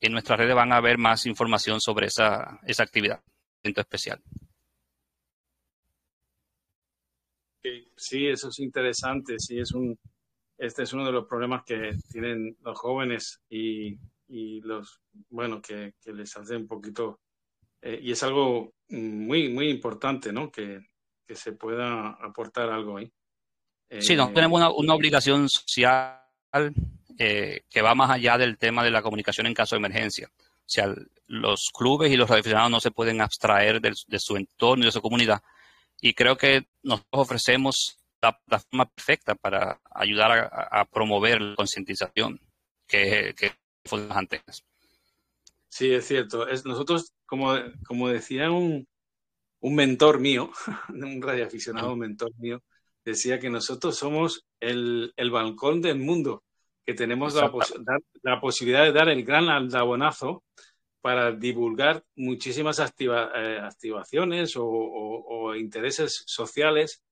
En 0.00 0.12
nuestras 0.12 0.38
redes 0.38 0.54
van 0.54 0.72
a 0.72 0.80
ver 0.80 0.98
más 0.98 1.24
información 1.24 1.80
sobre 1.80 2.08
esa, 2.08 2.60
esa 2.66 2.82
actividad 2.82 3.22
especial. 3.62 4.20
Sí, 7.96 8.26
eso 8.26 8.48
es 8.48 8.58
interesante. 8.58 9.38
Sí, 9.38 9.58
es 9.58 9.72
un, 9.72 9.98
este 10.58 10.82
es 10.82 10.92
uno 10.92 11.04
de 11.04 11.12
los 11.12 11.26
problemas 11.26 11.64
que 11.64 11.92
tienen 12.10 12.56
los 12.62 12.78
jóvenes 12.78 13.40
y, 13.48 13.98
los, 14.62 15.00
bueno, 15.30 15.60
que, 15.60 15.94
les 16.04 16.36
hace 16.36 16.56
un 16.56 16.66
poquito, 16.66 17.20
eh, 17.80 18.00
y 18.02 18.12
es 18.12 18.22
algo 18.22 18.74
muy, 18.88 19.48
muy 19.48 19.68
importante, 19.68 20.32
¿no? 20.32 20.50
Que, 20.50 20.80
se 21.34 21.52
pueda 21.52 22.10
aportar 22.10 22.68
algo 22.68 22.98
ahí. 22.98 23.10
sí, 23.98 24.14
no, 24.14 24.28
eh, 24.28 24.32
tenemos 24.34 24.60
una, 24.76 24.94
obligación 24.94 25.48
social 25.48 26.20
eh, 27.18 27.62
que 27.68 27.82
va 27.82 27.94
más 27.94 28.10
allá 28.10 28.38
del 28.38 28.56
tema 28.56 28.84
de 28.84 28.90
la 28.90 29.02
comunicación 29.02 29.46
en 29.46 29.54
caso 29.54 29.74
de 29.74 29.78
emergencia. 29.78 30.30
O 30.36 30.68
sea, 30.68 30.94
los 31.26 31.70
clubes 31.76 32.12
y 32.12 32.16
los 32.16 32.28
radioaficionados 32.28 32.70
no 32.70 32.80
se 32.80 32.90
pueden 32.90 33.20
abstraer 33.20 33.80
de, 33.80 33.92
su 34.18 34.36
entorno 34.36 34.84
y 34.84 34.86
de 34.86 34.92
su 34.92 35.00
comunidad. 35.00 35.42
Y 36.00 36.14
creo 36.14 36.36
que 36.36 36.66
nos 36.82 37.02
ofrecemos 37.10 37.98
la 38.20 38.38
plataforma 38.38 38.86
perfecta 38.86 39.34
para 39.34 39.80
ayudar 39.90 40.50
a, 40.52 40.84
promover 40.86 41.40
la 41.40 41.54
concientización 41.56 42.40
que, 42.86 43.34
que 43.36 43.52
fue 43.84 44.06
antes. 44.10 44.40
Sí, 45.68 45.92
es 45.92 46.06
cierto. 46.06 46.46
Es, 46.46 46.64
nosotros, 46.64 47.12
como, 47.26 47.54
como 47.86 48.08
decía 48.08 48.50
un, 48.50 48.86
un 49.60 49.74
mentor 49.74 50.20
mío, 50.20 50.50
un 50.88 51.20
radioaficionado 51.20 51.96
mentor 51.96 52.32
mío, 52.38 52.62
decía 53.04 53.38
que 53.38 53.50
nosotros 53.50 53.96
somos 53.96 54.46
el, 54.60 55.12
el 55.16 55.30
balcón 55.30 55.80
del 55.80 55.98
mundo 55.98 56.44
que 56.86 56.94
tenemos 56.94 57.34
la, 57.34 57.50
la, 58.22 58.40
posibilidad 58.40 58.84
de 58.84 58.92
dar 58.92 59.08
el 59.08 59.24
gran 59.24 59.48
aldabonazo 59.48 60.44
para 61.04 61.32
divulgar 61.32 62.02
muchísimas 62.16 62.78
eh, 62.78 63.58
activaciones 63.60 64.54
o, 64.56 65.54
intereses 65.54 66.24
sociales 66.26 67.04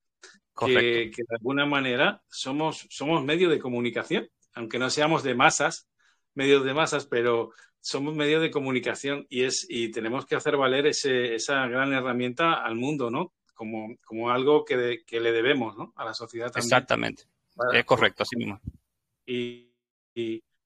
que, 0.58 1.10
que, 1.14 1.22
de 1.28 1.36
alguna 1.36 1.66
manera 1.66 2.22
somos, 2.26 2.86
somos 2.88 3.22
medio 3.22 3.50
de 3.50 3.58
comunicación, 3.58 4.30
aunque 4.54 4.78
no 4.78 4.88
seamos 4.88 5.22
de 5.22 5.34
masas, 5.34 5.90
medios 6.32 6.64
de 6.64 6.72
masas, 6.72 7.04
pero 7.04 7.50
somos 7.82 8.14
medio 8.14 8.40
de 8.40 8.50
comunicación 8.50 9.26
y, 9.28 9.42
es, 9.42 9.66
y 9.68 9.90
tenemos 9.90 10.24
que 10.24 10.36
hacer 10.36 10.56
valer 10.56 10.86
ese, 10.86 11.34
esa 11.34 11.66
gran 11.66 11.92
herramienta 11.92 12.64
al 12.64 12.76
mundo, 12.76 13.10
¿no? 13.10 13.34
Como, 13.52 13.94
como 14.06 14.30
algo 14.30 14.64
que, 14.64 15.02
que 15.06 15.20
le 15.20 15.32
debemos 15.32 15.76
¿no? 15.76 15.92
a 15.96 16.06
la 16.06 16.14
sociedad 16.14 16.46
también. 16.46 16.64
Exactamente. 16.64 17.24
Es 17.74 17.84
correcto, 17.84 18.22
así 18.22 18.36
mismo. 18.36 18.58
Y, 19.26 19.68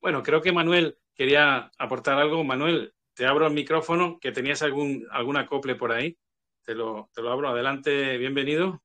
bueno, 0.01 0.23
creo 0.23 0.41
que 0.41 0.53
Manuel 0.53 0.97
quería 1.13 1.73
aportar 1.77 2.21
algo. 2.21 2.45
Manuel, 2.45 2.95
te 3.17 3.25
abro 3.25 3.47
el 3.47 3.55
micrófono, 3.55 4.19
que 4.21 4.31
tenías 4.31 4.61
algún, 4.61 5.07
algún 5.11 5.39
acople 5.39 5.75
por 5.75 5.91
ahí. 5.91 6.19
Te 6.67 6.75
lo, 6.75 7.09
te 7.15 7.23
lo 7.23 7.31
abro. 7.33 7.49
Adelante, 7.49 8.19
bienvenido. 8.19 8.83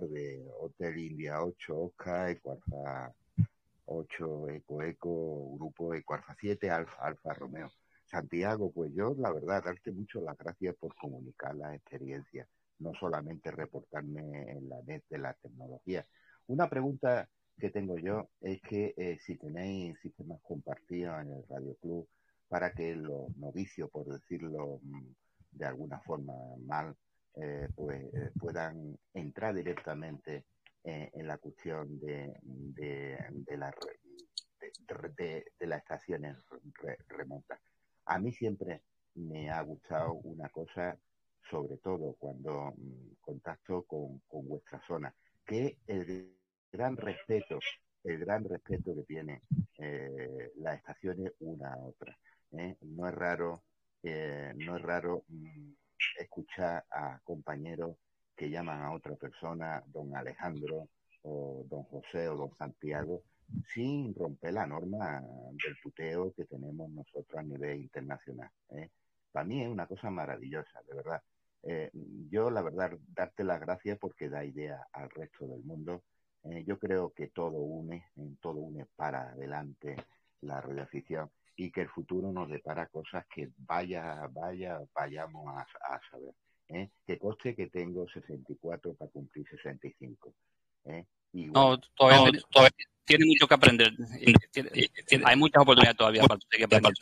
de 0.00 0.44
Hotel 0.60 0.98
India 0.98 1.42
8, 1.42 1.80
Oscar, 1.80 2.30
Ecuarza 2.30 3.14
8, 3.84 4.48
Eco 4.48 4.82
Eco, 4.82 5.56
Grupo 5.56 5.94
Ecuarza 5.94 6.34
7, 6.38 6.70
Alfa, 6.70 7.06
Alfa 7.06 7.34
Romeo. 7.34 7.70
Santiago, 8.04 8.72
pues 8.72 8.92
yo 8.94 9.14
la 9.18 9.32
verdad, 9.32 9.64
darte 9.64 9.92
mucho 9.92 10.20
las 10.20 10.36
gracias 10.38 10.74
por 10.76 10.94
comunicar 10.96 11.54
la 11.54 11.74
experiencia, 11.74 12.48
no 12.80 12.92
solamente 12.98 13.50
reportarme 13.52 14.50
en 14.52 14.68
la 14.68 14.80
net 14.86 15.04
de 15.08 15.18
la 15.18 15.34
tecnología. 15.34 16.04
Una 16.48 16.68
pregunta 16.68 17.28
que 17.58 17.70
tengo 17.70 17.98
yo 17.98 18.30
es 18.40 18.60
que 18.62 18.94
eh, 18.96 19.18
si 19.20 19.36
tenéis 19.36 19.98
sistemas 20.00 20.40
compartidos 20.42 21.22
en 21.22 21.32
el 21.32 21.44
Radio 21.48 21.74
Club 21.76 22.08
para 22.48 22.72
que 22.72 22.94
los 22.94 23.34
novicios, 23.36 23.90
por 23.90 24.06
decirlo 24.06 24.80
mm, 24.82 25.06
de 25.52 25.66
alguna 25.66 26.00
forma 26.00 26.34
mal, 26.64 26.94
eh, 27.34 27.68
pues 27.74 28.02
eh, 28.14 28.30
puedan 28.38 28.98
entrar 29.14 29.54
directamente 29.54 30.44
en 30.88 31.26
la 31.26 31.36
cuestión 31.38 31.98
de, 31.98 32.32
de, 32.42 33.18
de, 33.32 33.56
la, 33.56 33.74
de, 35.18 35.44
de 35.58 35.66
las 35.66 35.80
estaciones 35.80 36.36
remotas. 37.08 37.58
A 38.04 38.20
mí 38.20 38.30
siempre 38.32 38.82
me 39.16 39.50
ha 39.50 39.62
gustado 39.62 40.12
una 40.12 40.48
cosa, 40.48 40.96
sobre 41.50 41.78
todo 41.78 42.14
cuando 42.20 42.72
mm, 42.76 43.16
contacto 43.20 43.82
con, 43.82 44.20
con 44.28 44.46
vuestra 44.46 44.80
zona, 44.86 45.12
que 45.44 45.78
el 45.88 46.35
gran 46.72 46.96
respeto, 46.96 47.58
el 48.04 48.18
gran 48.18 48.44
respeto 48.44 48.94
que 48.94 49.02
tiene 49.02 49.42
eh, 49.78 50.52
las 50.56 50.76
estaciones 50.76 51.32
una 51.40 51.72
a 51.72 51.78
otra. 51.78 52.16
No 52.82 53.08
es 53.08 53.14
raro, 53.14 53.64
no 54.02 54.76
es 54.76 54.82
raro 54.82 55.24
mm, 55.28 55.72
escuchar 56.18 56.84
a 56.90 57.20
compañeros 57.24 57.96
que 58.36 58.50
llaman 58.50 58.82
a 58.82 58.92
otra 58.92 59.14
persona 59.16 59.82
don 59.86 60.14
Alejandro 60.14 60.88
o 61.22 61.64
don 61.68 61.82
José 61.84 62.28
o 62.28 62.36
don 62.36 62.54
Santiago 62.54 63.22
sin 63.72 64.14
romper 64.14 64.52
la 64.52 64.66
norma 64.66 65.20
del 65.20 65.76
tuteo 65.82 66.32
que 66.34 66.44
tenemos 66.44 66.90
nosotros 66.90 67.38
a 67.38 67.42
nivel 67.42 67.80
internacional. 67.80 68.50
¿eh? 68.70 68.90
Para 69.32 69.46
mí 69.46 69.62
es 69.62 69.68
una 69.68 69.86
cosa 69.86 70.10
maravillosa, 70.10 70.82
de 70.88 70.94
verdad. 70.94 71.22
Eh, 71.62 71.90
yo, 72.30 72.50
la 72.50 72.62
verdad, 72.62 72.92
darte 73.08 73.44
las 73.44 73.60
gracias 73.60 73.98
porque 73.98 74.28
da 74.28 74.44
idea 74.44 74.86
al 74.92 75.10
resto 75.10 75.46
del 75.46 75.62
mundo. 75.62 76.02
Eh, 76.50 76.64
yo 76.66 76.78
creo 76.78 77.12
que 77.12 77.28
todo 77.28 77.58
une, 77.58 78.06
en 78.16 78.36
todo 78.36 78.60
une 78.60 78.86
para 78.96 79.30
adelante 79.30 79.96
la 80.42 80.60
radioafición 80.60 81.30
y 81.56 81.70
que 81.70 81.82
el 81.82 81.88
futuro 81.88 82.30
nos 82.32 82.48
depara 82.48 82.86
cosas 82.86 83.26
que 83.32 83.50
vaya, 83.56 84.26
vaya, 84.30 84.80
vayamos 84.94 85.46
a, 85.48 86.00
saber. 86.10 86.34
¿eh? 86.68 86.90
Que 87.06 87.18
coste 87.18 87.54
que 87.54 87.68
tengo 87.68 88.06
64 88.08 88.94
para 88.94 89.10
cumplir 89.10 89.48
65. 89.48 90.34
¿eh? 90.84 91.04
no, 91.32 91.78
todavía, 91.96 92.40
tiene 93.04 93.24
mucho 93.26 93.46
que 93.46 93.54
aprender. 93.54 93.92
hay 95.24 95.36
muchas 95.36 95.62
oportunidades 95.62 95.96
todavía 95.96 96.22
para 96.24 96.40
seguir 96.50 96.66
aprendiendo. 96.66 97.00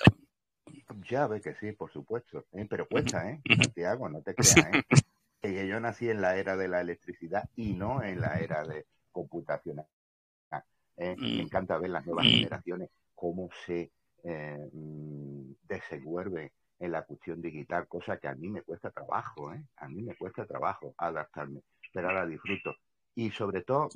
Ya 1.11 1.26
ve 1.26 1.40
que 1.40 1.55
sí, 1.57 1.72
por 1.72 1.92
supuesto, 1.92 2.47
¿eh? 2.53 2.66
pero 2.68 2.86
cuesta, 2.86 3.30
¿eh? 3.30 3.40
Santiago, 3.57 4.09
no 4.09 4.22
te 4.22 4.34
creas, 4.34 4.57
¿eh? 4.57 4.82
que 5.42 5.66
yo 5.68 5.80
nací 5.80 6.09
en 6.09 6.20
la 6.20 6.36
era 6.36 6.57
de 6.57 6.68
la 6.68 6.80
electricidad 6.80 7.49
y 7.57 7.74
no 7.74 8.03
en 8.03 8.20
la 8.20 8.38
era 8.38 8.64
de 8.64 8.86
computacional. 9.14 9.86
¿eh? 10.96 11.16
Me 11.16 11.36
mm. 11.36 11.40
encanta 11.40 11.78
ver 11.78 11.90
las 11.90 12.04
nuevas 12.04 12.26
mm. 12.26 12.28
generaciones, 12.28 12.90
cómo 13.14 13.48
se 13.64 13.92
eh, 14.24 14.68
mm, 14.72 15.52
desenvuelve 15.62 16.52
en 16.80 16.92
la 16.92 17.02
cuestión 17.02 17.40
digital, 17.40 17.86
cosa 17.86 18.18
que 18.18 18.28
a 18.28 18.34
mí 18.34 18.48
me 18.48 18.62
cuesta 18.62 18.90
trabajo, 18.90 19.54
¿eh? 19.54 19.64
a 19.76 19.88
mí 19.88 20.02
me 20.02 20.16
cuesta 20.16 20.44
trabajo 20.44 20.94
adaptarme, 20.98 21.62
pero 21.92 22.08
ahora 22.08 22.26
disfruto. 22.26 22.74
Y 23.14 23.30
sobre 23.30 23.62
todo 23.62 23.88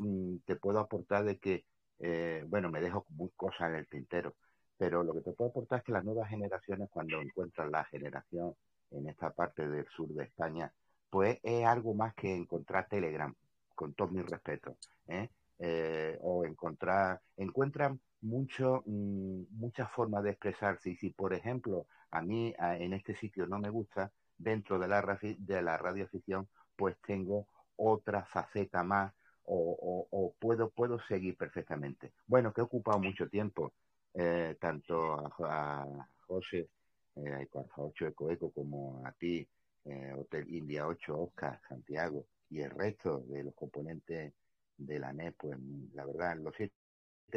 te 0.44 0.56
puedo 0.56 0.78
aportar 0.78 1.24
de 1.24 1.38
que, 1.38 1.64
eh, 1.98 2.44
bueno, 2.46 2.70
me 2.70 2.80
dejo 2.80 3.04
muy 3.10 3.30
cosas 3.34 3.70
en 3.70 3.74
el 3.76 3.88
tintero, 3.88 4.36
pero 4.76 5.02
lo 5.02 5.12
que 5.12 5.22
te 5.22 5.32
puedo 5.32 5.50
aportar 5.50 5.80
es 5.80 5.84
que 5.84 5.92
las 5.92 6.04
nuevas 6.04 6.30
generaciones, 6.30 6.88
cuando 6.90 7.20
encuentran 7.20 7.72
la 7.72 7.84
generación 7.84 8.54
en 8.92 9.08
esta 9.08 9.30
parte 9.30 9.68
del 9.68 9.86
sur 9.88 10.08
de 10.10 10.24
España, 10.24 10.72
pues 11.10 11.40
es 11.42 11.66
algo 11.66 11.94
más 11.94 12.14
que 12.14 12.32
encontrar 12.32 12.86
Telegram, 12.88 13.34
con 13.78 13.94
todo 13.94 14.08
mi 14.08 14.22
respeto, 14.22 14.76
¿eh? 15.06 15.28
eh 15.60 16.18
o 16.22 16.44
encontrar, 16.44 17.20
encuentran 17.36 18.00
mucho, 18.22 18.82
mm, 18.86 19.42
muchas 19.52 19.88
formas 19.92 20.24
de 20.24 20.30
expresarse. 20.30 20.90
Y 20.90 20.96
si, 20.96 21.10
por 21.10 21.32
ejemplo, 21.32 21.86
a 22.10 22.20
mí 22.20 22.52
en 22.58 22.92
este 22.92 23.14
sitio 23.14 23.46
no 23.46 23.60
me 23.60 23.70
gusta, 23.70 24.10
dentro 24.36 24.80
de 24.80 24.88
la, 24.88 25.18
de 25.22 25.62
la 25.62 25.78
radioafición, 25.78 26.48
pues 26.76 26.96
tengo 27.06 27.46
otra 27.76 28.24
faceta 28.24 28.82
más 28.82 29.12
o, 29.44 30.08
o, 30.10 30.34
puedo, 30.40 30.70
puedo 30.70 30.98
seguir 31.06 31.36
perfectamente. 31.36 32.12
Bueno, 32.26 32.52
que 32.52 32.60
he 32.60 32.64
ocupado 32.64 32.98
mucho 32.98 33.28
tiempo, 33.28 33.72
eh, 34.14 34.56
tanto 34.60 35.32
a, 35.46 35.86
José, 36.26 36.68
eh, 37.14 37.48
a 37.54 37.80
8 37.80 38.06
Eco 38.08 38.30
Eco, 38.30 38.50
como 38.50 39.06
a 39.06 39.12
ti, 39.12 39.48
eh, 39.84 40.12
Hotel 40.18 40.52
India 40.52 40.86
8, 40.86 41.22
Oscar, 41.22 41.60
Santiago, 41.68 42.26
y 42.50 42.60
el 42.60 42.70
resto 42.70 43.20
de 43.28 43.44
los 43.44 43.54
componentes 43.54 44.32
de 44.76 44.98
la 44.98 45.12
NEP, 45.12 45.34
pues 45.36 45.58
la 45.94 46.06
verdad, 46.06 46.36
los 46.38 46.54
siete 46.56 46.72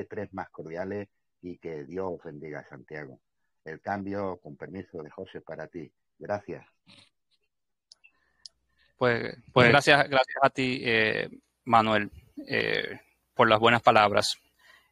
tres 0.10 0.34
más 0.34 0.50
cordiales 0.50 1.10
y 1.42 1.58
que 1.58 1.84
Dios 1.84 2.20
bendiga 2.24 2.60
a 2.60 2.70
Santiago. 2.70 3.20
El 3.66 3.82
cambio, 3.82 4.38
con 4.38 4.56
permiso 4.56 5.02
de 5.04 5.10
José, 5.10 5.42
para 5.42 5.68
ti. 5.68 5.92
Gracias. 6.18 6.66
Pues, 8.98 9.36
pues 9.52 9.70
gracias, 9.70 10.08
gracias 10.08 10.38
a 10.42 10.50
ti, 10.52 10.82
eh, 10.84 11.28
Manuel, 11.66 12.12
eh, 12.48 13.00
por 13.34 13.50
las 13.50 13.60
buenas 13.60 13.82
palabras. 13.82 14.38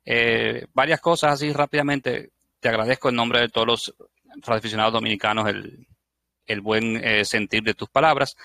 Eh, 0.04 0.66
varias 0.74 1.00
cosas 1.00 1.34
así 1.34 1.54
rápidamente. 1.54 2.32
Te 2.60 2.70
agradezco 2.70 3.10
en 3.10 3.16
nombre 3.16 3.42
de 3.42 3.50
todos 3.50 3.68
los 3.68 3.96
aficionados 4.48 4.94
dominicanos 4.94 5.48
el, 5.48 5.88
el 6.46 6.62
buen 6.62 7.24
sentir 7.24 7.64
de 7.64 7.74
tus 7.74 7.90
palabras. 7.90 8.36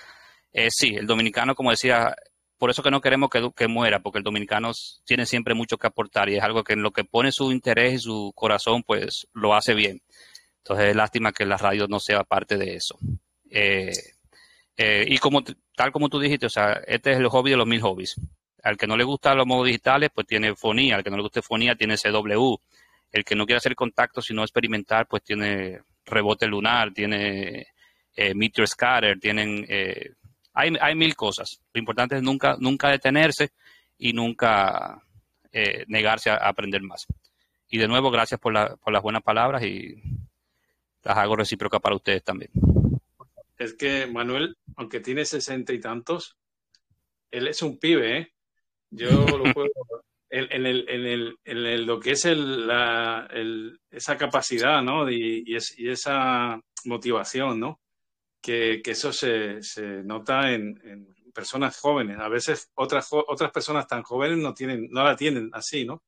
Sí, 0.69 0.95
el 0.95 1.05
dominicano, 1.05 1.55
como 1.55 1.71
decía, 1.71 2.15
por 2.57 2.69
eso 2.69 2.81
que 2.81 2.91
no 2.91 3.01
queremos 3.01 3.29
que, 3.29 3.67
muera, 3.67 3.99
porque 3.99 4.19
el 4.19 4.23
dominicano 4.23 4.71
tiene 5.05 5.25
siempre 5.25 5.53
mucho 5.53 5.77
que 5.77 5.87
aportar 5.87 6.29
y 6.29 6.37
es 6.37 6.43
algo 6.43 6.63
que 6.63 6.73
en 6.73 6.83
lo 6.83 6.91
que 6.91 7.03
pone 7.03 7.31
su 7.31 7.51
interés 7.51 7.93
y 7.93 7.99
su 7.99 8.31
corazón, 8.35 8.83
pues 8.83 9.27
lo 9.33 9.53
hace 9.53 9.73
bien. 9.73 10.01
Entonces 10.59 10.89
es 10.89 10.95
lástima 10.95 11.31
que 11.31 11.45
la 11.45 11.57
radio 11.57 11.87
no 11.87 11.99
sea 11.99 12.23
parte 12.23 12.57
de 12.57 12.75
eso. 12.75 12.97
Eh, 13.49 13.91
eh, 14.77 15.05
y 15.07 15.17
como 15.17 15.43
tal 15.75 15.91
como 15.91 16.09
tú 16.09 16.19
dijiste, 16.19 16.45
o 16.45 16.49
sea, 16.49 16.81
este 16.87 17.11
es 17.11 17.17
el 17.17 17.27
hobby 17.27 17.51
de 17.51 17.57
los 17.57 17.67
mil 17.67 17.81
hobbies. 17.81 18.15
Al 18.63 18.77
que 18.77 18.87
no 18.87 18.97
le 18.97 19.03
gusta 19.03 19.35
los 19.35 19.45
modos 19.45 19.67
digitales, 19.67 20.09
pues 20.13 20.25
tiene 20.25 20.55
fonía. 20.55 20.95
Al 20.95 21.03
que 21.03 21.11
no 21.11 21.17
le 21.17 21.23
guste 21.23 21.41
fonía, 21.41 21.75
tiene 21.75 21.97
CW. 21.97 22.55
El 23.11 23.23
que 23.23 23.35
no 23.35 23.45
quiere 23.45 23.57
hacer 23.57 23.75
contacto, 23.75 24.21
sino 24.21 24.41
experimentar, 24.41 25.07
pues 25.07 25.23
tiene 25.23 25.81
rebote 26.05 26.47
lunar, 26.47 26.91
tiene 26.93 27.67
eh, 28.15 28.33
meteor 28.33 28.67
scatter, 28.67 29.19
tienen 29.19 29.65
eh, 29.69 30.13
hay, 30.55 30.73
hay 30.81 30.95
mil 30.95 31.15
cosas. 31.15 31.61
Lo 31.73 31.79
importante 31.79 32.15
es 32.15 32.23
nunca, 32.23 32.55
nunca 32.59 32.89
detenerse 32.89 33.51
y 33.97 34.13
nunca 34.13 35.01
eh, 35.51 35.85
negarse 35.87 36.29
a, 36.29 36.35
aprender 36.35 36.81
más. 36.81 37.05
Y 37.69 37.77
de 37.77 37.87
nuevo, 37.87 38.09
gracias 38.09 38.39
por, 38.39 38.53
la, 38.53 38.75
por 38.77 38.91
las 38.93 39.03
buenas 39.03 39.21
palabras 39.21 39.63
y 39.63 40.01
las 41.03 41.17
hago 41.17 41.35
recíprocas 41.35 41.81
para 41.81 41.95
ustedes 41.95 42.23
también. 42.23 42.51
Es 43.57 43.73
que 43.73 44.07
Manuel, 44.07 44.57
aunque 44.75 44.99
tiene 44.99 45.25
sesenta 45.25 45.73
y 45.73 45.79
tantos, 45.79 46.37
él 47.31 47.47
es 47.47 47.61
un 47.61 47.77
pibe, 47.77 48.17
¿eh? 48.17 48.33
Yo 48.89 49.09
lo 49.09 49.43
puedo, 49.53 49.69
en, 50.29 50.65
el, 50.65 50.89
en, 50.89 51.05
el, 51.05 51.37
en 51.43 51.57
el, 51.57 51.85
lo 51.85 51.99
que 51.99 52.11
es 52.11 52.25
el, 52.25 52.67
la, 52.67 53.27
esa 53.91 54.17
capacidad, 54.17 54.81
¿no? 54.81 55.09
Y, 55.09 55.43
y, 55.45 55.55
es, 55.55 55.77
y, 55.77 55.89
esa 55.89 56.59
motivación, 56.85 57.59
¿no? 57.59 57.79
Que, 58.45 58.81
eso 58.85 59.11
se, 59.11 59.61
se 59.63 60.03
nota 60.03 60.51
en, 60.51 61.15
personas 61.33 61.77
jóvenes. 61.79 62.17
A 62.19 62.29
veces 62.29 62.71
otras, 62.75 63.09
otras 63.11 63.51
personas 63.51 63.87
tan 63.87 64.03
jóvenes 64.03 64.37
no, 64.37 64.53
tienen, 64.53 64.87
no 64.89 65.03
la 65.03 65.17
tienen 65.17 65.49
así, 65.51 65.83
¿no? 65.83 66.03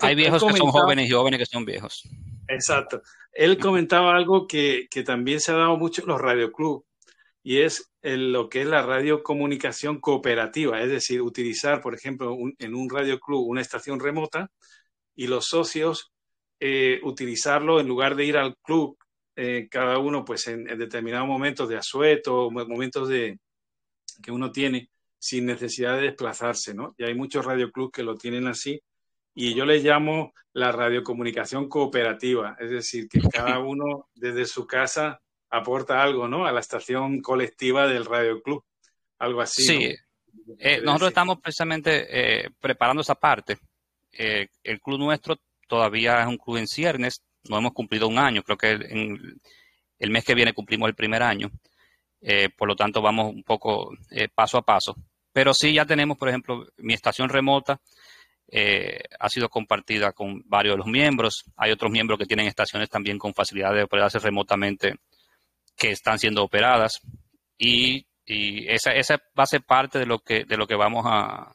Hay 0.00 0.14
viejos 0.14 0.42
que 0.42 0.56
son 0.56 0.70
jóvenes 0.70 1.10
y 1.10 1.12
jóvenes 1.12 1.40
que 1.40 1.46
son 1.46 1.66
viejos. 1.66 2.08
Exacto. 2.48 3.02
Él 3.32 3.58
comentaba 3.58 4.16
algo 4.16 4.46
que, 4.46 4.86
que 4.90 5.02
también 5.02 5.40
se 5.40 5.52
ha 5.52 5.56
dado 5.56 5.76
mucho 5.76 6.00
en 6.02 6.08
los 6.08 6.20
radioclubs 6.20 6.86
y 7.42 7.58
es 7.58 7.92
lo 8.00 8.48
que 8.48 8.62
es 8.62 8.66
la 8.66 8.80
radiocomunicación 8.80 10.00
cooperativa, 10.00 10.80
es 10.80 10.88
decir, 10.88 11.20
utilizar, 11.20 11.82
por 11.82 11.94
ejemplo, 11.94 12.34
en 12.58 12.74
un 12.74 12.88
radioclub 12.88 13.46
una 13.46 13.60
estación 13.60 14.00
remota 14.00 14.50
y 15.14 15.26
los 15.26 15.46
socios 15.46 16.12
eh, 16.60 17.00
utilizarlo 17.02 17.80
en 17.80 17.88
lugar 17.88 18.14
de 18.14 18.24
ir 18.24 18.38
al 18.38 18.56
club 18.62 18.96
eh, 19.36 19.68
cada 19.70 19.98
uno 19.98 20.24
pues 20.24 20.46
en, 20.46 20.64
determinados 20.64 21.26
momentos 21.26 21.68
de 21.68 21.76
asueto, 21.76 22.50
momentos 22.50 23.08
de, 23.08 23.38
que 24.22 24.30
uno 24.30 24.52
tiene 24.52 24.90
sin 25.18 25.46
necesidad 25.46 25.96
de 25.96 26.02
desplazarse, 26.02 26.74
¿no? 26.74 26.94
Y 26.98 27.04
hay 27.04 27.14
muchos 27.14 27.44
radioclubs 27.44 27.92
que 27.92 28.02
lo 28.02 28.14
tienen 28.14 28.46
así 28.46 28.80
y 29.34 29.54
yo 29.54 29.64
le 29.64 29.78
llamo 29.78 30.32
la 30.52 30.70
radiocomunicación 30.70 31.68
cooperativa, 31.68 32.56
es 32.60 32.70
decir, 32.70 33.08
que 33.08 33.20
cada 33.20 33.58
uno 33.58 34.08
desde 34.14 34.44
su 34.44 34.66
casa 34.66 35.20
aporta 35.50 36.00
algo, 36.00 36.28
¿no? 36.28 36.46
A 36.46 36.52
la 36.52 36.60
estación 36.60 37.20
colectiva 37.20 37.88
del 37.88 38.04
radioclub, 38.04 38.62
algo 39.18 39.40
así. 39.40 39.64
Sí, 39.64 39.94
eh, 40.58 40.80
nosotros 40.80 41.08
estamos 41.08 41.40
precisamente 41.40 42.06
eh, 42.44 42.50
preparando 42.60 43.02
esa 43.02 43.16
parte. 43.16 43.58
El 44.12 44.80
club 44.80 45.00
nuestro 45.00 45.36
todavía 45.66 46.20
es 46.20 46.28
un 46.28 46.38
club 46.38 46.58
en 46.58 46.68
ciernes, 46.68 47.24
no 47.48 47.58
hemos 47.58 47.72
cumplido 47.72 48.08
un 48.08 48.18
año, 48.18 48.42
creo 48.42 48.56
que 48.56 48.70
en 48.70 49.40
el 49.98 50.10
mes 50.10 50.24
que 50.24 50.34
viene 50.34 50.52
cumplimos 50.52 50.88
el 50.88 50.94
primer 50.94 51.22
año, 51.22 51.50
por 52.56 52.68
lo 52.68 52.76
tanto 52.76 53.02
vamos 53.02 53.32
un 53.32 53.42
poco 53.42 53.90
paso 54.34 54.58
a 54.58 54.62
paso. 54.62 54.96
Pero 55.32 55.52
sí 55.52 55.72
ya 55.72 55.84
tenemos, 55.84 56.16
por 56.16 56.28
ejemplo, 56.28 56.66
mi 56.78 56.94
estación 56.94 57.28
remota 57.28 57.80
ha 59.18 59.28
sido 59.28 59.48
compartida 59.48 60.12
con 60.12 60.42
varios 60.46 60.74
de 60.74 60.78
los 60.78 60.86
miembros, 60.86 61.44
hay 61.56 61.72
otros 61.72 61.90
miembros 61.90 62.18
que 62.18 62.26
tienen 62.26 62.46
estaciones 62.46 62.88
también 62.88 63.18
con 63.18 63.34
facilidad 63.34 63.74
de 63.74 63.82
operarse 63.82 64.18
remotamente 64.18 64.94
que 65.76 65.90
están 65.90 66.18
siendo 66.18 66.42
operadas. 66.42 67.00
Y 67.58 68.06
y 68.26 68.68
esa, 68.68 68.92
esa 68.92 69.16
va 69.38 69.44
a 69.44 69.46
ser 69.46 69.62
parte 69.62 69.98
de 69.98 70.06
lo 70.06 70.18
que, 70.20 70.44
de 70.44 70.56
lo 70.56 70.66
que 70.66 70.76
vamos 70.76 71.04
a, 71.06 71.54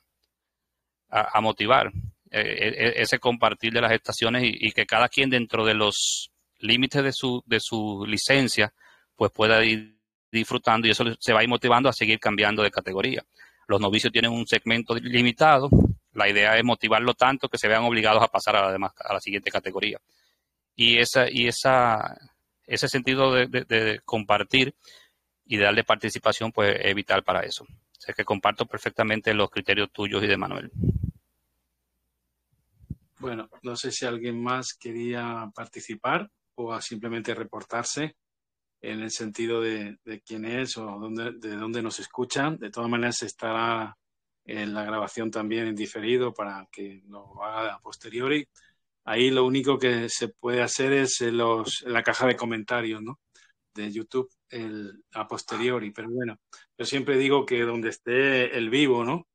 motivar, 1.42 1.92
eh, 2.32 2.73
eh, 2.77 2.93
ese 2.97 3.17
compartir 3.17 3.73
de 3.73 3.82
las 3.82 3.91
estaciones 3.91 4.43
y, 4.45 4.71
que 4.71 4.86
cada 4.86 5.09
quien 5.09 5.30
dentro 5.30 5.65
de 5.65 5.73
los 5.73 6.30
límites 6.59 7.03
de 7.03 7.11
su, 7.11 7.43
de 7.47 7.59
su 7.59 8.05
licencia, 8.07 8.71
pues 9.15 9.32
pueda 9.32 9.63
ir 9.63 9.97
disfrutando 10.32 10.88
y 10.88 10.91
eso 10.91 11.05
se 11.19 11.34
va 11.34 11.39
a 11.39 11.43
ir 11.43 11.49
motivando 11.49 11.89
a 11.89 11.93
seguir 11.93 12.19
cambiando 12.19 12.61
de 12.61 12.69
categoría. 12.69 13.23
Los 13.67 13.82
novicios 13.82 14.13
tienen 14.13 14.32
un 14.32 14.45
segmento 14.45 14.95
limitado, 14.95 15.69
la 16.13 16.30
idea 16.30 16.55
es 16.55 16.63
motivarlo 16.63 17.15
tanto 17.15 17.49
que 17.49 17.57
se 17.57 17.67
vean 17.67 17.84
obligados 17.84 18.21
a 18.21 18.27
pasar 18.27 18.55
a 18.55 18.65
la, 18.65 18.71
demás, 18.71 18.91
a 18.99 19.13
la 19.13 19.19
siguiente 19.19 19.49
categoría. 19.49 19.99
Y, 20.75 20.99
esa, 20.99 21.30
y 21.30 21.47
esa, 21.47 22.15
ese 22.65 22.88
sentido 22.88 23.34
de, 23.34 23.47
de 23.47 24.01
compartir 24.05 24.75
y 25.45 25.57
darle 25.57 25.84
participación 25.84 26.51
pues 26.51 26.77
es 26.80 26.93
vital 26.93 27.23
para 27.23 27.41
eso. 27.41 27.63
O 27.63 28.01
sea 28.01 28.13
que 28.13 28.23
comparto 28.23 28.65
perfectamente 28.65 29.34
los 29.34 29.49
criterios 29.49 29.91
tuyos 29.91 30.23
y 30.23 30.27
de 30.27 30.38
Manuel. 30.38 30.71
Bueno, 33.20 33.49
no 33.63 33.76
sé 33.76 33.91
si 33.91 34.05
alguien 34.05 34.41
más 34.41 34.74
quería 34.80 35.51
participar 35.53 36.30
o 36.55 36.80
simplemente 36.82 37.36
reportarse 37.36 38.15
en 38.82 39.01
el 39.01 39.11
sentido 39.11 39.61
de, 39.61 39.97
quién 40.26 40.45
es 40.45 40.78
o 40.78 40.86
dónde, 40.86 41.34
de 41.34 41.55
dónde 41.57 41.82
nos 41.82 41.99
escuchan. 41.99 42.57
De 42.57 42.72
todas 42.72 42.89
maneras, 42.89 43.22
estará 43.24 43.95
en 44.45 44.74
la 44.74 44.84
grabación 44.86 45.30
también 45.30 45.67
en 45.67 45.76
diferido 45.76 46.34
para 46.34 46.65
que 46.72 47.03
lo 47.07 47.43
haga 47.43 47.76
a 47.76 47.80
posteriori. 47.80 48.47
Ahí 49.03 49.32
lo 49.32 49.45
único 49.45 49.78
que 49.78 50.07
se 50.07 50.30
puede 50.30 50.61
hacer 50.61 50.93
es 50.93 51.20
en, 51.22 51.38
los, 51.38 51.82
la 51.82 52.03
caja 52.03 52.26
de 52.26 52.38
comentarios 52.38 53.01
¿no? 53.01 53.20
de 53.74 53.91
YouTube 53.91 54.30
el, 54.49 55.03
a 55.13 55.28
posteriori, 55.28 55.91
pero 55.91 56.09
bueno, 56.09 56.38
yo 56.78 56.86
siempre 56.86 57.17
digo 57.17 57.45
que 57.45 57.61
donde 57.63 57.89
esté 57.89 58.57
el 58.57 58.70
vivo, 58.70 59.03
¿no? 59.03 59.28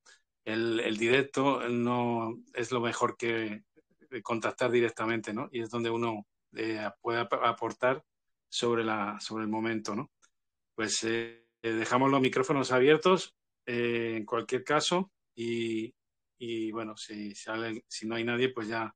El, 0.44 0.80
el 0.80 0.96
directo 0.96 1.68
no 1.68 2.34
es 2.52 2.70
lo 2.70 2.80
mejor 2.80 3.16
que 3.16 3.62
contactar 4.22 4.70
directamente, 4.70 5.32
¿no? 5.32 5.48
Y 5.52 5.60
es 5.60 5.70
donde 5.70 5.90
uno 5.90 6.26
eh, 6.56 6.88
puede 7.00 7.20
aportar 7.20 8.04
sobre, 8.48 8.84
la, 8.84 9.18
sobre 9.20 9.44
el 9.44 9.50
momento, 9.50 9.94
¿no? 9.94 10.10
Pues 10.74 11.02
eh, 11.04 11.46
dejamos 11.62 12.10
los 12.10 12.20
micrófonos 12.20 12.72
abiertos 12.72 13.34
eh, 13.66 14.14
en 14.16 14.24
cualquier 14.24 14.64
caso 14.64 15.10
y, 15.34 15.94
y 16.38 16.70
bueno, 16.72 16.96
si, 16.96 17.34
si, 17.34 18.06
no 18.06 18.14
hay 18.14 18.24
nadie, 18.24 18.50
pues 18.50 18.68
ya 18.68 18.94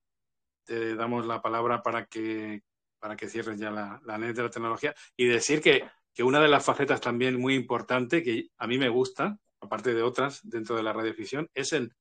te 0.64 0.94
damos 0.94 1.26
la 1.26 1.40
palabra 1.40 1.82
para 1.82 2.06
que, 2.06 2.62
para 2.98 3.16
que 3.16 3.28
cierres 3.28 3.58
ya 3.58 3.70
la, 3.70 4.00
la 4.04 4.18
net 4.18 4.34
de 4.34 4.42
la 4.42 4.50
tecnología 4.50 4.94
y 5.16 5.26
decir 5.26 5.60
que 5.60 5.84
que 6.18 6.24
una 6.24 6.40
de 6.40 6.48
las 6.48 6.64
facetas 6.64 7.00
también 7.00 7.40
muy 7.40 7.54
importante 7.54 8.24
que 8.24 8.48
a 8.58 8.66
mí 8.66 8.76
me 8.76 8.88
gusta, 8.88 9.38
aparte 9.60 9.94
de 9.94 10.02
otras 10.02 10.40
dentro 10.42 10.74
de 10.74 10.82
la 10.82 10.92
radiodifusión, 10.92 11.48
es 11.54 11.72
el, 11.72 11.94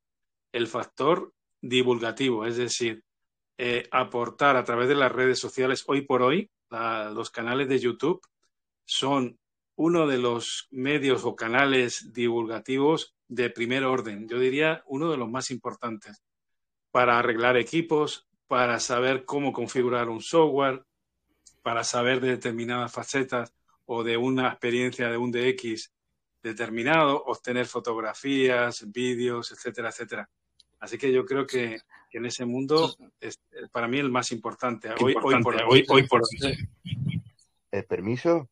el 0.51 0.65
factor 0.65 1.35
divulgativo, 1.61 2.43
es 2.47 2.57
decir, 2.57 3.03
eh, 3.57 3.87
aportar 3.91 4.55
a 4.55 4.63
través 4.63 4.87
de 4.87 4.95
las 4.95 5.11
redes 5.11 5.39
sociales 5.39 5.83
hoy 5.87 6.01
por 6.01 6.21
hoy, 6.21 6.49
los 6.69 7.31
canales 7.31 7.69
de 7.69 7.79
YouTube 7.79 8.21
son 8.85 9.39
uno 9.75 10.07
de 10.07 10.17
los 10.17 10.67
medios 10.71 11.23
o 11.23 11.35
canales 11.35 12.11
divulgativos 12.13 13.15
de 13.27 13.49
primer 13.49 13.83
orden, 13.83 14.27
yo 14.27 14.39
diría 14.39 14.83
uno 14.87 15.11
de 15.11 15.17
los 15.17 15.29
más 15.29 15.51
importantes, 15.51 16.23
para 16.91 17.19
arreglar 17.19 17.57
equipos, 17.57 18.27
para 18.47 18.79
saber 18.79 19.25
cómo 19.25 19.51
configurar 19.51 20.09
un 20.09 20.21
software, 20.21 20.83
para 21.61 21.83
saber 21.83 22.21
de 22.21 22.29
determinadas 22.29 22.91
facetas 22.91 23.53
o 23.85 24.03
de 24.03 24.17
una 24.17 24.47
experiencia 24.47 25.09
de 25.09 25.17
un 25.17 25.31
DX 25.31 25.91
determinado, 26.41 27.23
obtener 27.25 27.65
fotografías, 27.65 28.89
vídeos, 28.91 29.51
etcétera, 29.51 29.89
etcétera. 29.89 30.29
Así 30.79 30.97
que 30.97 31.11
yo 31.11 31.25
creo 31.25 31.45
que, 31.45 31.79
en 32.11 32.25
ese 32.25 32.45
mundo 32.45 32.95
es 33.19 33.39
para 33.71 33.87
mí 33.87 33.99
el 33.99 34.09
más 34.09 34.31
importante. 34.31 34.89
Hoy, 35.01 35.15
hoy 35.21 35.43
por 35.43 35.55
hoy. 35.55 35.85
hoy, 35.89 36.07
por 36.07 36.21
¿El 37.71 37.85
permiso? 37.85 38.49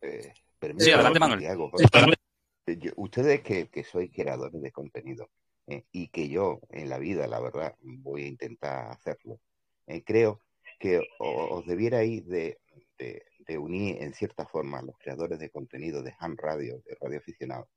Eh, 0.00 0.32
permiso 0.58 0.84
sí, 0.84 0.92
adelante, 0.92 1.20
Manuel. 1.20 2.16
ustedes 2.96 3.40
que, 3.40 3.68
que 3.68 3.84
sois 3.84 4.10
creadores 4.12 4.60
de 4.60 4.72
contenido 4.72 5.30
eh, 5.68 5.84
y 5.92 6.08
que 6.08 6.28
yo 6.28 6.60
en 6.70 6.88
la 6.88 6.98
vida, 6.98 7.26
la 7.28 7.40
verdad, 7.40 7.76
voy 7.80 8.24
a 8.24 8.28
intentar 8.28 8.90
hacerlo, 8.90 9.40
eh, 9.86 10.02
creo 10.04 10.40
que 10.78 11.00
os 11.18 11.64
debierais 11.66 12.26
de, 12.26 12.58
de, 12.98 13.58
unir 13.58 14.02
en 14.02 14.14
cierta 14.14 14.46
forma 14.46 14.78
a 14.78 14.82
los 14.82 14.96
creadores 14.98 15.38
de 15.38 15.50
contenido 15.50 16.02
de 16.02 16.14
ham 16.18 16.36
radio, 16.36 16.82
de 16.84 16.96
radio 17.00 17.18
aficionado, 17.18 17.68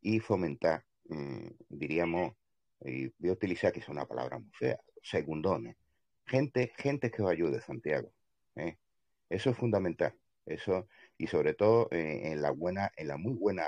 y 0.00 0.20
fomentar, 0.20 0.84
mm, 1.08 1.48
diríamos, 1.68 2.34
y 2.84 3.08
voy 3.18 3.30
a 3.30 3.32
utilizar 3.32 3.72
que 3.72 3.80
es 3.80 3.88
una 3.88 4.06
palabra 4.06 4.38
muy 4.38 4.50
fea, 4.52 4.78
segundones, 5.02 5.76
gente, 6.26 6.72
gente 6.76 7.10
que 7.10 7.22
os 7.22 7.30
ayude, 7.30 7.60
Santiago. 7.60 8.10
¿eh? 8.56 8.76
Eso 9.28 9.50
es 9.50 9.56
fundamental. 9.56 10.14
Eso, 10.46 10.88
y 11.16 11.26
sobre 11.26 11.54
todo 11.54 11.88
eh, 11.90 12.32
en 12.32 12.42
la 12.42 12.50
buena, 12.50 12.92
en 12.96 13.08
la 13.08 13.16
muy 13.16 13.32
buena 13.32 13.64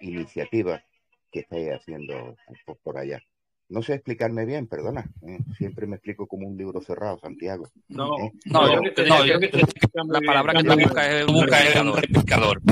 iniciativa 0.00 0.82
que 1.30 1.40
estáis 1.40 1.70
haciendo 1.70 2.36
por 2.82 2.98
allá. 2.98 3.20
No 3.68 3.82
sé 3.82 3.94
explicarme 3.94 4.44
bien, 4.44 4.68
perdona. 4.68 5.04
¿eh? 5.26 5.38
Siempre 5.56 5.86
me 5.86 5.96
explico 5.96 6.26
como 6.28 6.46
un 6.46 6.56
libro 6.56 6.80
cerrado, 6.80 7.18
Santiago. 7.18 7.68
No, 7.88 8.16
¿eh? 8.18 8.32
no, 8.46 8.68
yo, 8.68 9.38
la 10.04 10.20
palabra 10.20 10.52
que 10.54 10.64
te 10.68 10.76
busca 10.76 11.18
es, 11.18 11.26
un 11.26 11.96
replicador. 11.96 12.62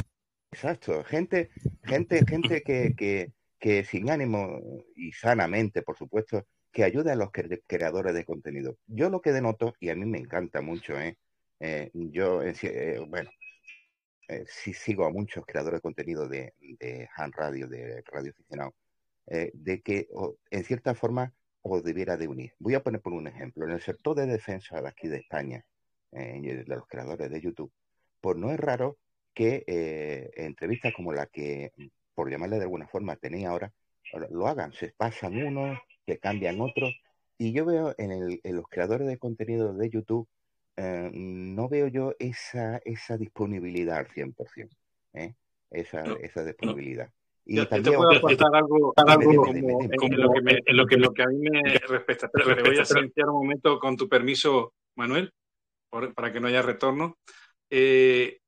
Exacto. 0.55 1.03
Gente, 1.03 1.51
gente, 1.83 2.25
gente 2.25 2.63
que, 2.63 3.85
sin 3.85 4.09
ánimo 4.09 4.85
y 4.95 5.11
sanamente, 5.11 5.83
por 5.83 5.97
supuesto, 5.97 6.47
que 6.71 6.85
ayude 6.85 7.11
a 7.11 7.17
los 7.17 7.31
creadores 7.67 8.15
de 8.15 8.25
contenido. 8.25 8.79
Yo 8.87 9.11
lo 9.11 9.21
que 9.21 9.33
denoto, 9.33 9.75
y 9.81 9.89
a 9.89 9.97
mí 9.97 10.07
me 10.07 10.19
encanta 10.19 10.61
mucho, 10.61 10.97
¿eh? 11.01 11.19
eh 11.59 11.91
yo, 11.93 12.41
eh, 12.43 13.01
bueno, 13.09 13.31
eh, 14.29 14.45
sí 14.47 14.73
sigo 14.73 15.05
a 15.07 15.11
muchos 15.11 15.45
creadores 15.45 15.79
de 15.79 15.83
contenido 15.83 16.29
de, 16.29 16.55
de 16.61 17.09
Han 17.17 17.33
Radio, 17.33 17.67
de 17.67 18.05
Radio 18.13 18.31
Aficionado, 18.31 18.75
eh, 19.27 19.51
de 19.55 19.83
que 19.83 20.07
en 20.51 20.65
cierta 20.65 20.95
forma 20.95 21.35
os 21.63 21.83
debiera 21.83 22.17
de 22.17 22.29
unir. 22.29 22.53
Voy 22.61 22.75
a 22.75 22.83
poner 22.85 23.01
por 23.01 23.13
un 23.13 23.27
ejemplo. 23.27 23.65
En 23.65 23.73
el 23.73 23.81
sector 23.81 24.15
de 24.15 24.27
defensa 24.27 24.81
de 24.81 24.89
aquí 24.89 25.09
de 25.09 25.17
España, 25.17 25.65
eh, 26.13 26.41
de 26.41 26.65
los 26.77 26.87
creadores 26.87 27.29
de 27.29 27.41
YouTube, 27.41 27.73
pues 28.21 28.37
no 28.37 28.53
es 28.53 28.61
raro 28.61 28.99
que 29.35 29.65
eh, 29.67 30.31
entrevistas 30.37 30.93
como 30.95 31.13
la 31.13 31.27
que, 31.27 31.73
por 32.15 32.31
llamarle 32.31 32.57
de 32.57 32.63
alguna 32.63 32.87
forma, 32.87 33.17
tenéis 33.17 33.47
ahora, 33.47 33.73
lo 34.31 34.47
hagan. 34.47 34.73
Se 34.73 34.95
pasan 34.97 35.37
unos, 35.37 35.79
que 36.07 36.19
cambian 36.19 36.61
otros. 36.61 36.95
Y 37.39 37.53
yo 37.53 37.65
veo 37.65 37.95
en, 37.99 38.13
el, 38.13 38.41
en 38.45 38.57
los 38.57 38.69
creadores 38.69 39.07
de 39.09 39.19
contenido 39.19 39.75
de 39.75 39.91
YouTube, 39.91 40.29
no 40.77 41.69
veo 41.69 41.89
yo 41.89 42.15
esa, 42.19 42.79
esa 42.85 43.17
disponibilidad 43.17 43.99
al 43.99 44.09
100%. 44.09 44.71
Esa, 45.71 46.05
esa 46.21 46.45
disponibilidad. 46.45 47.11
Y 47.47 47.57
yo, 47.57 47.69
también, 47.69 47.93
te 47.93 47.97
puedo 47.99 48.17
aportar 48.17 48.55
algo, 48.55 48.95
algo 48.97 49.45
como, 49.45 49.83
en, 49.83 50.17
lo 50.17 50.33
que 50.33 50.41
me, 50.41 50.63
en, 50.65 50.77
lo 50.77 50.87
que, 50.87 50.97
lo 50.97 51.13
que 51.13 51.23
a 51.23 51.27
mí 51.27 51.39
me 51.39 51.79
respecta. 51.79 52.31
Pero 52.33 52.57
te 52.57 52.63
voy 52.63 52.79
a 52.79 52.85
silenciar 52.85 53.29
un 53.29 53.43
momento 53.43 53.79
con 53.79 53.97
tu 53.97 54.09
permiso, 54.09 54.73
Manuel, 54.95 55.33
por, 55.91 56.15
para 56.15 56.33
que 56.33 56.41
no 56.41 56.49
haya 56.49 56.63
retorno. 56.63 57.19
Eh, 57.69 58.39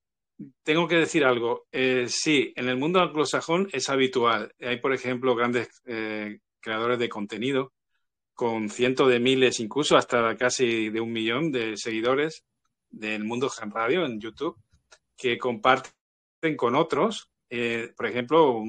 tengo 0.62 0.89
que 0.89 0.97
decir 0.97 1.24
algo. 1.24 1.66
Eh, 1.72 2.07
sí, 2.09 2.53
en 2.57 2.68
el 2.68 2.76
mundo 2.76 3.01
anglosajón 3.01 3.68
es 3.72 3.89
habitual. 3.89 4.53
Hay, 4.61 4.80
por 4.80 4.93
ejemplo, 4.93 5.34
grandes 5.34 5.68
eh, 5.87 6.39
creadores 6.61 6.99
de 6.99 7.09
contenido 7.09 7.72
con 8.34 8.68
cientos 8.68 9.09
de 9.09 9.18
miles, 9.18 9.61
incluso 9.61 9.97
hasta 9.97 10.37
casi 10.37 10.91
de 10.91 11.01
un 11.01 11.11
millón 11.11 11.51
de 11.51 11.76
seguidores 11.76 12.45
del 12.91 13.24
mundo 13.24 13.49
Gen 13.49 13.70
Radio 13.70 14.05
en 14.05 14.20
YouTube 14.20 14.59
que 15.16 15.39
comparten 15.39 15.93
con 16.57 16.74
otros, 16.74 17.30
eh, 17.49 17.93
por 17.97 18.07
ejemplo, 18.07 18.62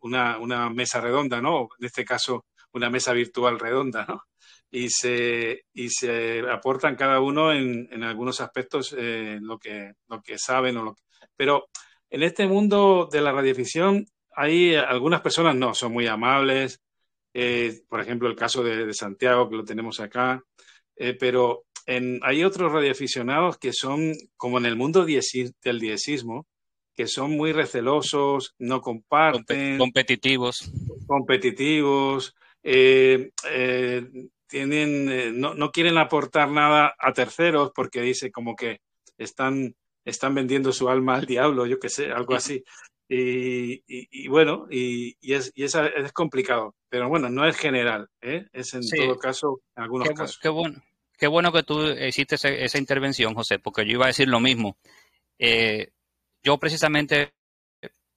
una, 0.00 0.38
una, 0.38 0.70
mesa 0.70 1.00
redonda, 1.00 1.40
¿no? 1.40 1.68
En 1.78 1.86
este 1.86 2.04
caso, 2.04 2.46
una 2.72 2.90
mesa 2.90 3.12
virtual 3.12 3.60
redonda, 3.60 4.04
¿no? 4.08 4.22
Y 4.70 4.90
se, 4.90 5.64
y 5.72 5.88
se 5.90 6.40
aportan 6.50 6.96
cada 6.96 7.20
uno 7.20 7.52
en, 7.52 7.88
en 7.90 8.02
algunos 8.02 8.40
aspectos 8.40 8.94
eh, 8.98 9.38
lo, 9.40 9.58
que, 9.58 9.92
lo 10.08 10.20
que 10.22 10.38
saben 10.38 10.76
o 10.76 10.82
lo 10.82 10.94
que... 10.94 11.02
Pero 11.36 11.68
en 12.10 12.22
este 12.22 12.46
mundo 12.46 13.08
de 13.10 13.20
la 13.20 13.32
radiodifusión 13.32 14.06
hay 14.34 14.74
algunas 14.74 15.20
personas, 15.20 15.54
no, 15.54 15.72
son 15.72 15.92
muy 15.92 16.06
amables, 16.06 16.80
eh, 17.32 17.82
por 17.88 18.00
ejemplo, 18.00 18.28
el 18.28 18.36
caso 18.36 18.62
de, 18.62 18.86
de, 18.86 18.94
Santiago, 18.94 19.48
que 19.48 19.56
lo 19.56 19.64
tenemos 19.64 20.00
acá, 20.00 20.42
eh, 20.96 21.14
pero 21.14 21.64
en, 21.86 22.18
hay 22.22 22.44
otros 22.44 22.72
radioaficionados 22.72 23.58
que 23.58 23.72
son, 23.72 24.12
como 24.36 24.58
en 24.58 24.66
el 24.66 24.76
mundo 24.76 25.04
del 25.04 25.80
diesismo, 25.80 26.46
que 26.96 27.06
son 27.06 27.36
muy 27.36 27.52
recelosos, 27.52 28.54
no 28.58 28.80
comparten. 28.80 29.78
Competitivos. 29.78 30.72
Competitivos. 31.06 32.34
Eh, 32.62 33.30
eh, 33.50 34.08
tienen, 34.48 35.10
eh, 35.10 35.30
no, 35.32 35.54
no, 35.54 35.70
quieren 35.70 35.98
aportar 35.98 36.50
nada 36.50 36.94
a 36.98 37.12
terceros 37.12 37.72
porque 37.74 38.00
dice 38.00 38.30
como 38.30 38.54
que 38.54 38.80
están, 39.18 39.74
están 40.04 40.34
vendiendo 40.34 40.72
su 40.72 40.88
alma 40.88 41.16
al 41.16 41.26
diablo, 41.26 41.66
yo 41.66 41.78
qué 41.78 41.88
sé, 41.88 42.10
algo 42.12 42.34
así. 42.34 42.64
Y, 43.08 43.74
y, 43.86 44.08
y 44.10 44.28
bueno, 44.28 44.66
y, 44.70 45.16
y, 45.20 45.34
es, 45.34 45.52
y 45.54 45.64
es, 45.64 45.74
es, 45.74 46.12
complicado, 46.12 46.74
pero 46.88 47.08
bueno, 47.08 47.28
no 47.28 47.46
es 47.46 47.56
general, 47.56 48.08
¿eh? 48.20 48.46
es 48.52 48.74
en 48.74 48.82
sí. 48.82 48.96
todo 48.96 49.16
caso, 49.16 49.60
en 49.76 49.84
algunos 49.84 50.08
qué, 50.08 50.14
casos. 50.14 50.38
Qué 50.42 50.48
bueno, 50.48 50.82
qué 51.16 51.26
bueno 51.28 51.52
que 51.52 51.62
tú 51.62 51.86
hiciste 51.86 52.34
esa, 52.34 52.48
esa, 52.48 52.78
intervención, 52.78 53.34
José, 53.34 53.60
porque 53.60 53.84
yo 53.84 53.92
iba 53.92 54.06
a 54.06 54.08
decir 54.08 54.26
lo 54.26 54.40
mismo. 54.40 54.76
Eh, 55.38 55.90
yo 56.42 56.58
precisamente 56.58 57.32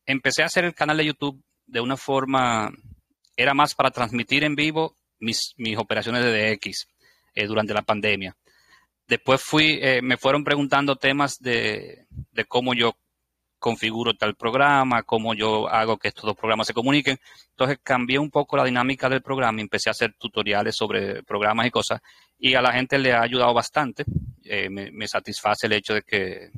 empecé 0.07 0.41
a 0.41 0.47
hacer 0.47 0.65
el 0.65 0.73
canal 0.73 0.97
de 0.97 1.05
YouTube 1.05 1.43
de 1.67 1.81
una 1.81 1.97
forma, 1.97 2.71
era 3.35 3.53
más 3.53 3.75
para 3.75 3.91
transmitir 3.91 4.43
en 4.43 4.55
vivo 4.55 4.95
mis, 5.19 5.53
mis 5.57 5.77
operaciones 5.77 6.23
de 6.23 6.57
DX 6.57 6.87
eh, 7.35 7.45
durante 7.45 7.73
la 7.73 7.83
pandemia. 7.83 8.35
Después 9.07 9.41
fui, 9.41 9.79
eh, 9.81 10.01
me 10.01 10.17
fueron 10.17 10.43
preguntando 10.43 10.95
temas 10.95 11.39
de, 11.39 12.05
de, 12.09 12.45
cómo 12.45 12.73
yo 12.73 12.95
configuro 13.57 14.13
tal 14.13 14.35
programa, 14.35 15.03
cómo 15.03 15.33
yo 15.33 15.67
hago 15.67 15.97
que 15.97 16.09
estos 16.09 16.25
dos 16.25 16.35
programas 16.35 16.67
se 16.67 16.73
comuniquen. 16.73 17.19
Entonces 17.51 17.79
cambié 17.83 18.19
un 18.19 18.29
poco 18.29 18.57
la 18.57 18.65
dinámica 18.65 19.09
del 19.09 19.21
programa 19.21 19.61
empecé 19.61 19.89
a 19.89 19.91
hacer 19.91 20.13
tutoriales 20.17 20.75
sobre 20.75 21.23
programas 21.23 21.67
y 21.67 21.71
cosas 21.71 22.01
y 22.37 22.55
a 22.55 22.61
la 22.61 22.71
gente 22.71 22.97
le 22.97 23.13
ha 23.13 23.21
ayudado 23.21 23.53
bastante. 23.53 24.05
Eh, 24.43 24.69
me, 24.69 25.07
satisface 25.07 25.67
el 25.67 25.73
hecho 25.73 25.93
de 25.93 26.01
que 26.03 26.51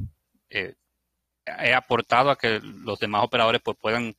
he 0.49 1.73
aportado 1.73 2.29
a 2.29 2.37
que 2.37 2.59
los 2.59 2.99
demás 2.99 3.23
operadores 3.23 3.61
pues, 3.63 3.77
puedan 3.79 4.15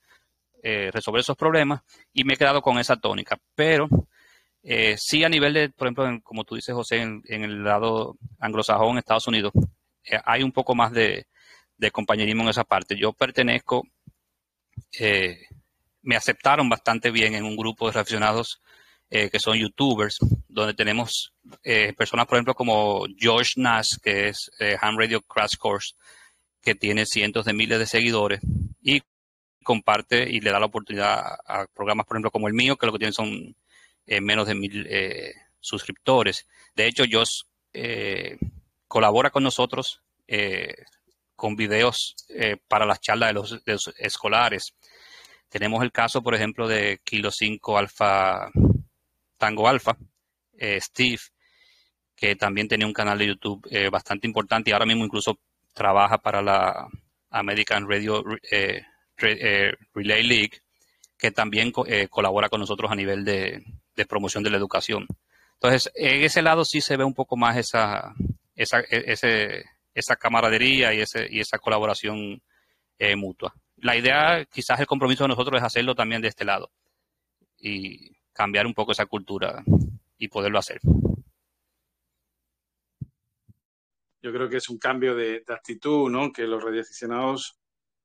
resolver 0.62 1.20
esos 1.20 1.36
problemas 1.36 1.82
y 2.12 2.22
me 2.22 2.34
he 2.34 2.36
quedado 2.36 2.62
con 2.62 2.78
esa 2.78 2.96
tónica. 2.96 3.36
Pero 3.54 3.88
eh, 4.62 4.96
sí 4.96 5.24
a 5.24 5.28
nivel 5.28 5.54
de, 5.54 5.70
por 5.70 5.86
ejemplo, 5.86 6.06
en, 6.06 6.20
como 6.20 6.44
tú 6.44 6.54
dices, 6.54 6.74
José, 6.74 7.02
en, 7.02 7.22
en, 7.26 7.42
el 7.42 7.64
lado 7.64 8.16
anglosajón, 8.38 8.98
Estados 8.98 9.26
Unidos, 9.26 9.52
eh, 10.04 10.18
hay 10.24 10.42
un 10.42 10.52
poco 10.52 10.74
más 10.74 10.92
de, 10.92 11.26
compañerismo 11.90 12.44
en 12.44 12.50
esa 12.50 12.62
parte. 12.62 12.96
Yo 12.96 13.12
pertenezco, 13.12 13.82
eh, 15.00 15.46
me 16.02 16.14
aceptaron 16.14 16.68
bastante 16.68 17.10
bien 17.10 17.34
en 17.34 17.44
un 17.44 17.56
grupo 17.56 17.90
de 17.90 17.98
aficionados 17.98 18.60
que 19.10 19.38
son 19.38 19.58
youtubers, 19.58 20.16
donde 20.48 20.72
tenemos 20.72 21.34
personas, 21.98 22.26
por 22.26 22.38
ejemplo, 22.38 22.54
como 22.54 23.04
George 23.18 23.52
Nash, 23.56 23.96
que 24.02 24.28
es 24.28 24.50
Ham 24.80 24.96
Radio 24.96 25.20
Crash 25.20 25.56
Course, 25.58 25.96
que 26.62 26.74
tiene 26.74 27.04
cientos 27.04 27.44
de 27.44 27.52
miles 27.52 27.78
de 27.78 27.84
seguidores 27.84 28.40
y 28.80 29.02
comparte 29.62 30.30
y 30.30 30.40
le 30.40 30.50
da 30.50 30.60
la 30.60 30.66
oportunidad 30.66 31.20
a 31.46 31.66
programas, 31.74 32.06
por 32.06 32.16
ejemplo, 32.16 32.30
como 32.30 32.48
el 32.48 32.54
mío, 32.54 32.76
que 32.76 32.86
lo 32.86 32.92
que 32.92 33.00
tienen 33.00 33.12
son 33.12 33.54
eh, 34.06 34.20
menos 34.20 34.46
de 34.46 34.54
mil 34.54 34.86
eh, 34.88 35.34
suscriptores. 35.60 36.46
De 36.74 36.86
hecho, 36.86 37.04
Josh 37.10 37.42
eh, 37.72 38.38
colabora 38.88 39.30
con 39.30 39.42
nosotros 39.42 40.02
eh, 40.26 40.74
con 41.36 41.56
videos 41.56 42.14
eh, 42.28 42.56
para 42.68 42.86
las 42.86 43.00
charlas 43.00 43.30
de 43.30 43.34
los, 43.34 43.64
de 43.64 43.72
los, 43.72 43.94
escolares. 43.98 44.74
Tenemos 45.48 45.82
el 45.82 45.92
caso, 45.92 46.22
por 46.22 46.34
ejemplo, 46.34 46.68
de 46.68 47.00
Kilo 47.04 47.30
5 47.30 47.78
Alfa 47.78 48.50
Tango 49.36 49.68
Alfa, 49.68 49.96
Steve, 50.58 51.20
que 52.14 52.36
también 52.36 52.68
tenía 52.68 52.86
un 52.86 52.92
canal 52.92 53.18
de 53.18 53.26
YouTube 53.26 53.68
bastante 53.90 54.26
importante 54.26 54.70
y 54.70 54.72
ahora 54.72 54.86
mismo 54.86 55.04
incluso 55.04 55.40
trabaja 55.74 56.18
para 56.18 56.40
la 56.40 56.88
American 57.32 57.88
Radio 57.88 58.24
eh, 58.50 58.82
eh, 59.22 59.72
Relay 59.94 60.22
League, 60.22 60.62
que 61.18 61.30
también 61.30 61.72
eh, 61.86 62.08
colabora 62.08 62.48
con 62.48 62.60
nosotros 62.60 62.90
a 62.90 62.94
nivel 62.94 63.24
de, 63.24 63.64
de, 63.96 64.06
promoción 64.06 64.42
de 64.42 64.50
la 64.50 64.56
educación. 64.56 65.06
Entonces, 65.54 65.92
en 65.94 66.22
ese 66.22 66.42
lado 66.42 66.64
sí 66.64 66.80
se 66.80 66.96
ve 66.96 67.04
un 67.04 67.14
poco 67.14 67.36
más 67.36 67.56
esa, 67.56 68.14
esa, 68.54 68.80
e, 68.80 69.64
esa 69.94 70.16
camaradería 70.16 70.92
y, 70.94 71.00
ese, 71.00 71.26
y 71.30 71.40
esa 71.40 71.58
colaboración 71.58 72.42
eh, 72.98 73.16
mutua. 73.16 73.54
La 73.76 73.96
idea, 73.96 74.44
quizás 74.44 74.80
el 74.80 74.86
compromiso 74.86 75.24
de 75.24 75.28
nosotros 75.28 75.58
es 75.58 75.66
hacerlo 75.66 75.94
también 75.94 76.22
de 76.22 76.28
este 76.28 76.44
lado 76.44 76.70
y 77.58 78.10
cambiar 78.32 78.66
un 78.66 78.74
poco 78.74 78.92
esa 78.92 79.06
cultura 79.06 79.62
y 80.18 80.28
poderlo 80.28 80.58
hacer. 80.58 80.80
yo 84.22 84.32
creo 84.32 84.48
que 84.48 84.58
es 84.58 84.68
un 84.68 84.78
cambio 84.78 85.14
de, 85.16 85.42
de 85.46 85.54
actitud, 85.54 86.08
¿no? 86.08 86.32
Que 86.32 86.46
los 86.46 86.62
radioaficionados, 86.62 87.58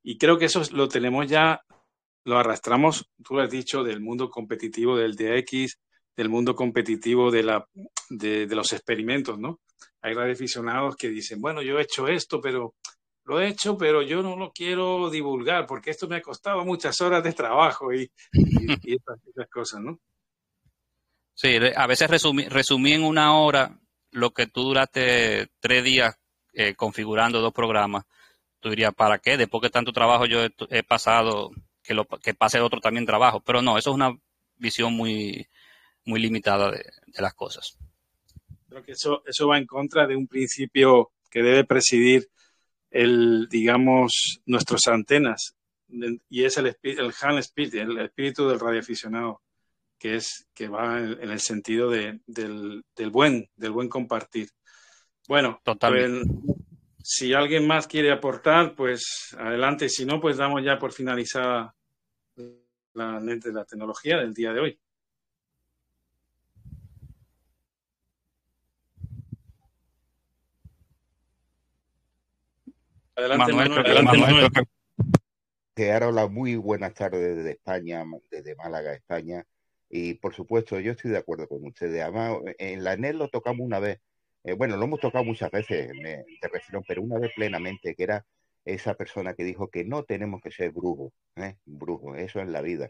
y 0.04 0.18
creo 0.18 0.38
que 0.38 0.46
eso 0.46 0.62
lo 0.72 0.88
tenemos 0.88 1.28
ya, 1.28 1.62
lo 2.28 2.38
arrastramos, 2.38 3.10
tú 3.24 3.36
lo 3.36 3.42
has 3.42 3.50
dicho, 3.50 3.84
del 3.84 4.02
mundo 4.02 4.30
competitivo 4.30 4.98
del 4.98 5.16
DX, 5.16 5.80
del 6.14 6.28
mundo 6.28 6.56
competitivo 6.56 7.32
de, 7.32 7.44
la, 7.44 7.66
de, 8.10 8.46
los 8.48 8.74
experimentos, 8.74 9.40
¿no? 9.40 9.62
Hay 10.02 10.14
radioaficionados 10.14 10.98
que 10.98 11.08
dicen, 11.08 11.40
bueno, 11.40 11.62
yo 11.62 11.80
he 11.80 11.84
hecho 11.84 12.08
esto, 12.10 12.42
pero 12.42 12.76
lo 13.24 13.40
he 13.40 13.48
hecho, 13.48 13.78
pero 13.78 14.02
yo 14.02 14.22
no 14.22 14.36
lo 14.36 14.52
quiero 14.52 15.10
divulgar 15.10 15.66
porque 15.66 15.92
esto 15.92 16.10
me 16.10 16.18
ha 16.18 16.22
costado 16.22 16.66
muchas 16.66 17.00
horas 17.00 17.24
de 17.24 17.32
trabajo 17.32 17.94
y, 17.94 18.12
y, 18.34 18.96
esas, 18.96 19.50
cosas, 19.50 19.80
¿no? 19.80 19.98
Sí, 21.34 21.58
a 21.76 21.88
veces 21.88 22.10
resumí, 22.10 22.50
resumí 22.50 22.92
en 22.92 23.04
una 23.04 23.38
hora 23.38 23.80
lo 24.12 24.32
que 24.32 24.48
tú 24.48 24.64
duraste 24.64 25.48
tres 25.62 25.84
días 25.84 26.20
eh, 26.52 26.76
configurando 26.76 27.40
dos 27.40 27.54
programas, 27.54 28.04
tú 28.60 28.70
dirías, 28.70 28.94
¿para 28.94 29.20
qué? 29.20 29.38
Después 29.38 29.62
que 29.62 29.70
tanto 29.70 29.94
trabajo 29.94 30.26
yo 30.26 30.40
he 30.70 30.84
pasado, 30.84 31.52
que, 31.88 31.94
lo, 31.94 32.06
que 32.06 32.34
pase 32.34 32.60
otro 32.60 32.82
también 32.82 33.06
trabajo. 33.06 33.40
Pero 33.42 33.62
no, 33.62 33.78
eso 33.78 33.92
es 33.92 33.96
una 33.96 34.16
visión 34.58 34.94
muy, 34.94 35.48
muy 36.06 36.20
limitada 36.20 36.72
de, 36.72 36.86
de 37.08 37.22
las 37.22 37.34
cosas. 37.34 37.78
Creo 38.70 38.84
que 38.84 38.92
eso, 38.92 39.24
eso 39.26 39.48
va 39.48 39.58
en 39.58 39.66
contra 39.66 40.06
de 40.06 40.16
un 40.16 40.28
principio 40.28 41.12
que 41.32 41.42
debe 41.42 41.64
presidir 41.64 42.30
el, 42.92 43.48
digamos, 43.50 44.42
nuestras 44.46 44.88
antenas, 44.88 45.56
y 46.30 46.44
es 46.44 46.58
el, 46.58 46.78
el 46.84 47.14
Han 47.22 47.38
Spirit, 47.38 47.76
el 47.76 47.98
espíritu 48.00 48.48
del 48.48 48.60
radioaficionado 48.60 49.42
que 49.98 50.16
es 50.16 50.48
que 50.54 50.68
va 50.68 51.00
en, 51.00 51.24
en 51.24 51.32
el 51.32 51.40
sentido 51.40 51.90
de, 51.90 52.20
del, 52.28 52.84
del, 52.96 53.10
buen 53.10 53.50
del 53.56 53.72
buen 53.72 53.90
compartir. 53.90 54.50
Bueno, 55.28 55.60
pues, 55.64 55.78
si 57.10 57.34
alguien 57.34 57.66
más 57.66 57.88
quiere 57.88 58.12
aportar, 58.12 58.76
pues 58.76 59.34
adelante. 59.40 59.88
Si 59.88 60.06
no, 60.06 60.20
pues 60.20 60.36
damos 60.36 60.62
ya 60.62 60.78
por 60.78 60.92
finalizada 60.92 61.74
la 62.96 63.18
lente 63.22 63.48
de 63.48 63.56
la 63.56 63.64
tecnología 63.64 64.18
del 64.18 64.34
día 64.34 64.52
de 64.52 64.60
hoy. 64.60 64.78
Adelante, 73.16 73.54
Manuel. 73.54 73.70
Manuel. 73.70 73.86
Adelante, 73.86 74.18
Manuel. 75.78 76.30
Muy 76.30 76.58
buenas 76.58 76.94
tardes 76.94 77.38
desde 77.38 77.52
España, 77.52 78.04
desde 78.30 78.54
Málaga, 78.56 78.92
España. 78.94 79.46
Y 79.90 80.16
por 80.16 80.36
supuesto, 80.36 80.78
yo 80.82 80.92
estoy 80.92 81.12
de 81.12 81.20
acuerdo 81.20 81.48
con 81.48 81.66
ustedes. 81.66 82.04
Además, 82.04 82.40
en 82.58 82.84
la 82.84 82.98
NET 82.98 83.16
lo 83.16 83.30
tocamos 83.30 83.66
una 83.66 83.80
vez. 83.80 84.02
Eh, 84.44 84.54
bueno, 84.54 84.78
lo 84.78 84.86
hemos 84.86 85.00
tocado 85.00 85.24
muchas 85.24 85.52
veces, 85.52 85.90
me, 86.02 86.24
te 86.42 86.48
refiero, 86.48 86.82
pero 86.88 87.02
una 87.02 87.20
vez 87.20 87.32
plenamente, 87.36 87.96
que 87.96 88.04
era 88.04 88.26
esa 88.66 88.96
persona 88.96 89.34
que 89.34 89.44
dijo 89.44 89.70
que 89.70 89.86
no 89.86 90.04
tenemos 90.04 90.42
que 90.42 90.52
ser 90.52 90.72
brujos, 90.72 91.14
¿eh? 91.36 91.56
brujos, 91.66 92.18
eso 92.18 92.42
es 92.42 92.48
la 92.48 92.62
vida. 92.62 92.90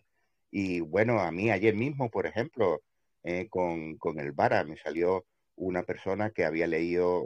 Y 0.51 0.79
bueno, 0.81 1.19
a 1.19 1.31
mí 1.31 1.51
ayer 1.51 1.75
mismo, 1.75 2.09
por 2.09 2.25
ejemplo, 2.25 2.81
eh, 3.23 3.47
con, 3.49 3.97
con 3.97 4.19
el 4.19 4.31
VARA 4.31 4.63
me 4.63 4.77
salió 4.77 5.25
una 5.55 5.83
persona 5.83 6.31
que 6.31 6.45
había 6.45 6.67
leído 6.67 7.23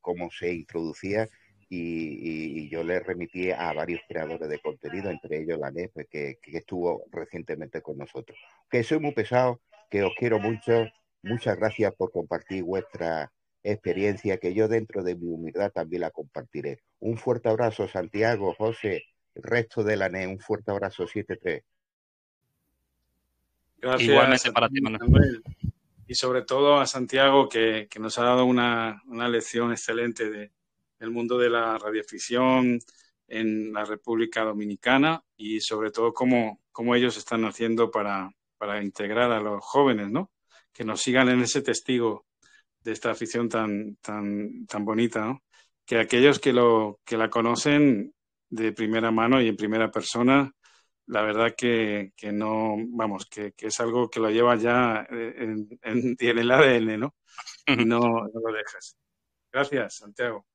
cómo 0.00 0.30
se 0.30 0.52
introducía 0.52 1.28
y, 1.68 2.68
yo 2.68 2.84
le 2.84 3.00
remití 3.00 3.50
a 3.50 3.72
varios 3.72 4.00
creadores 4.08 4.48
de 4.48 4.58
contenido, 4.60 5.10
entre 5.10 5.40
ellos 5.42 5.58
la 5.58 5.70
NEP, 5.70 6.08
que, 6.10 6.38
que, 6.42 6.58
estuvo 6.58 7.04
recientemente 7.10 7.82
con 7.82 7.98
nosotros. 7.98 8.38
Que 8.70 8.82
soy 8.82 8.98
muy 8.98 9.12
pesado, 9.12 9.60
que 9.90 10.02
os 10.02 10.12
quiero 10.16 10.38
mucho. 10.38 10.86
Muchas 11.22 11.56
gracias 11.56 11.94
por 11.94 12.10
compartir 12.10 12.62
vuestra 12.64 13.32
experiencia 13.64 14.38
que 14.38 14.54
yo 14.54 14.68
dentro 14.68 15.02
de 15.02 15.16
mi 15.16 15.26
humildad 15.28 15.72
también 15.72 16.02
la 16.02 16.10
compartiré. 16.10 16.82
Un 17.00 17.16
fuerte 17.16 17.48
abrazo, 17.48 17.88
Santiago, 17.88 18.54
José, 18.54 19.04
el 19.34 19.42
resto 19.42 19.82
de 19.82 19.96
la 19.96 20.08
NE, 20.08 20.26
un 20.26 20.38
fuerte 20.38 20.70
abrazo 20.70 21.04
7-3. 21.04 21.62
Gracias. 23.78 24.08
Igualmente 24.08 24.52
para 24.52 24.68
ti, 24.68 24.80
Manuel. 24.80 25.42
Y 26.06 26.14
sobre 26.14 26.42
todo 26.42 26.78
a 26.78 26.86
Santiago, 26.86 27.48
que, 27.48 27.88
nos 27.98 28.18
ha 28.18 28.24
dado 28.24 28.44
una, 28.44 29.02
lección 29.28 29.72
excelente 29.72 30.28
de, 30.30 30.52
del 30.98 31.10
mundo 31.10 31.38
de 31.38 31.48
la 31.48 31.78
radioficción 31.78 32.78
en 33.26 33.72
la 33.72 33.86
República 33.86 34.44
Dominicana 34.44 35.24
y 35.36 35.60
sobre 35.60 35.90
todo 35.90 36.12
cómo, 36.12 36.60
cómo 36.70 36.94
ellos 36.94 37.16
están 37.16 37.44
haciendo 37.46 37.90
para, 37.90 38.30
para 38.58 38.82
integrar 38.82 39.32
a 39.32 39.40
los 39.40 39.64
jóvenes, 39.64 40.10
¿no? 40.10 40.30
Que 40.72 40.84
nos 40.84 41.00
sigan 41.00 41.30
en 41.30 41.40
ese 41.40 41.62
testigo 41.62 42.26
de 42.84 42.92
esta 42.92 43.10
afición 43.10 43.48
tan, 43.48 43.96
tan, 43.96 44.66
tan 44.66 44.84
bonita, 44.84 45.24
¿no? 45.24 45.42
Que 45.86 45.98
aquellos 45.98 46.38
que, 46.38 46.52
lo, 46.52 47.00
que 47.04 47.16
la 47.16 47.30
conocen 47.30 48.14
de 48.48 48.72
primera 48.72 49.10
mano 49.10 49.40
y 49.40 49.48
en 49.48 49.56
primera 49.56 49.90
persona, 49.90 50.52
la 51.06 51.22
verdad 51.22 51.54
que, 51.56 52.12
que 52.16 52.30
no, 52.32 52.76
vamos, 52.78 53.26
que, 53.26 53.52
que, 53.52 53.66
es 53.66 53.80
algo 53.80 54.08
que 54.08 54.20
lo 54.20 54.30
lleva 54.30 54.56
ya 54.56 55.06
en, 55.10 55.68
en, 55.82 56.16
en 56.18 56.38
el 56.38 56.50
ADN, 56.50 57.00
¿no? 57.00 57.14
Y 57.66 57.84
no, 57.84 57.98
no, 57.98 58.40
lo 58.44 58.52
dejas. 58.52 58.96
Gracias, 59.50 59.96
Santiago. 59.96 60.46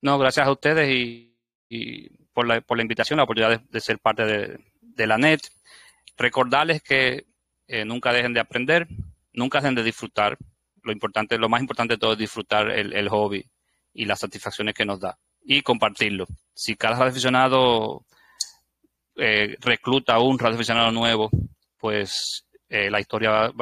No, 0.00 0.18
gracias 0.18 0.46
a 0.46 0.52
ustedes 0.52 0.88
y, 0.90 1.36
y 1.68 2.08
por, 2.32 2.46
la, 2.46 2.60
por 2.60 2.76
la 2.76 2.82
invitación, 2.82 3.16
la 3.16 3.24
oportunidad 3.24 3.58
de, 3.58 3.66
de 3.68 3.80
ser 3.80 3.98
parte 3.98 4.24
de, 4.24 4.58
de, 4.80 5.06
la 5.06 5.18
NET. 5.18 5.40
Recordarles 6.16 6.82
que 6.82 7.26
eh, 7.66 7.84
nunca 7.84 8.12
dejen 8.12 8.32
de 8.32 8.40
aprender, 8.40 8.86
nunca 9.32 9.60
dejen 9.60 9.74
de 9.74 9.82
disfrutar 9.82 10.38
lo 10.88 10.92
importante, 10.92 11.38
lo 11.38 11.48
más 11.48 11.60
importante 11.60 11.94
de 11.94 11.98
todo 11.98 12.12
es 12.12 12.18
disfrutar 12.18 12.70
el, 12.70 13.08
hobby 13.08 13.44
y 13.92 14.06
las 14.06 14.18
satisfacciones 14.18 14.74
que 14.74 14.84
nos 14.86 14.98
da 14.98 15.18
y 15.44 15.62
compartirlo. 15.62 16.26
Si 16.54 16.76
cada 16.76 17.06
aficionado 17.06 18.04
eh, 19.16 19.56
recluta 19.60 20.14
a 20.14 20.20
un 20.20 20.38
aficionado 20.44 20.90
nuevo, 20.90 21.30
pues 21.76 22.46
eh, 22.68 22.90
la 22.90 23.00
historia 23.00 23.52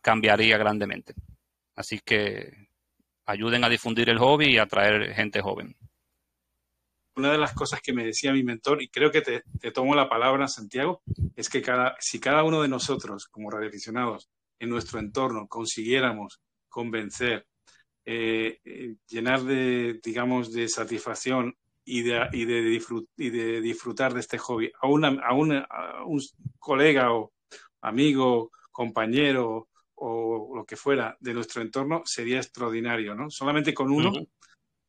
cambiaría 0.00 0.58
grandemente. 0.58 1.14
Así 1.74 2.00
que 2.00 2.68
ayuden 3.26 3.64
a 3.64 3.68
difundir 3.68 4.10
el 4.10 4.18
hobby 4.18 4.52
y 4.52 4.58
a 4.58 4.64
atraer 4.64 5.14
gente 5.14 5.40
joven. 5.40 5.74
Una 7.16 7.32
de 7.32 7.38
las 7.38 7.54
cosas 7.54 7.80
que 7.80 7.92
me 7.92 8.04
decía 8.04 8.32
mi 8.32 8.42
mentor, 8.42 8.82
y 8.82 8.88
creo 8.88 9.10
que 9.10 9.22
te, 9.22 9.44
te 9.60 9.70
tomo 9.70 9.94
la 9.94 10.08
palabra, 10.08 10.48
Santiago, 10.48 11.02
es 11.36 11.48
que 11.48 11.62
cada, 11.62 11.96
si 12.00 12.18
cada 12.18 12.42
uno 12.42 12.60
de 12.60 12.68
nosotros, 12.68 13.26
como 13.28 13.50
radioaficionados, 13.50 14.28
en 14.58 14.68
nuestro 14.68 14.98
entorno 14.98 15.46
consiguiéramos 15.46 16.40
convencer, 16.74 17.46
eh, 18.04 18.58
eh, 18.64 18.96
llenar 19.06 19.42
de, 19.42 20.00
digamos, 20.02 20.52
de 20.52 20.66
satisfacción 20.68 21.56
y 21.84 22.02
de, 22.02 22.28
y 22.32 22.44
de, 22.46 22.80
y 23.16 23.30
de 23.30 23.60
disfrutar 23.60 24.12
de 24.12 24.18
este 24.18 24.38
hobby 24.38 24.72
a, 24.82 24.88
una, 24.88 25.08
a, 25.22 25.98
a 25.98 26.04
un 26.04 26.20
colega 26.58 27.12
o 27.12 27.32
amigo, 27.80 28.50
compañero 28.72 29.68
o 29.94 30.56
lo 30.56 30.64
que 30.64 30.74
fuera 30.74 31.16
de 31.20 31.32
nuestro 31.32 31.62
entorno 31.62 32.02
sería 32.04 32.38
extraordinario, 32.38 33.14
¿no? 33.14 33.30
Solamente 33.30 33.72
con 33.72 33.92
uno 33.92 34.10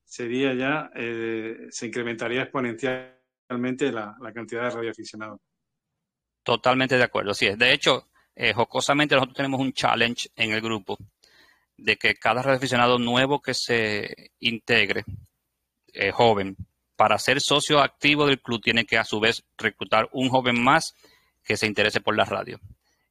sería 0.03 0.55
ya, 0.55 0.89
eh, 0.95 1.67
se 1.69 1.85
incrementaría 1.85 2.41
exponencialmente 2.41 3.91
la, 3.91 4.17
la, 4.19 4.33
cantidad 4.33 4.63
de 4.63 4.69
radioaficionados. 4.71 5.39
Totalmente 6.41 6.97
de 6.97 7.03
acuerdo, 7.03 7.35
sí. 7.35 7.47
De 7.55 7.71
hecho, 7.71 8.07
jocosamente 8.55 9.13
nosotros 9.13 9.37
tenemos 9.37 9.61
un 9.61 9.71
challenge 9.71 10.29
en 10.35 10.51
el 10.51 10.61
grupo 10.61 10.97
de 11.77 11.97
que 11.97 12.15
cada 12.15 12.41
radioaficionado 12.41 12.99
nuevo 12.99 13.41
que 13.41 13.53
se 13.53 14.31
integre, 14.39 15.03
eh, 15.93 16.11
joven, 16.11 16.55
para 16.95 17.17
ser 17.19 17.41
socio 17.41 17.81
activo 17.81 18.25
del 18.25 18.41
club 18.41 18.61
tiene 18.61 18.85
que 18.85 18.97
a 18.97 19.03
su 19.03 19.19
vez 19.19 19.43
reclutar 19.57 20.09
un 20.11 20.29
joven 20.29 20.61
más 20.61 20.95
que 21.43 21.57
se 21.57 21.67
interese 21.67 22.01
por 22.01 22.15
la 22.15 22.25
radio. 22.25 22.59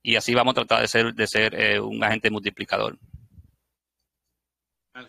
Y 0.03 0.17
así 0.17 0.35
vamos 0.35 0.53
a 0.53 0.65
tratar 0.65 0.81
de 0.83 0.89
ser, 0.89 1.15
de 1.15 1.27
ser 1.27 1.55
eh, 1.55 1.81
un 1.81 2.03
agente 2.03 2.31
multiplicador. 2.31 2.99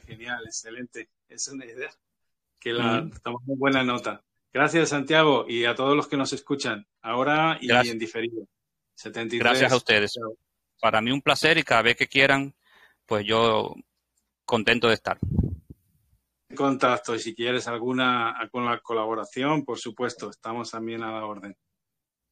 Genial, 0.07 0.43
excelente. 0.45 1.09
Es 1.27 1.47
una 1.47 1.65
idea 1.65 1.89
que 2.59 2.73
la 2.73 3.07
tomamos 3.21 3.43
muy 3.45 3.57
buena 3.57 3.83
nota. 3.83 4.23
Gracias, 4.53 4.89
Santiago, 4.89 5.45
y 5.47 5.65
a 5.65 5.75
todos 5.75 5.95
los 5.95 6.07
que 6.07 6.17
nos 6.17 6.31
escuchan, 6.33 6.87
ahora 7.01 7.57
y 7.59 7.69
en 7.69 7.99
diferido. 7.99 8.47
73. 8.95 9.39
Gracias 9.39 9.71
a 9.71 9.75
ustedes. 9.75 10.13
Para 10.79 11.01
mí 11.01 11.11
un 11.11 11.21
placer 11.21 11.57
y 11.57 11.63
cada 11.63 11.81
vez 11.81 11.97
que 11.97 12.07
quieran 12.07 12.55
pues 13.05 13.25
yo 13.25 13.73
contento 14.45 14.87
de 14.87 14.95
estar. 14.95 15.17
Contacto 16.55 17.15
y 17.15 17.19
si 17.19 17.35
quieres 17.35 17.67
alguna 17.67 18.35
con 18.51 18.65
la 18.65 18.79
colaboración, 18.79 19.65
por 19.65 19.77
supuesto, 19.77 20.29
estamos 20.29 20.71
también 20.71 21.03
a 21.03 21.11
la 21.11 21.25
orden. 21.25 21.57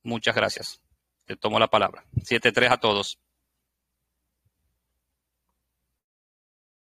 Muchas 0.03 0.36
gracias. 0.36 0.82
Te 1.26 1.36
tomo 1.36 1.59
la 1.59 1.67
palabra. 1.67 2.05
7-3 2.15 2.71
a 2.71 2.78
todos. 2.78 3.19